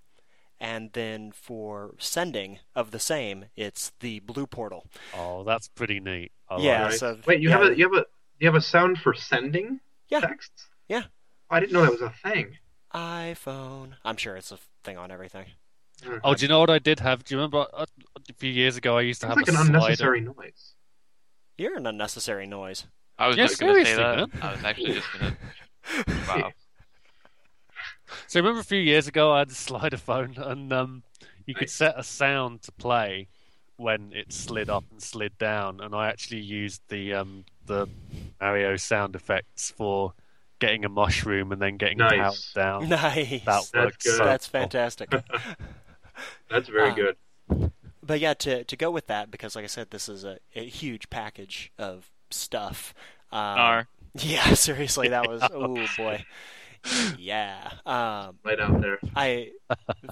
and 0.60 0.92
then 0.94 1.32
for 1.32 1.96
sending 2.00 2.60
of 2.76 2.92
the 2.92 3.00
same, 3.00 3.46
it's 3.56 3.92
the 4.02 4.20
Blue 4.20 4.46
portal. 4.48 4.88
Oh, 5.16 5.44
that's 5.44 5.68
pretty 5.70 6.00
neat. 6.02 6.32
I 6.50 6.58
Yeah, 6.60 6.82
it. 6.88 6.90
Nice. 6.90 7.00
so- 7.00 7.18
Wait, 7.26 7.40
you 7.42 7.50
yeah. 7.50 7.58
have 7.58 7.72
a 7.72 7.78
you 7.78 7.90
have 7.90 7.98
a 8.04 8.06
you 8.40 8.48
have 8.48 8.56
a 8.56 8.62
sound 8.62 9.00
for 9.00 9.14
sending 9.14 9.80
Yeah. 10.10 10.22
texts? 10.22 10.70
Yeah. 10.88 11.04
I 11.50 11.60
didn't 11.60 11.74
know 11.74 11.82
that 11.84 11.92
was 11.92 12.02
a 12.02 12.10
thing. 12.10 12.58
iPhone. 12.94 13.96
I'm 14.04 14.18
sure 14.18 14.36
it's 14.36 14.52
a 14.52 14.60
thing 14.84 14.98
on 14.98 15.12
everything. 15.12 15.46
Oh, 16.24 16.36
do 16.36 16.44
you 16.46 16.48
know 16.50 16.60
what 16.60 16.70
I 16.70 16.80
did 16.80 17.00
have? 17.00 17.24
Do 17.24 17.34
you 17.34 17.40
remember 17.40 17.66
uh, 17.74 17.86
a 18.30 18.34
few 18.34 18.52
years 18.52 18.78
ago 18.78 18.98
I 18.98 19.02
used 19.02 19.22
to 19.22 19.28
Sounds 19.28 19.36
have 19.38 19.42
like 19.42 19.48
a 19.48 19.52
an 19.52 19.56
slider? 19.56 19.72
unnecessary 19.78 20.22
noise. 20.22 20.76
You're 21.58 21.78
an 21.78 21.86
unnecessary 21.88 22.48
noise. 22.48 22.86
I 23.18 23.28
was 23.28 23.38
Yeah, 23.38 23.48
just 23.48 23.60
gonna 23.60 23.74
say 23.86 23.96
that. 23.96 24.18
man. 24.18 24.32
I 24.42 24.52
was 24.52 24.64
actually 24.64 24.94
just 24.94 25.12
gonna. 25.12 25.34
Wow. 26.28 26.52
So 28.28 28.40
remember 28.40 28.60
a 28.62 28.64
few 28.64 28.80
years 28.80 29.08
ago 29.08 29.32
I 29.34 29.40
had 29.40 29.52
a 29.52 29.56
slider 29.56 29.98
phone 30.08 30.36
and 30.38 30.72
um, 30.72 31.04
you 31.46 31.56
could 31.56 31.70
set 31.70 31.98
a 31.98 32.04
sound 32.04 32.62
to 32.64 32.72
play 32.74 33.28
when 33.78 34.12
it 34.14 34.34
slid 34.34 34.70
up 34.70 34.84
and 34.92 35.02
slid 35.02 35.38
down, 35.38 35.80
and 35.82 35.96
I 35.96 36.10
actually 36.10 36.42
used 36.42 36.82
the 36.90 37.14
um, 37.14 37.46
the 37.66 37.88
Mario 38.42 38.76
sound 38.78 39.16
effects 39.16 39.72
for 39.72 40.14
getting 40.60 40.84
a 40.86 40.90
mushroom 40.90 41.52
and 41.52 41.62
then 41.62 41.78
getting 41.78 42.00
Nice. 42.00 42.52
powered 42.54 42.82
down. 42.82 42.90
Nice. 42.90 43.44
That 43.46 43.64
worked 43.74 44.04
good. 44.04 44.18
so 44.18 44.24
That's 44.26 44.52
well. 44.52 44.64
fantastic. 44.64 45.10
That's 46.50 46.70
very 46.70 46.90
Ah. 46.92 46.96
good. 46.96 47.72
But 48.02 48.20
yeah, 48.20 48.34
to 48.36 48.64
to 48.64 48.76
go 48.76 48.90
with 48.90 49.08
that, 49.08 49.30
because 49.32 49.56
like 49.56 49.64
I 49.64 49.68
said, 49.68 49.92
this 49.92 50.08
is 50.10 50.24
a, 50.24 50.40
a 50.56 50.66
huge 50.66 51.10
package 51.10 51.72
of 51.78 52.10
stuff. 52.30 52.94
Um, 53.32 53.56
Nar. 53.56 53.88
Yeah, 54.20 54.54
seriously, 54.56 55.10
that 55.10 55.28
was 55.30 55.44
oh 55.44 55.86
boy. 55.96 56.24
Yeah. 57.20 57.70
Um, 57.86 58.40
Light 58.44 58.60
out 58.60 58.82
there. 58.82 58.98
I 59.16 59.52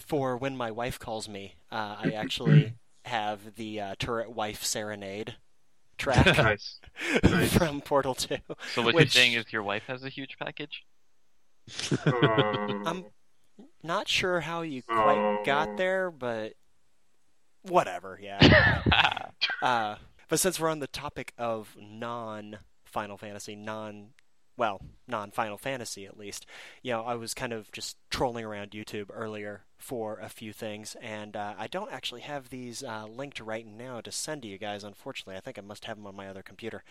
for 0.02 0.38
when 0.38 0.56
my 0.56 0.70
wife 0.70 1.00
calls 1.00 1.28
me, 1.28 1.56
uh, 1.72 1.96
I 2.04 2.12
actually 2.12 2.74
have 3.06 3.56
the 3.56 3.80
uh, 3.82 3.96
turret 4.00 4.32
wife 4.32 4.64
serenade 4.64 5.36
track 5.98 6.26
Nice. 6.26 6.80
Nice. 7.24 7.54
from 7.58 7.82
Portal 7.82 8.14
Two. 8.16 8.38
So 8.74 8.82
what 8.82 8.96
Which- 8.96 9.16
you're 9.16 9.22
saying 9.24 9.34
is 9.34 9.52
your 9.54 9.64
wife 9.64 9.84
has 9.88 10.04
a 10.04 10.10
huge 10.10 10.38
package? 10.38 10.84
Oh. 12.06 12.82
I'm 12.86 13.06
not 13.84 14.08
sure 14.08 14.42
how 14.42 14.62
you 14.62 14.84
quite 14.84 15.44
got 15.46 15.70
Oh. 15.70 15.76
there, 15.78 16.12
but 16.12 16.54
whatever. 17.64 18.20
Yeah. 18.22 18.82
Uh, 19.62 19.96
but 20.30 20.40
since 20.40 20.60
we're 20.60 20.70
on 20.70 20.80
the 20.80 20.88
topic 20.88 21.34
of 21.38 21.76
non 21.80 22.58
Final 22.86 23.18
Fantasy, 23.18 23.56
non 23.56 24.10
well, 24.58 24.82
non 25.08 25.32
Final 25.32 25.58
Fantasy 25.58 26.06
at 26.06 26.18
least, 26.18 26.46
you 26.82 26.92
know, 26.92 27.04
I 27.04 27.16
was 27.16 27.34
kind 27.34 27.54
of 27.54 27.72
just 27.72 27.98
trolling 28.10 28.46
around 28.46 28.72
YouTube 28.72 29.10
earlier 29.14 29.64
for 29.78 30.20
a 30.20 30.30
few 30.30 30.54
things, 30.54 30.96
and 31.02 31.36
uh, 31.36 31.54
I 31.58 31.68
don't 31.68 31.92
actually 31.92 32.22
have 32.22 32.50
these 32.50 32.84
uh, 32.84 33.06
linked 33.06 33.40
right 33.40 33.66
now 33.66 34.02
to 34.02 34.12
send 34.12 34.42
to 34.44 34.48
you 34.48 34.58
guys. 34.58 34.84
Unfortunately, 34.84 35.36
I 35.36 35.42
think 35.42 35.58
I 35.58 35.62
must 35.62 35.86
have 35.86 35.98
them 35.98 36.08
on 36.08 36.16
my 36.16 36.28
other 36.28 36.42
computer. 36.42 36.84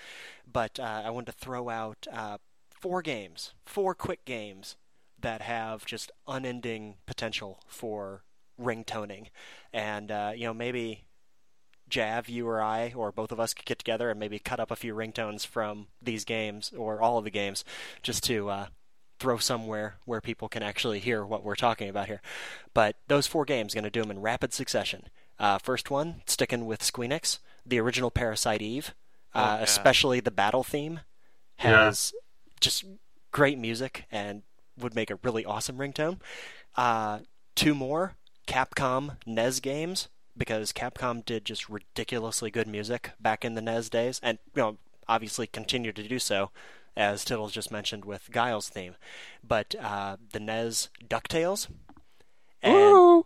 But 0.51 0.79
uh, 0.79 1.03
I 1.05 1.11
wanted 1.11 1.33
to 1.33 1.39
throw 1.39 1.69
out 1.69 2.07
uh, 2.13 2.39
four 2.71 3.03
games, 3.03 3.55
four 3.65 3.95
quick 3.95 4.25
games 4.25 4.77
that 5.19 5.41
have 5.41 5.87
just 5.87 6.13
unending 6.29 6.97
potential 7.07 7.61
for 7.67 8.23
ringtoning, 8.61 9.29
and 9.73 10.11
uh, 10.11 10.33
you 10.35 10.45
know 10.45 10.55
maybe 10.55 11.05
Jav, 11.89 12.29
you 12.29 12.49
or 12.49 12.61
I, 12.63 12.93
or 12.97 13.13
both 13.13 13.31
of 13.33 13.39
us 13.41 13.55
could 13.55 13.67
get 13.67 13.79
together 13.79 14.11
and 14.11 14.19
maybe 14.19 14.39
cut 14.39 14.61
up 14.61 14.71
a 14.71 14.77
few 14.77 14.95
ringtones 14.95 15.47
from 15.47 15.87
these 16.01 16.25
games 16.25 16.73
or 16.77 17.01
all 17.01 17.19
of 17.19 17.25
the 17.25 17.31
games, 17.31 17.65
just 18.03 18.25
to 18.25 18.49
uh, 18.49 18.67
throw 19.21 19.39
somewhere 19.39 19.97
where 20.05 20.21
people 20.21 20.49
can 20.49 20.63
actually 20.63 20.99
hear 20.99 21.25
what 21.25 21.45
we're 21.45 21.55
talking 21.55 21.89
about 21.89 22.07
here. 22.09 22.21
But 22.73 22.97
those 23.09 23.27
four 23.27 23.45
games, 23.45 23.75
going 23.75 23.85
to 23.85 23.91
do 23.91 24.03
them 24.03 24.11
in 24.11 24.21
rapid 24.21 24.53
succession. 24.53 25.05
Uh, 25.39 25.59
first 25.59 25.91
one, 25.91 26.23
sticking 26.27 26.67
with 26.67 26.83
Squenix, 26.83 27.39
the 27.67 27.79
original 27.81 28.11
Parasite 28.11 28.63
Eve, 28.63 28.95
uh, 29.35 29.39
Oh, 29.39 29.57
yeah. 29.57 29.63
especially 29.63 30.21
the 30.21 30.31
battle 30.31 30.63
theme, 30.65 31.01
Yeah. 31.63 31.85
has 31.87 32.13
just 32.61 32.85
great 33.31 33.59
music 33.59 34.05
and 34.11 34.43
would 34.79 34.95
make 34.95 35.11
a 35.11 35.19
really 35.23 35.45
awesome 35.45 35.77
ringtone. 35.79 36.21
Uh, 36.77 37.21
two 37.55 37.75
more 37.75 38.15
Capcom 38.47 39.17
NES 39.27 39.61
games 39.61 40.09
because 40.37 40.73
Capcom 40.73 41.25
did 41.25 41.45
just 41.45 41.69
ridiculously 41.69 42.51
good 42.51 42.67
music 42.67 43.13
back 43.21 43.45
in 43.45 43.55
the 43.55 43.63
NES 43.63 43.89
days, 43.89 44.21
and 44.23 44.39
you 44.55 44.63
know 44.63 44.77
obviously 45.09 45.47
continue 45.47 45.93
to 45.93 46.09
do 46.09 46.19
so, 46.19 46.51
as 46.97 47.25
Tittles 47.25 47.53
just 47.53 47.71
mentioned 47.71 48.05
with 48.05 48.31
Guile's 48.31 48.69
theme. 48.69 48.97
But 49.47 49.75
uh, 49.81 50.17
the 50.33 50.41
NES 50.41 50.89
Ducktales, 51.09 51.69
and 52.63 53.25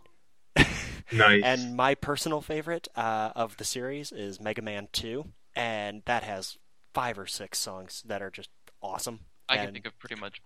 Nice. 1.11 1.41
and 1.43 1.75
my 1.75 1.95
personal 1.95 2.41
favorite 2.41 2.87
uh, 2.95 3.31
of 3.35 3.57
the 3.57 3.63
series 3.63 4.11
is 4.11 4.39
Mega 4.39 4.61
Man 4.61 4.87
Two, 4.91 5.29
and 5.55 6.03
that 6.05 6.23
has 6.23 6.57
five 6.93 7.17
or 7.17 7.27
six 7.27 7.59
songs 7.59 8.03
that 8.05 8.21
are 8.21 8.29
just 8.31 8.49
awesome. 8.81 9.21
I 9.47 9.57
can 9.57 9.73
think 9.73 9.87
of 9.87 9.97
pretty 9.97 10.15
much 10.15 10.41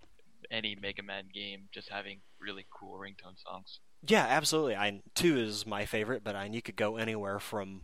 any 0.50 0.78
Mega 0.82 1.04
Man 1.04 1.26
game 1.34 1.68
just 1.74 1.90
having 1.90 2.22
really 2.40 2.66
cool 2.72 2.98
ringtone 2.98 3.38
songs. 3.44 3.80
Yeah, 4.06 4.26
absolutely. 4.28 4.76
I 4.76 5.02
two 5.16 5.38
is 5.38 5.66
my 5.66 5.86
favorite, 5.86 6.24
but 6.24 6.36
I 6.36 6.46
you 6.46 6.62
could 6.62 6.76
go 6.76 6.98
anywhere 6.98 7.40
from. 7.40 7.82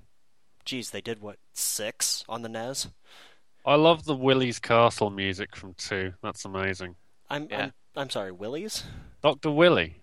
Geez, 0.66 0.92
they 0.92 1.02
did 1.02 1.22
what 1.22 1.38
six 1.54 2.24
on 2.28 2.42
the 2.42 2.50
NES. 2.50 2.90
I 3.66 3.76
love 3.76 4.06
the 4.06 4.16
Willy's 4.16 4.60
Castle 4.60 5.10
music 5.10 5.56
from 5.56 5.74
two. 5.76 6.14
That's 6.22 6.46
amazing. 6.46 6.96
I'm 7.30 7.48
Yeah. 7.50 7.64
I'm, 7.66 7.74
I'm 7.96 8.10
sorry, 8.10 8.32
Willie's. 8.32 8.84
Doctor 9.22 9.52
Willy. 9.52 10.02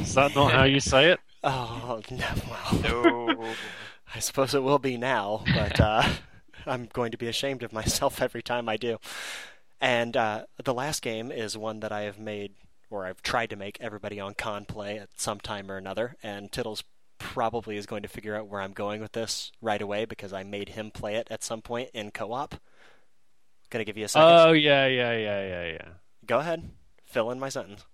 Is 0.00 0.14
that 0.14 0.34
not 0.34 0.52
how 0.52 0.64
you 0.64 0.80
say 0.80 1.10
it? 1.12 1.20
Oh 1.48 2.00
no, 2.10 2.26
well, 2.50 2.80
No. 2.82 3.54
I 4.14 4.18
suppose 4.18 4.52
it 4.54 4.62
will 4.62 4.80
be 4.80 4.96
now, 4.96 5.44
but 5.54 5.78
uh, 5.80 6.02
I'm 6.66 6.88
going 6.92 7.12
to 7.12 7.18
be 7.18 7.28
ashamed 7.28 7.62
of 7.62 7.72
myself 7.72 8.20
every 8.20 8.42
time 8.42 8.68
I 8.68 8.76
do. 8.76 8.98
And 9.80 10.16
uh, 10.16 10.46
the 10.64 10.74
last 10.74 11.02
game 11.02 11.30
is 11.30 11.56
one 11.56 11.80
that 11.80 11.92
I 11.92 12.02
have 12.02 12.18
made, 12.18 12.54
or 12.90 13.06
I've 13.06 13.22
tried 13.22 13.50
to 13.50 13.56
make 13.56 13.78
everybody 13.80 14.20
on 14.20 14.34
con 14.34 14.64
play 14.64 14.98
at 14.98 15.08
some 15.16 15.40
time 15.40 15.70
or 15.70 15.76
another. 15.76 16.16
And 16.22 16.50
Tittles 16.50 16.84
probably 17.18 17.76
is 17.76 17.86
going 17.86 18.02
to 18.02 18.08
figure 18.08 18.36
out 18.36 18.48
where 18.48 18.60
I'm 18.60 18.72
going 18.72 19.00
with 19.00 19.12
this 19.12 19.52
right 19.60 19.80
away 19.80 20.04
because 20.04 20.32
I 20.32 20.42
made 20.42 20.70
him 20.70 20.90
play 20.90 21.16
it 21.16 21.28
at 21.30 21.42
some 21.42 21.62
point 21.62 21.90
in 21.94 22.10
co-op. 22.10 22.54
Gonna 23.70 23.84
give 23.84 23.96
you 23.96 24.04
a 24.04 24.08
second. 24.08 24.28
Oh 24.28 24.52
yeah, 24.52 24.86
yeah, 24.86 25.12
yeah, 25.12 25.46
yeah, 25.46 25.64
yeah. 25.72 25.88
Go 26.24 26.38
ahead. 26.38 26.70
Fill 27.04 27.30
in 27.30 27.40
my 27.40 27.48
sentence. 27.48 27.84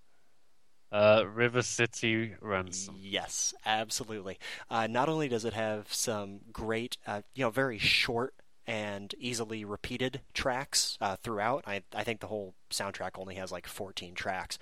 Uh, 0.91 1.25
River 1.27 1.63
City 1.63 2.35
Ransom. 2.43 2.97
Yes, 2.99 3.55
absolutely. 3.65 4.39
Uh, 4.69 4.87
not 4.87 5.09
only 5.09 5.29
does 5.29 5.47
it 5.47 5.55
have 5.55 5.91
some 5.93 6.41
great, 6.53 6.99
uh, 7.07 7.23
you 7.35 7.43
know, 7.43 7.51
very 7.51 7.79
short 7.79 8.35
and 8.67 9.15
easily 9.19 9.65
repeated 9.65 10.21
tracks 10.35 10.97
uh, 11.01 11.17
throughout. 11.17 11.65
I, 11.67 11.83
I 11.95 12.05
think 12.05 12.21
the 12.21 12.29
whole 12.29 12.55
soundtrack 12.71 13.13
only 13.17 13.35
has 13.37 13.53
like 13.53 13.67
14 13.67 14.15
tracks, 14.15 14.59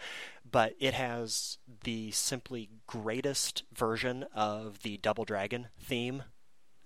but 0.50 0.74
it 0.78 0.94
has 0.94 1.58
the 1.84 2.10
simply 2.10 2.70
greatest 2.86 3.64
version 3.72 4.24
of 4.34 4.82
the 4.82 4.96
Double 4.98 5.24
Dragon 5.24 5.68
theme 5.78 6.24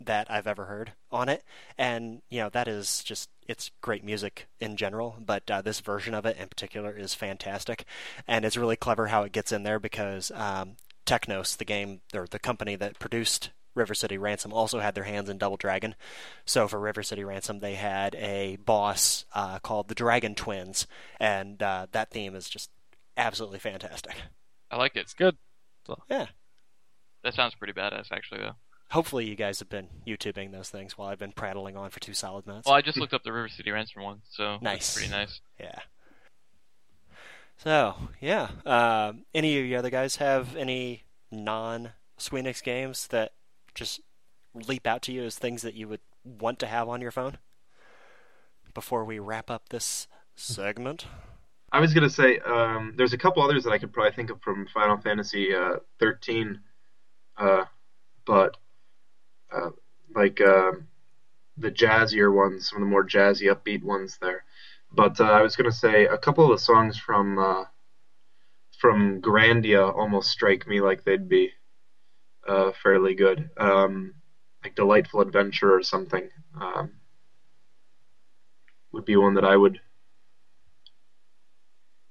that 0.00 0.30
I've 0.30 0.46
ever 0.46 0.64
heard 0.64 0.92
on 1.10 1.28
it. 1.28 1.44
And, 1.78 2.22
you 2.28 2.40
know, 2.40 2.48
that 2.50 2.68
is 2.68 3.02
just, 3.04 3.30
it's 3.46 3.70
great 3.80 4.04
music 4.04 4.48
in 4.60 4.76
general, 4.76 5.16
but 5.24 5.48
uh, 5.50 5.62
this 5.62 5.80
version 5.80 6.14
of 6.14 6.26
it 6.26 6.36
in 6.36 6.48
particular 6.48 6.96
is 6.96 7.14
fantastic. 7.14 7.84
And 8.26 8.44
it's 8.44 8.56
really 8.56 8.76
clever 8.76 9.08
how 9.08 9.22
it 9.22 9.32
gets 9.32 9.52
in 9.52 9.62
there 9.62 9.78
because 9.78 10.30
um, 10.32 10.76
Technos, 11.06 11.56
the 11.56 11.64
game, 11.64 12.00
or 12.14 12.26
the 12.26 12.38
company 12.38 12.76
that 12.76 12.98
produced 12.98 13.50
River 13.74 13.94
City 13.94 14.18
Ransom, 14.18 14.52
also 14.52 14.80
had 14.80 14.94
their 14.94 15.04
hands 15.04 15.28
in 15.28 15.38
Double 15.38 15.56
Dragon. 15.56 15.94
So 16.44 16.68
for 16.68 16.78
River 16.78 17.02
City 17.02 17.24
Ransom, 17.24 17.60
they 17.60 17.74
had 17.74 18.14
a 18.16 18.56
boss 18.64 19.24
uh, 19.34 19.58
called 19.58 19.88
the 19.88 19.94
Dragon 19.94 20.34
Twins, 20.34 20.86
and 21.18 21.62
uh, 21.62 21.86
that 21.92 22.10
theme 22.10 22.34
is 22.34 22.48
just 22.48 22.70
absolutely 23.16 23.58
fantastic. 23.58 24.14
I 24.70 24.76
like 24.76 24.96
it. 24.96 25.00
It's 25.00 25.14
good. 25.14 25.36
Yeah. 26.08 26.26
That 27.22 27.34
sounds 27.34 27.54
pretty 27.54 27.72
badass, 27.72 28.12
actually, 28.12 28.40
though. 28.40 28.54
Hopefully, 28.90 29.24
you 29.26 29.34
guys 29.34 29.58
have 29.58 29.68
been 29.68 29.88
YouTubing 30.06 30.52
those 30.52 30.68
things 30.68 30.96
while 30.96 31.08
I've 31.08 31.18
been 31.18 31.32
prattling 31.32 31.76
on 31.76 31.90
for 31.90 31.98
two 32.00 32.14
solid 32.14 32.46
minutes. 32.46 32.66
Well, 32.66 32.74
I 32.76 32.80
just 32.82 32.98
looked 32.98 33.14
up 33.14 33.22
the 33.24 33.32
River 33.32 33.48
City 33.48 33.70
Ransom 33.70 34.02
one, 34.02 34.20
so 34.30 34.58
Nice. 34.60 34.94
that's 34.94 34.94
pretty 34.94 35.10
nice. 35.10 35.40
Yeah. 35.58 35.78
So 37.56 37.94
yeah, 38.20 38.48
um, 38.66 39.24
any 39.34 39.58
of 39.58 39.64
you 39.64 39.76
other 39.76 39.90
guys 39.90 40.16
have 40.16 40.56
any 40.56 41.04
non 41.30 41.90
Squenix 42.18 42.60
games 42.60 43.06
that 43.08 43.32
just 43.74 44.00
leap 44.54 44.86
out 44.86 45.02
to 45.02 45.12
you 45.12 45.24
as 45.24 45.36
things 45.36 45.62
that 45.62 45.74
you 45.74 45.88
would 45.88 46.00
want 46.24 46.58
to 46.60 46.66
have 46.66 46.88
on 46.88 47.00
your 47.00 47.10
phone? 47.10 47.38
Before 48.72 49.04
we 49.04 49.18
wrap 49.18 49.50
up 49.50 49.68
this 49.68 50.08
segment, 50.36 51.06
I 51.74 51.80
was 51.80 51.92
gonna 51.92 52.08
say 52.08 52.38
um, 52.38 52.94
there's 52.96 53.12
a 53.12 53.18
couple 53.18 53.42
others 53.42 53.64
that 53.64 53.72
I 53.72 53.78
could 53.78 53.92
probably 53.92 54.12
think 54.12 54.30
of 54.30 54.40
from 54.42 54.66
Final 54.72 54.96
Fantasy 54.96 55.52
uh, 55.52 55.78
13, 55.98 56.60
uh, 57.36 57.64
but 58.24 58.56
uh, 59.52 59.70
like 60.14 60.40
uh, 60.40 60.70
the 61.56 61.72
jazzier 61.72 62.32
ones, 62.32 62.68
some 62.68 62.76
of 62.76 62.80
the 62.80 62.90
more 62.90 63.04
jazzy, 63.04 63.52
upbeat 63.52 63.82
ones 63.82 64.18
there. 64.20 64.44
But 64.92 65.20
uh, 65.20 65.24
I 65.24 65.42
was 65.42 65.56
gonna 65.56 65.72
say 65.72 66.06
a 66.06 66.16
couple 66.16 66.44
of 66.44 66.50
the 66.50 66.62
songs 66.62 66.96
from 66.96 67.40
uh, 67.40 67.64
from 68.78 69.20
Grandia 69.20 69.92
almost 69.92 70.30
strike 70.30 70.68
me 70.68 70.80
like 70.80 71.02
they'd 71.02 71.28
be 71.28 71.50
uh, 72.46 72.72
fairly 72.82 73.14
good, 73.14 73.50
um, 73.56 74.14
like 74.62 74.74
Delightful 74.74 75.20
Adventure 75.20 75.74
or 75.74 75.82
something. 75.82 76.28
Um, 76.60 76.92
would 78.92 79.04
be 79.04 79.16
one 79.16 79.34
that 79.34 79.44
I 79.44 79.56
would 79.56 79.80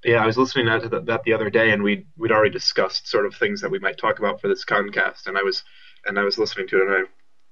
yeah, 0.03 0.21
I 0.21 0.25
was 0.25 0.38
listening 0.38 0.65
to 0.65 0.89
that, 0.89 1.05
that 1.05 1.23
the 1.23 1.34
other 1.34 1.49
day, 1.49 1.71
and 1.71 1.81
we 1.81 2.05
we'd 2.17 2.31
already 2.31 2.51
discussed 2.51 3.07
sort 3.07 3.25
of 3.25 3.36
things 3.36 3.61
that 3.61 3.71
we 3.71 3.79
might 3.79 3.97
talk 3.97 4.19
about 4.19 4.41
for 4.41 4.47
this 4.47 4.65
concast, 4.65 5.27
and 5.27 5.38
I 5.38 5.43
was 5.43 5.63
and 6.05 6.19
I 6.19 6.23
was 6.23 6.38
listening 6.38 6.67
to 6.67 6.77
it, 6.81 6.88
and 6.88 6.91
I 6.91 7.01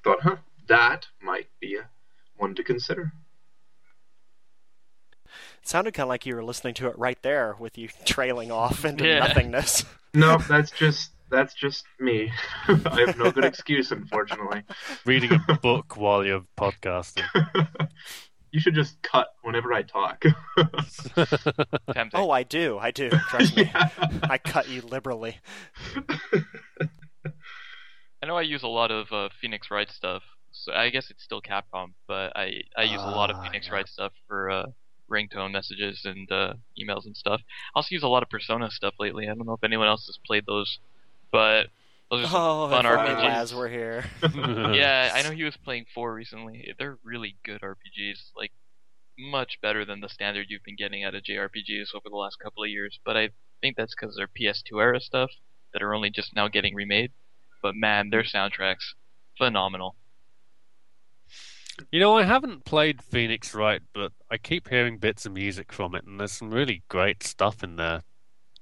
thought, 0.04 0.22
huh, 0.22 0.36
that 0.68 1.08
might 1.22 1.48
be 1.60 1.78
a 1.78 1.90
one 2.36 2.54
to 2.56 2.64
consider. 2.64 3.14
it 5.26 5.68
sounded 5.68 5.94
kind 5.94 6.06
of 6.06 6.10
like 6.10 6.26
you 6.26 6.36
were 6.36 6.44
listening 6.44 6.74
to 6.76 6.88
it 6.88 6.98
right 7.00 7.22
there, 7.22 7.56
with 7.58 7.78
you 7.78 7.88
trailing 8.06 8.52
off 8.52 8.84
into 8.84 9.06
Yeah. 9.08 9.20
nothingness. 9.20 9.86
No, 10.14 10.38
that's 10.38 10.72
just 10.72 11.12
that's 11.32 11.54
just 11.54 11.86
me. 12.00 12.32
I 12.68 13.06
have 13.06 13.18
no 13.18 13.32
good 13.32 13.46
excuse, 13.46 13.92
unfortunately. 13.92 14.64
Reading 15.06 15.32
a 15.48 15.54
book 15.56 15.98
while 15.98 16.26
you're 16.26 16.44
podcasting. 16.60 17.24
you 18.52 18.60
should 18.60 18.76
just 18.76 19.02
cut 19.02 19.30
whenever 19.42 19.74
I 19.74 19.82
talk. 19.82 20.24
Oh, 22.14 22.32
I 22.32 22.44
do, 22.44 22.78
I 22.78 22.92
do. 22.92 23.10
Trust 23.10 23.56
me, 23.56 23.64
yeah. 23.64 23.90
I 24.24 24.38
cut 24.38 24.70
you 24.70 24.82
liberally. 24.82 25.38
I 28.24 28.28
know 28.28 28.38
I 28.38 28.44
use 28.44 28.64
a 28.64 28.68
lot 28.68 28.92
of 28.92 29.12
uh, 29.12 29.30
Phoenix 29.42 29.72
Wright 29.72 29.90
stuff. 29.90 30.24
So 30.52 30.74
I 30.74 30.90
guess 30.90 31.10
it's 31.10 31.24
still 31.24 31.42
Capcom, 31.42 31.94
but 32.08 32.34
I 32.36 32.62
I 32.78 32.84
use 32.84 33.02
a 33.02 33.06
lot 33.10 33.30
of 33.32 33.38
Ah, 33.38 33.44
Phoenix 33.44 33.68
yeah. 33.68 33.74
Wright 33.74 33.88
stuff 33.88 34.12
for 34.28 34.52
uh, 34.52 34.66
ringtone 35.10 35.52
messages 35.52 36.02
and 36.04 36.30
uh, 36.32 36.54
emails 36.80 37.06
and 37.06 37.16
stuff. 37.16 37.42
I 37.74 37.80
also 37.80 37.88
use 37.92 38.04
a 38.04 38.08
lot 38.10 38.22
of 38.22 38.30
Persona 38.30 38.70
stuff 38.70 38.94
lately. 39.00 39.30
I 39.30 39.34
don't 39.34 39.46
know 39.46 39.54
if 39.54 39.64
anyone 39.64 39.88
else 39.88 40.06
has 40.08 40.20
played 40.26 40.46
those, 40.46 40.80
but 41.32 41.68
those 42.10 42.26
are 42.26 42.28
some 42.30 42.42
Oh, 42.42 42.70
fun 42.70 42.86
if 42.86 42.92
RPGs. 42.92 43.24
Laz 43.24 43.54
were 43.54 43.70
here. 43.70 44.06
yeah, 44.74 45.12
I 45.14 45.22
know 45.22 45.32
he 45.32 45.44
was 45.44 45.58
playing 45.58 45.86
four 45.94 46.14
recently. 46.14 46.74
They're 46.78 46.98
really 47.04 47.38
good 47.46 47.62
RPGs, 47.62 48.32
like 48.36 48.52
much 49.18 49.60
better 49.62 49.86
than 49.86 50.02
the 50.02 50.10
standard 50.10 50.48
you've 50.50 50.64
been 50.64 50.76
getting 50.76 51.04
out 51.04 51.16
of 51.16 51.24
JRPGs 51.24 51.94
over 51.96 52.10
the 52.10 52.16
last 52.16 52.38
couple 52.40 52.64
of 52.64 52.70
years. 52.70 53.00
But 53.06 53.18
I 53.18 53.30
think 53.62 53.78
that's 53.78 53.94
because 53.96 54.16
they're 54.16 54.28
PS2 54.28 54.82
era 54.82 55.00
stuff 55.00 55.30
that 55.74 55.82
are 55.82 55.94
only 55.94 56.10
just 56.10 56.36
now 56.36 56.48
getting 56.48 56.76
remade. 56.76 57.12
But 57.62 57.76
man, 57.76 58.10
their 58.10 58.24
soundtracks 58.24 58.94
phenomenal. 59.38 59.96
You 61.92 62.00
know, 62.00 62.18
I 62.18 62.24
haven't 62.24 62.66
played 62.66 63.02
Phoenix 63.02 63.54
Wright, 63.56 63.82
but 63.94 64.12
I 64.30 64.38
keep 64.38 64.68
hearing 64.70 64.98
bits 64.98 65.26
of 65.26 65.32
music 65.34 65.72
from 65.72 65.96
it, 65.96 66.06
and 66.06 66.20
there's 66.20 66.34
some 66.34 66.52
really 66.52 66.84
great 66.90 67.24
stuff 67.24 67.64
in 67.64 67.76
there. 67.78 68.02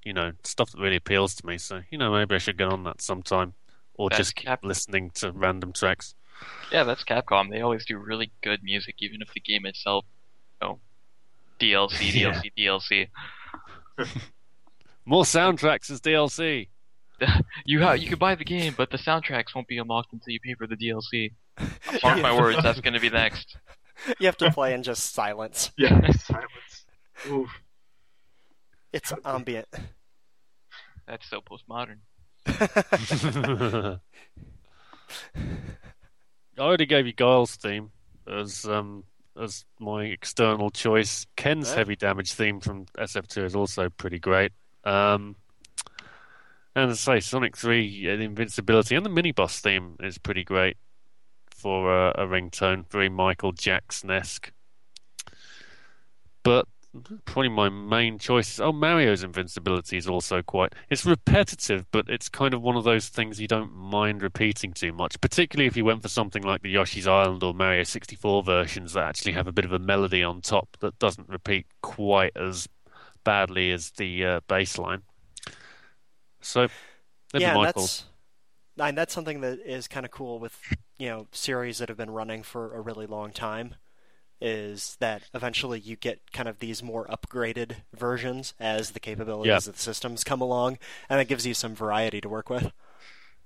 You 0.03 0.13
know, 0.13 0.31
stuff 0.43 0.71
that 0.71 0.79
really 0.79 0.95
appeals 0.95 1.35
to 1.35 1.45
me. 1.45 1.57
So, 1.57 1.81
you 1.91 1.97
know, 1.97 2.11
maybe 2.11 2.35
I 2.35 2.37
should 2.37 2.57
get 2.57 2.69
on 2.71 2.83
that 2.85 3.01
sometime, 3.01 3.53
or 3.95 4.09
That's 4.09 4.19
just 4.19 4.35
keep 4.35 4.45
Cap- 4.47 4.63
listening 4.63 5.11
to 5.15 5.31
random 5.31 5.73
tracks. 5.73 6.15
Yeah, 6.71 6.83
that's 6.83 7.03
Capcom. 7.03 7.49
They 7.49 7.61
always 7.61 7.85
do 7.85 7.97
really 7.97 8.31
good 8.41 8.63
music, 8.63 8.95
even 8.99 9.21
if 9.21 9.33
the 9.33 9.41
game 9.41 9.65
itself, 9.65 10.05
oh, 10.61 10.79
DLC, 11.59 12.13
Yeah. 12.21 12.41
DLC, 12.57 13.09
DLC. 13.97 14.07
More 15.05 15.23
soundtracks 15.23 15.89
as 15.91 16.01
DLC. 16.01 16.67
You 17.65 17.81
ha- 17.83 17.91
you 17.93 18.07
can 18.07 18.17
buy 18.17 18.35
the 18.35 18.45
game, 18.45 18.73
but 18.77 18.89
the 18.91 18.97
soundtracks 18.97 19.53
won't 19.53 19.67
be 19.67 19.77
unlocked 19.77 20.13
until 20.13 20.31
you 20.31 20.39
pay 20.39 20.53
for 20.53 20.65
the 20.67 20.77
DLC. 20.77 21.33
Mark 22.01 22.21
my 22.21 22.33
words, 22.33 22.63
that's 22.63 22.79
going 22.79 22.93
to 22.93 22.99
be 23.01 23.09
next. 23.09 23.57
You 24.19 24.27
have 24.27 24.37
to 24.37 24.49
play 24.51 24.73
in 24.73 24.81
just 24.83 25.13
silence. 25.13 25.71
yeah, 25.77 25.99
silence. 26.11 26.85
Oof. 27.29 27.49
It's 28.93 29.13
ambient. 29.25 29.67
That's 31.07 31.27
so 31.29 31.41
postmodern. 31.41 31.99
I 36.57 36.61
already 36.61 36.85
gave 36.85 37.05
you 37.07 37.13
Guile's 37.13 37.55
theme 37.55 37.91
as 38.27 38.65
um 38.65 39.03
as 39.39 39.65
my 39.79 40.03
external 40.05 40.69
choice. 40.69 41.25
Ken's 41.35 41.69
Yeah. 41.69 41.75
heavy 41.77 41.95
damage 41.95 42.33
theme 42.33 42.59
from 42.59 42.85
SF2 42.97 43.45
is 43.45 43.55
also 43.55 43.89
pretty 43.89 44.19
great. 44.19 44.51
Um, 44.83 45.35
and 46.75 46.91
as 46.91 47.07
I 47.07 47.15
say, 47.15 47.19
Sonic 47.21 47.55
3, 47.57 48.09
uh, 48.11 48.15
the 48.17 48.23
Invincibility, 48.23 48.95
and 48.95 49.05
the 49.05 49.09
mini 49.09 49.31
boss 49.31 49.59
theme 49.61 49.95
is 50.01 50.17
pretty 50.17 50.43
great 50.43 50.77
for 51.51 51.91
uh, 51.91 52.11
a 52.11 52.25
ringtone, 52.27 52.85
very 52.89 53.09
Michael 53.09 53.51
Jackson 53.53 54.11
esque. 54.11 54.51
But 56.43 56.67
probably 57.25 57.49
my 57.49 57.69
main 57.69 58.17
choice. 58.17 58.53
Is 58.53 58.59
oh 58.59 58.71
Mario's 58.71 59.23
invincibility 59.23 59.97
is 59.97 60.07
also 60.07 60.41
quite 60.41 60.73
it's 60.89 61.05
repetitive 61.05 61.85
but 61.91 62.09
it's 62.09 62.29
kind 62.29 62.53
of 62.53 62.61
one 62.61 62.75
of 62.75 62.83
those 62.83 63.09
things 63.09 63.39
you 63.39 63.47
don't 63.47 63.73
mind 63.73 64.21
repeating 64.21 64.73
too 64.73 64.91
much 64.91 65.19
particularly 65.21 65.67
if 65.67 65.77
you 65.77 65.85
went 65.85 66.01
for 66.01 66.09
something 66.09 66.43
like 66.43 66.61
the 66.61 66.69
Yoshi's 66.69 67.07
Island 67.07 67.43
or 67.43 67.53
Mario 67.53 67.83
64 67.83 68.43
versions 68.43 68.93
that 68.93 69.07
actually 69.07 69.33
have 69.33 69.47
a 69.47 69.51
bit 69.51 69.65
of 69.65 69.71
a 69.71 69.79
melody 69.79 70.23
on 70.23 70.41
top 70.41 70.77
that 70.79 70.97
doesn't 70.99 71.29
repeat 71.29 71.67
quite 71.81 72.35
as 72.35 72.67
badly 73.23 73.71
as 73.71 73.91
the 73.91 74.25
uh, 74.25 74.39
bass 74.47 74.77
line 74.77 75.03
so 76.41 76.67
yeah, 77.33 77.53
that's 77.63 78.05
and 78.79 78.97
that's 78.97 79.13
something 79.13 79.41
that 79.41 79.59
is 79.65 79.87
kind 79.87 80.05
of 80.05 80.11
cool 80.11 80.39
with 80.39 80.57
you 80.97 81.09
know 81.09 81.27
series 81.31 81.77
that 81.79 81.89
have 81.89 81.97
been 81.97 82.11
running 82.11 82.43
for 82.43 82.73
a 82.73 82.81
really 82.81 83.05
long 83.05 83.31
time. 83.31 83.75
Is 84.41 84.95
that 84.99 85.23
eventually 85.33 85.79
you 85.79 85.95
get 85.97 86.31
kind 86.31 86.47
of 86.47 86.59
these 86.59 86.81
more 86.81 87.05
upgraded 87.07 87.77
versions 87.93 88.53
as 88.59 88.91
the 88.91 88.99
capabilities 88.99 89.49
Yeah. 89.49 89.57
of 89.57 89.75
the 89.75 89.81
systems 89.81 90.23
come 90.23 90.39
along, 90.41 90.77
and 91.09 91.19
it 91.19 91.27
gives 91.27 91.45
you 91.45 91.53
some 91.53 91.75
variety 91.75 92.21
to 92.21 92.29
work 92.29 92.49
with. 92.49 92.71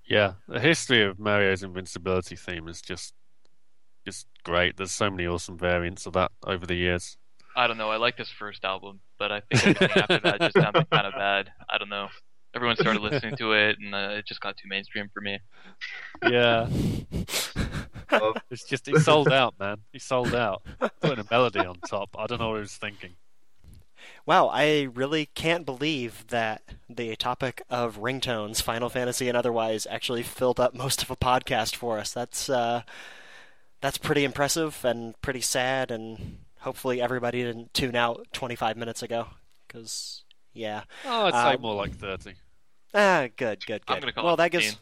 yeah 0.06 0.34
the 0.48 0.60
history 0.60 1.02
of 1.04 1.18
Mario's 1.20 1.64
invincibility 1.64 2.36
theme 2.36 2.68
is 2.68 2.82
just 2.82 3.14
just 4.06 4.28
great 4.44 4.76
there's 4.76 4.92
so 4.92 5.10
many 5.10 5.26
awesome 5.26 5.58
variants 5.58 6.06
of 6.06 6.12
that 6.14 6.30
over 6.46 6.66
the 6.66 6.76
years 6.76 7.18
I 7.56 7.68
don't 7.68 7.78
know. 7.78 7.92
I 7.92 7.98
like 7.98 8.18
this 8.18 8.30
first 8.32 8.66
album, 8.66 9.00
but 9.20 9.32
I 9.32 9.42
think 9.54 9.80
after 9.80 10.18
that 10.20 10.40
just 10.42 10.56
sounded 10.60 10.90
kind 10.90 11.06
of 11.06 11.14
bad. 11.14 11.52
I 11.70 11.78
don't 11.78 11.88
know. 11.88 12.08
Everyone 12.56 12.76
started 12.78 13.04
listening 13.04 13.36
to 13.38 13.54
it, 13.54 13.78
and 13.80 13.94
uh, 13.94 14.10
it 14.18 14.26
just 14.26 14.42
got 14.42 14.58
too 14.58 14.68
mainstream 14.68 15.08
for 15.14 15.22
me. 15.22 15.40
yeah 16.28 16.68
love. 18.20 18.38
It's 18.52 18.64
just 18.64 18.86
he 18.86 18.98
sold 19.00 19.32
out, 19.32 19.56
man. 19.60 19.78
He 19.92 20.00
sold 20.00 20.34
out. 20.36 20.62
Putting 21.02 21.20
a 21.20 21.28
melody 21.30 21.60
on 21.60 21.78
top. 21.88 22.16
I 22.18 22.26
don't 22.28 22.40
know 22.40 22.50
what 22.50 22.56
he 22.56 22.62
was 22.62 22.76
thinking. 22.78 23.12
Wow, 24.26 24.48
I 24.48 24.84
really 24.94 25.26
can't 25.28 25.66
believe 25.66 26.26
that 26.28 26.62
the 26.90 27.16
topic 27.16 27.62
of 27.70 27.98
ringtones, 28.00 28.62
Final 28.62 28.90
Fantasy 28.90 29.28
and 29.28 29.38
otherwise, 29.38 29.86
actually 29.90 30.24
filled 30.24 30.60
up 30.60 30.74
most 30.74 31.04
of 31.04 31.12
a 31.12 31.16
podcast 31.16 31.76
for 31.76 31.98
us. 32.00 32.12
That's 32.14 32.50
uh, 32.50 32.84
that's 33.82 33.98
pretty 33.98 34.24
impressive 34.24 34.84
and 34.86 35.20
pretty 35.22 35.42
sad, 35.42 35.92
and 35.92 36.38
hopefully 36.60 37.02
everybody 37.02 37.44
didn't 37.44 37.74
tune 37.74 37.96
out 37.96 38.28
25 38.34 38.78
minutes 38.78 39.04
ago. 39.04 39.28
Because 39.68 40.24
yeah, 40.54 40.84
Oh, 41.06 41.26
I'd 41.28 41.34
say 41.34 41.56
Um, 41.56 41.62
more 41.62 41.76
like 41.76 41.96
thirty. 41.96 42.36
ah, 42.94 43.28
good, 43.36 43.66
good, 43.66 43.82
I'm 43.88 43.96
good. 43.96 44.02
gonna 44.02 44.12
call 44.14 44.26
well, 44.26 44.34
it 44.36 44.38
that 44.38 44.52
gives 44.52 44.66
15. 44.68 44.80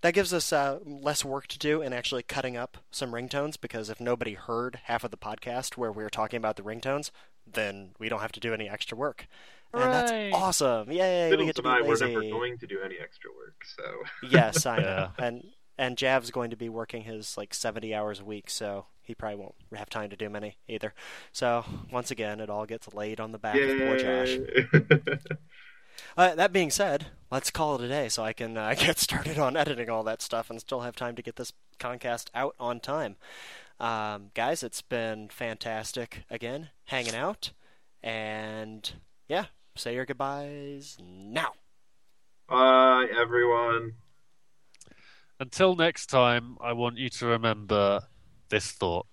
That 0.00 0.14
gives 0.14 0.32
us 0.32 0.52
uh, 0.52 0.78
less 0.84 1.24
work 1.24 1.46
to 1.48 1.58
do 1.58 1.82
in 1.82 1.92
actually 1.92 2.22
cutting 2.22 2.56
up 2.56 2.78
some 2.90 3.12
ringtones. 3.12 3.60
Because 3.60 3.90
if 3.90 4.00
nobody 4.00 4.34
heard 4.34 4.80
half 4.84 5.04
of 5.04 5.10
the 5.10 5.16
podcast 5.16 5.76
where 5.76 5.92
we 5.92 6.02
were 6.02 6.10
talking 6.10 6.38
about 6.38 6.56
the 6.56 6.62
ringtones, 6.62 7.10
then 7.46 7.90
we 7.98 8.08
don't 8.08 8.20
have 8.20 8.32
to 8.32 8.40
do 8.40 8.52
any 8.52 8.68
extra 8.68 8.96
work. 8.96 9.26
And 9.74 9.92
that's 9.92 10.34
awesome! 10.34 10.90
Yay! 10.90 11.34
we 11.36 11.44
get 11.44 11.56
to 11.56 11.62
and 11.62 11.64
be 11.64 11.70
I 11.70 11.80
were 11.82 11.94
lazy. 11.96 12.06
never 12.14 12.20
going 12.22 12.56
to 12.58 12.66
do 12.66 12.80
any 12.82 12.96
extra 12.98 13.30
work, 13.30 13.62
so 13.64 13.82
Yes, 14.28 14.64
I 14.64 14.78
know. 14.78 15.10
Yeah. 15.18 15.24
And 15.26 15.44
and 15.76 15.98
Jav's 15.98 16.30
going 16.30 16.50
to 16.50 16.56
be 16.56 16.68
working 16.70 17.02
his 17.02 17.36
like 17.36 17.52
70 17.52 17.94
hours 17.94 18.20
a 18.20 18.24
week, 18.24 18.48
so 18.48 18.86
he 19.02 19.14
probably 19.14 19.36
won't 19.36 19.54
have 19.74 19.90
time 19.90 20.08
to 20.10 20.16
do 20.16 20.30
many 20.30 20.56
either. 20.68 20.94
So 21.32 21.64
once 21.92 22.10
again, 22.10 22.40
it 22.40 22.48
all 22.48 22.64
gets 22.64 22.92
laid 22.94 23.20
on 23.20 23.32
the 23.32 23.38
back 23.38 23.56
of 23.56 23.78
poor 23.78 23.98
Josh. 23.98 24.38
Yay. 26.16 26.24
Uh, 26.24 26.34
that 26.34 26.52
being 26.52 26.70
said, 26.70 27.06
let's 27.30 27.50
call 27.50 27.76
it 27.76 27.84
a 27.84 27.88
day 27.88 28.08
so 28.08 28.22
I 28.22 28.32
can 28.32 28.56
uh, 28.56 28.74
get 28.78 28.98
started 28.98 29.38
on 29.38 29.56
editing 29.56 29.90
all 29.90 30.02
that 30.04 30.22
stuff 30.22 30.50
and 30.50 30.60
still 30.60 30.80
have 30.80 30.96
time 30.96 31.16
to 31.16 31.22
get 31.22 31.36
this 31.36 31.52
concast 31.78 32.30
out 32.34 32.54
on 32.58 32.80
time. 32.80 33.16
Um, 33.78 34.30
guys, 34.34 34.62
it's 34.62 34.82
been 34.82 35.28
fantastic 35.28 36.24
again 36.30 36.70
hanging 36.84 37.14
out, 37.14 37.52
and 38.02 38.90
yeah, 39.28 39.46
say 39.74 39.94
your 39.94 40.06
goodbyes 40.06 40.96
now. 41.02 41.52
Bye, 42.48 43.08
everyone. 43.14 43.94
Until 45.38 45.76
next 45.76 46.06
time, 46.06 46.56
I 46.62 46.72
want 46.72 46.96
you 46.96 47.10
to 47.10 47.26
remember 47.26 48.00
this 48.48 48.70
thought: 48.70 49.06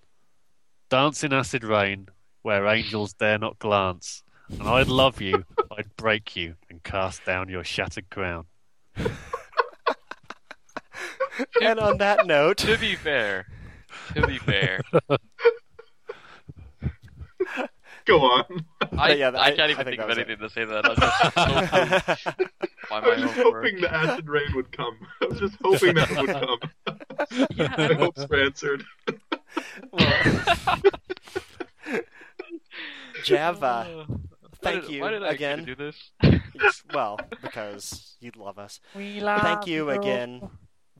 dance 0.89 1.25
in 1.25 1.33
acid 1.33 1.65
rain, 1.65 2.07
where 2.41 2.65
angels 2.65 3.13
dare 3.13 3.37
not 3.37 3.59
glance. 3.59 4.23
And 4.49 4.63
I'd 4.63 4.87
love 4.87 5.19
you, 5.19 5.43
I'd 5.77 5.95
break 5.95 6.35
you, 6.35 6.55
and 6.69 6.81
cast 6.83 7.25
down 7.25 7.49
your 7.49 7.63
shattered 7.63 8.09
crown. 8.09 8.45
And 11.61 11.79
on 11.79 11.97
that 11.97 12.27
note. 12.27 12.57
To 12.59 12.77
be 12.77 12.95
fair, 12.95 13.47
to 14.13 14.27
be 14.27 14.37
fair, 14.37 14.81
Go 18.05 18.19
on. 18.19 18.65
I, 18.97 19.13
yeah, 19.13 19.29
I, 19.29 19.45
I- 19.45 19.49
can't 19.55 19.61
I 19.61 19.69
even 19.71 19.85
think 19.85 19.87
think 19.97 20.01
of 20.01 20.09
was 20.09 20.17
anything 20.17 20.37
to 20.39 20.49
say 20.49 20.61
to 20.65 20.67
that. 20.67 20.85
I'm 20.85 20.95
just 20.95 21.33
so 21.33 22.19
moved 22.19 22.27
I 22.91 22.99
was 22.99 23.21
just 23.21 23.37
own 23.39 23.51
work. 23.53 23.63
hoping 23.63 23.81
the 23.81 23.93
acid 23.93 24.29
rain 24.29 24.47
would 24.55 24.71
come. 24.71 24.97
I 25.21 25.25
was 25.25 25.39
just 25.39 25.55
hoping 25.63 25.95
that 25.95 26.09
would 26.11 26.29
come. 26.29 26.59
My 27.57 27.93
hopes 27.95 28.25
were 28.29 28.43
answered. 28.43 28.83
Well, 29.91 30.81
Jav, 33.23 33.63
uh, 33.63 33.85
Why 33.85 34.05
thank 34.63 34.89
you 34.89 35.03
I 35.03 35.31
again. 35.31 35.65
do 35.65 35.75
this? 35.75 36.11
well, 36.93 37.19
because 37.41 38.15
you 38.19 38.31
love 38.35 38.57
us. 38.57 38.79
We 38.95 39.19
Thank 39.19 39.67
you 39.67 39.89
again 39.89 40.49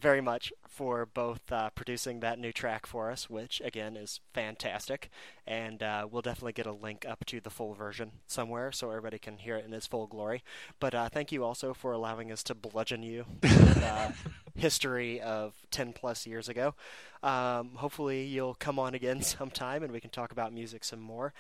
very 0.04 0.20
much 0.20 0.52
for 0.68 1.06
both 1.06 1.50
uh, 1.50 1.70
producing 1.70 2.20
that 2.20 2.38
new 2.38 2.52
track 2.52 2.86
for 2.86 3.10
us, 3.10 3.30
which 3.30 3.62
again 3.64 3.96
is 3.96 4.20
fantastic. 4.34 5.10
And 5.48 5.82
uh, 5.82 6.08
we'll 6.12 6.22
definitely 6.22 6.52
get 6.52 6.66
a 6.66 6.74
link 6.74 7.06
up 7.08 7.26
to 7.28 7.40
the 7.40 7.50
full 7.50 7.74
version 7.74 8.12
somewhere 8.28 8.74
so 8.74 8.90
everybody 8.90 9.18
can 9.18 9.38
hear 9.38 9.56
it 9.56 9.64
in 9.66 9.74
its 9.74 9.88
full 9.88 10.08
glory. 10.08 10.44
But 10.82 10.94
uh, 10.94 11.08
thank 11.08 11.32
you 11.32 11.46
also 11.46 11.74
for 11.74 11.94
allowing 11.94 12.34
us 12.34 12.44
to 12.44 12.54
bludgeon 12.54 13.02
you 13.02 13.24
with 13.42 13.82
uh, 13.82 14.12
history 14.56 15.22
of 15.22 15.54
10 15.72 15.94
plus 15.94 16.28
years 16.28 16.50
ago. 16.50 16.76
Um, 17.24 17.76
hopefully, 17.76 18.26
you'll 18.26 18.56
come 18.56 18.78
on 18.78 18.94
again 18.94 19.22
sometime 19.22 19.84
and 19.84 19.94
we 19.94 20.02
can 20.02 20.10
talk 20.10 20.34
about 20.34 20.52
music 20.52 20.84
some 20.84 21.00
more. 21.00 21.34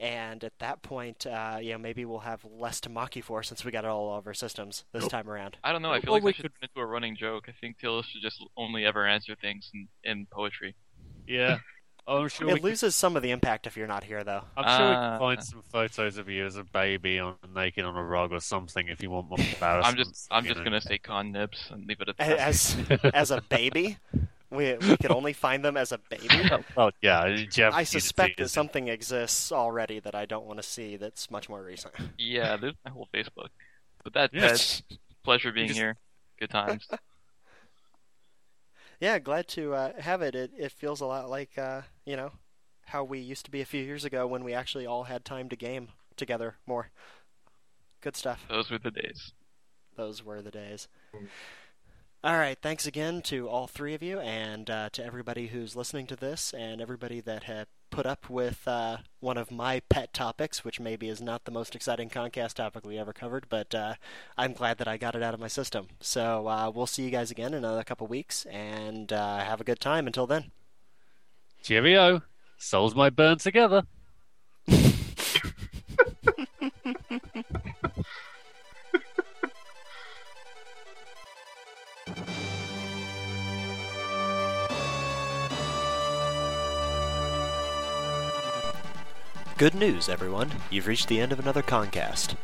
And 0.00 0.42
at 0.44 0.58
that 0.60 0.80
point, 0.82 1.26
uh, 1.26 1.58
you 1.60 1.72
know, 1.72 1.78
maybe 1.78 2.06
we'll 2.06 2.20
have 2.20 2.42
less 2.58 2.80
to 2.80 2.88
mock 2.88 3.16
you 3.16 3.22
for 3.22 3.42
since 3.42 3.64
we 3.66 3.70
got 3.70 3.84
it 3.84 3.88
all 3.88 4.14
over 4.14 4.30
our 4.30 4.34
systems 4.34 4.84
this 4.92 5.06
time 5.08 5.28
around. 5.28 5.58
I 5.62 5.72
don't 5.72 5.82
know. 5.82 5.92
I 5.92 6.00
feel 6.00 6.12
Or 6.12 6.16
like 6.16 6.22
we 6.22 6.30
I 6.30 6.32
should 6.32 6.42
could- 6.44 6.54
turn 6.60 6.68
into 6.74 6.80
a 6.80 6.86
running 6.86 7.16
joke. 7.16 7.44
I 7.50 7.52
think 7.60 7.78
Tilla 7.78 8.02
should 8.02 8.22
just 8.22 8.42
only 8.56 8.86
ever 8.86 9.06
answer 9.06 9.34
things 9.36 9.70
in, 9.74 9.88
in 10.02 10.26
poetry. 10.26 10.74
Yeah. 11.26 11.58
I'm 12.08 12.28
sure 12.28 12.46
we 12.46 12.54
It 12.54 12.56
could, 12.56 12.64
loses 12.64 12.96
some 12.96 13.14
of 13.14 13.22
the 13.22 13.30
impact 13.30 13.66
if 13.66 13.76
you're 13.76 13.86
not 13.86 14.02
here, 14.02 14.24
though. 14.24 14.42
I'm 14.56 14.64
sure 14.78 14.88
we 14.88 14.94
Ah. 14.96 15.10
can 15.10 15.18
find 15.20 15.44
some 15.44 15.62
photos 15.70 16.16
of 16.16 16.28
you 16.30 16.46
as 16.46 16.56
a 16.56 16.64
baby 16.64 17.18
on 17.18 17.36
naked 17.54 17.84
on 17.84 17.94
a 17.94 18.02
rug 18.02 18.32
or 18.32 18.40
something 18.40 18.88
if 18.88 19.02
you 19.02 19.10
want 19.10 19.28
more 19.28 19.38
embarrassment. 19.38 19.84
I'm 19.86 19.96
just 19.96 20.26
I'm 20.30 20.44
just 20.46 20.64
gonna 20.64 20.80
say 20.80 20.96
con 20.96 21.30
nibs 21.30 21.68
and 21.70 21.86
leave 21.86 22.00
it 22.00 22.08
at 22.08 22.16
that. 22.16 22.38
As 22.38 22.74
as 23.14 23.30
a 23.30 23.42
baby, 23.42 23.98
we 24.50 24.74
we 24.74 24.96
could 24.96 25.10
only 25.12 25.32
find 25.32 25.64
them 25.64 25.76
as 25.76 25.92
a 25.92 25.98
baby. 25.98 26.28
Oh 26.76 26.90
yeah, 27.02 27.36
Jeff. 27.50 27.72
I 27.74 27.84
suspect 27.84 28.38
that 28.38 28.48
something 28.48 28.88
exists 28.88 29.52
already 29.52 30.00
that 30.00 30.14
I 30.14 30.26
don't 30.26 30.46
want 30.46 30.58
to 30.60 30.68
see. 30.68 30.96
That's 30.96 31.30
much 31.30 31.48
more 31.48 31.62
recent. 31.62 31.94
yeah, 32.18 32.56
there's 32.60 32.74
my 32.84 32.90
whole 32.90 33.08
Facebook. 33.14 33.48
But 34.02 34.14
that 34.14 34.30
Yeah. 34.32 34.40
that's 34.48 34.82
pleasure 35.24 35.52
being 35.52 35.68
just- 35.68 35.78
here. 35.78 35.96
Good 36.38 36.50
times. 36.50 36.88
Yeah, 39.00 39.18
glad 39.18 39.48
to 39.48 39.72
uh, 39.74 39.92
have 40.00 40.20
it. 40.22 40.34
It 40.34 40.50
it 40.58 40.72
feels 40.72 41.00
a 41.00 41.06
lot 41.06 41.30
like 41.30 41.56
uh, 41.56 41.82
you 42.04 42.16
know 42.16 42.32
how 42.86 43.02
we 43.02 43.18
used 43.18 43.44
to 43.46 43.50
be 43.50 43.60
a 43.62 43.64
few 43.64 43.82
years 43.82 44.04
ago 44.04 44.26
when 44.26 44.44
we 44.44 44.52
actually 44.52 44.84
all 44.86 45.04
had 45.04 45.24
time 45.24 45.48
to 45.48 45.56
game 45.56 45.88
together 46.16 46.56
more. 46.66 46.90
Good 48.02 48.16
stuff. 48.16 48.44
Those 48.48 48.70
were 48.70 48.78
the 48.78 48.90
days. 48.90 49.32
Those 49.96 50.22
were 50.24 50.42
the 50.42 50.50
days. 50.50 50.88
All 52.22 52.36
right, 52.36 52.58
thanks 52.60 52.86
again 52.86 53.22
to 53.22 53.48
all 53.48 53.66
three 53.66 53.94
of 53.94 54.02
you, 54.02 54.20
and 54.20 54.68
uh, 54.68 54.90
to 54.92 55.02
everybody 55.02 55.46
who's 55.46 55.74
listening 55.74 56.06
to 56.08 56.16
this, 56.16 56.52
and 56.52 56.78
everybody 56.78 57.22
that 57.22 57.44
had 57.44 57.66
put 57.88 58.04
up 58.04 58.28
with 58.28 58.68
uh, 58.68 58.98
one 59.20 59.38
of 59.38 59.50
my 59.50 59.80
pet 59.88 60.12
topics, 60.12 60.62
which 60.62 60.78
maybe 60.78 61.08
is 61.08 61.22
not 61.22 61.46
the 61.46 61.50
most 61.50 61.74
exciting 61.74 62.10
Concast 62.10 62.56
topic 62.56 62.84
we 62.84 62.98
ever 62.98 63.14
covered, 63.14 63.46
but 63.48 63.74
uh, 63.74 63.94
I'm 64.36 64.52
glad 64.52 64.76
that 64.76 64.86
I 64.86 64.98
got 64.98 65.14
it 65.14 65.22
out 65.22 65.32
of 65.32 65.40
my 65.40 65.48
system. 65.48 65.88
So 66.00 66.46
uh, 66.46 66.70
we'll 66.74 66.86
see 66.86 67.04
you 67.04 67.10
guys 67.10 67.30
again 67.30 67.54
in 67.54 67.64
another 67.64 67.84
couple 67.84 68.06
weeks, 68.06 68.44
and 68.44 69.10
uh, 69.10 69.38
have 69.38 69.62
a 69.62 69.64
good 69.64 69.80
time 69.80 70.06
until 70.06 70.26
then. 70.26 70.50
Cheerio. 71.62 72.20
Souls 72.58 72.94
might 72.94 73.16
burn 73.16 73.38
together. 73.38 73.84
Good 89.60 89.74
news, 89.74 90.08
everyone. 90.08 90.50
You've 90.70 90.86
reached 90.86 91.08
the 91.08 91.20
end 91.20 91.32
of 91.32 91.38
another 91.38 91.60
Concast. 91.60 92.34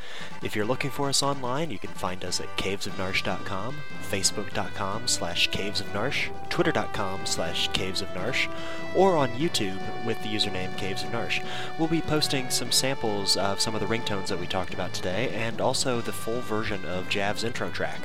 If 0.43 0.55
you're 0.55 0.67
looking 0.67 0.91
for 0.91 1.09
us 1.09 1.23
online, 1.23 1.71
you 1.71 1.79
can 1.79 1.93
find 1.93 2.23
us 2.23 2.43
at 2.43 2.59
cavesofnarshe.com, 2.59 3.75
facebook.com 4.03 5.09
slash 5.09 5.49
cavesofnarshe, 5.49 6.51
twitter.com 6.51 7.25
slash 7.25 7.71
cavesofnarshe, 7.71 8.55
or 8.95 9.17
on 9.17 9.31
YouTube 9.31 9.81
with 10.05 10.23
the 10.23 10.29
username 10.29 10.77
Caves 10.77 11.05
of 11.05 11.09
Narshe. 11.09 11.43
We'll 11.79 11.89
be 11.89 12.03
posting 12.03 12.51
some 12.51 12.71
samples 12.71 13.39
of 13.39 13.62
some 13.62 13.75
of 13.75 13.81
the 13.81 13.87
ringtones 13.87 14.27
that 14.27 14.39
we 14.39 14.47
talked 14.47 14.75
about 14.75 14.93
today, 14.93 15.31
and 15.31 15.59
also 15.59 16.03
the 16.03 16.12
full 16.12 16.43
version 16.43 16.85
of 16.85 17.09
Jav's 17.09 17.45
intro 17.45 17.71
track. 17.71 18.03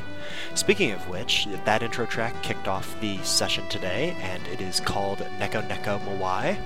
Speaking 0.56 0.92
of 0.92 1.08
which, 1.08 1.48
that 1.66 1.84
intro 1.84 2.06
track 2.06 2.42
kicked 2.44 2.68
off 2.68 3.00
the 3.02 3.18
session 3.24 3.68
today, 3.70 4.16
and 4.22 4.46
it 4.48 4.62
is 4.62 4.80
called 4.80 5.20
Neko 5.40 5.68
Neko 5.68 6.00
Mawai. 6.06 6.58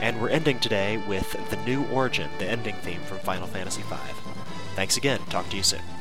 And 0.00 0.20
we're 0.20 0.28
ending 0.28 0.58
today 0.58 0.98
with 0.98 1.30
the 1.50 1.56
new 1.58 1.84
origin, 1.86 2.30
the 2.38 2.46
ending 2.46 2.76
theme 2.76 3.00
from 3.02 3.18
Final 3.18 3.46
Fantasy 3.46 3.82
V. 3.82 3.96
Thanks 4.74 4.96
again. 4.96 5.20
Talk 5.30 5.48
to 5.50 5.56
you 5.56 5.62
soon. 5.62 5.95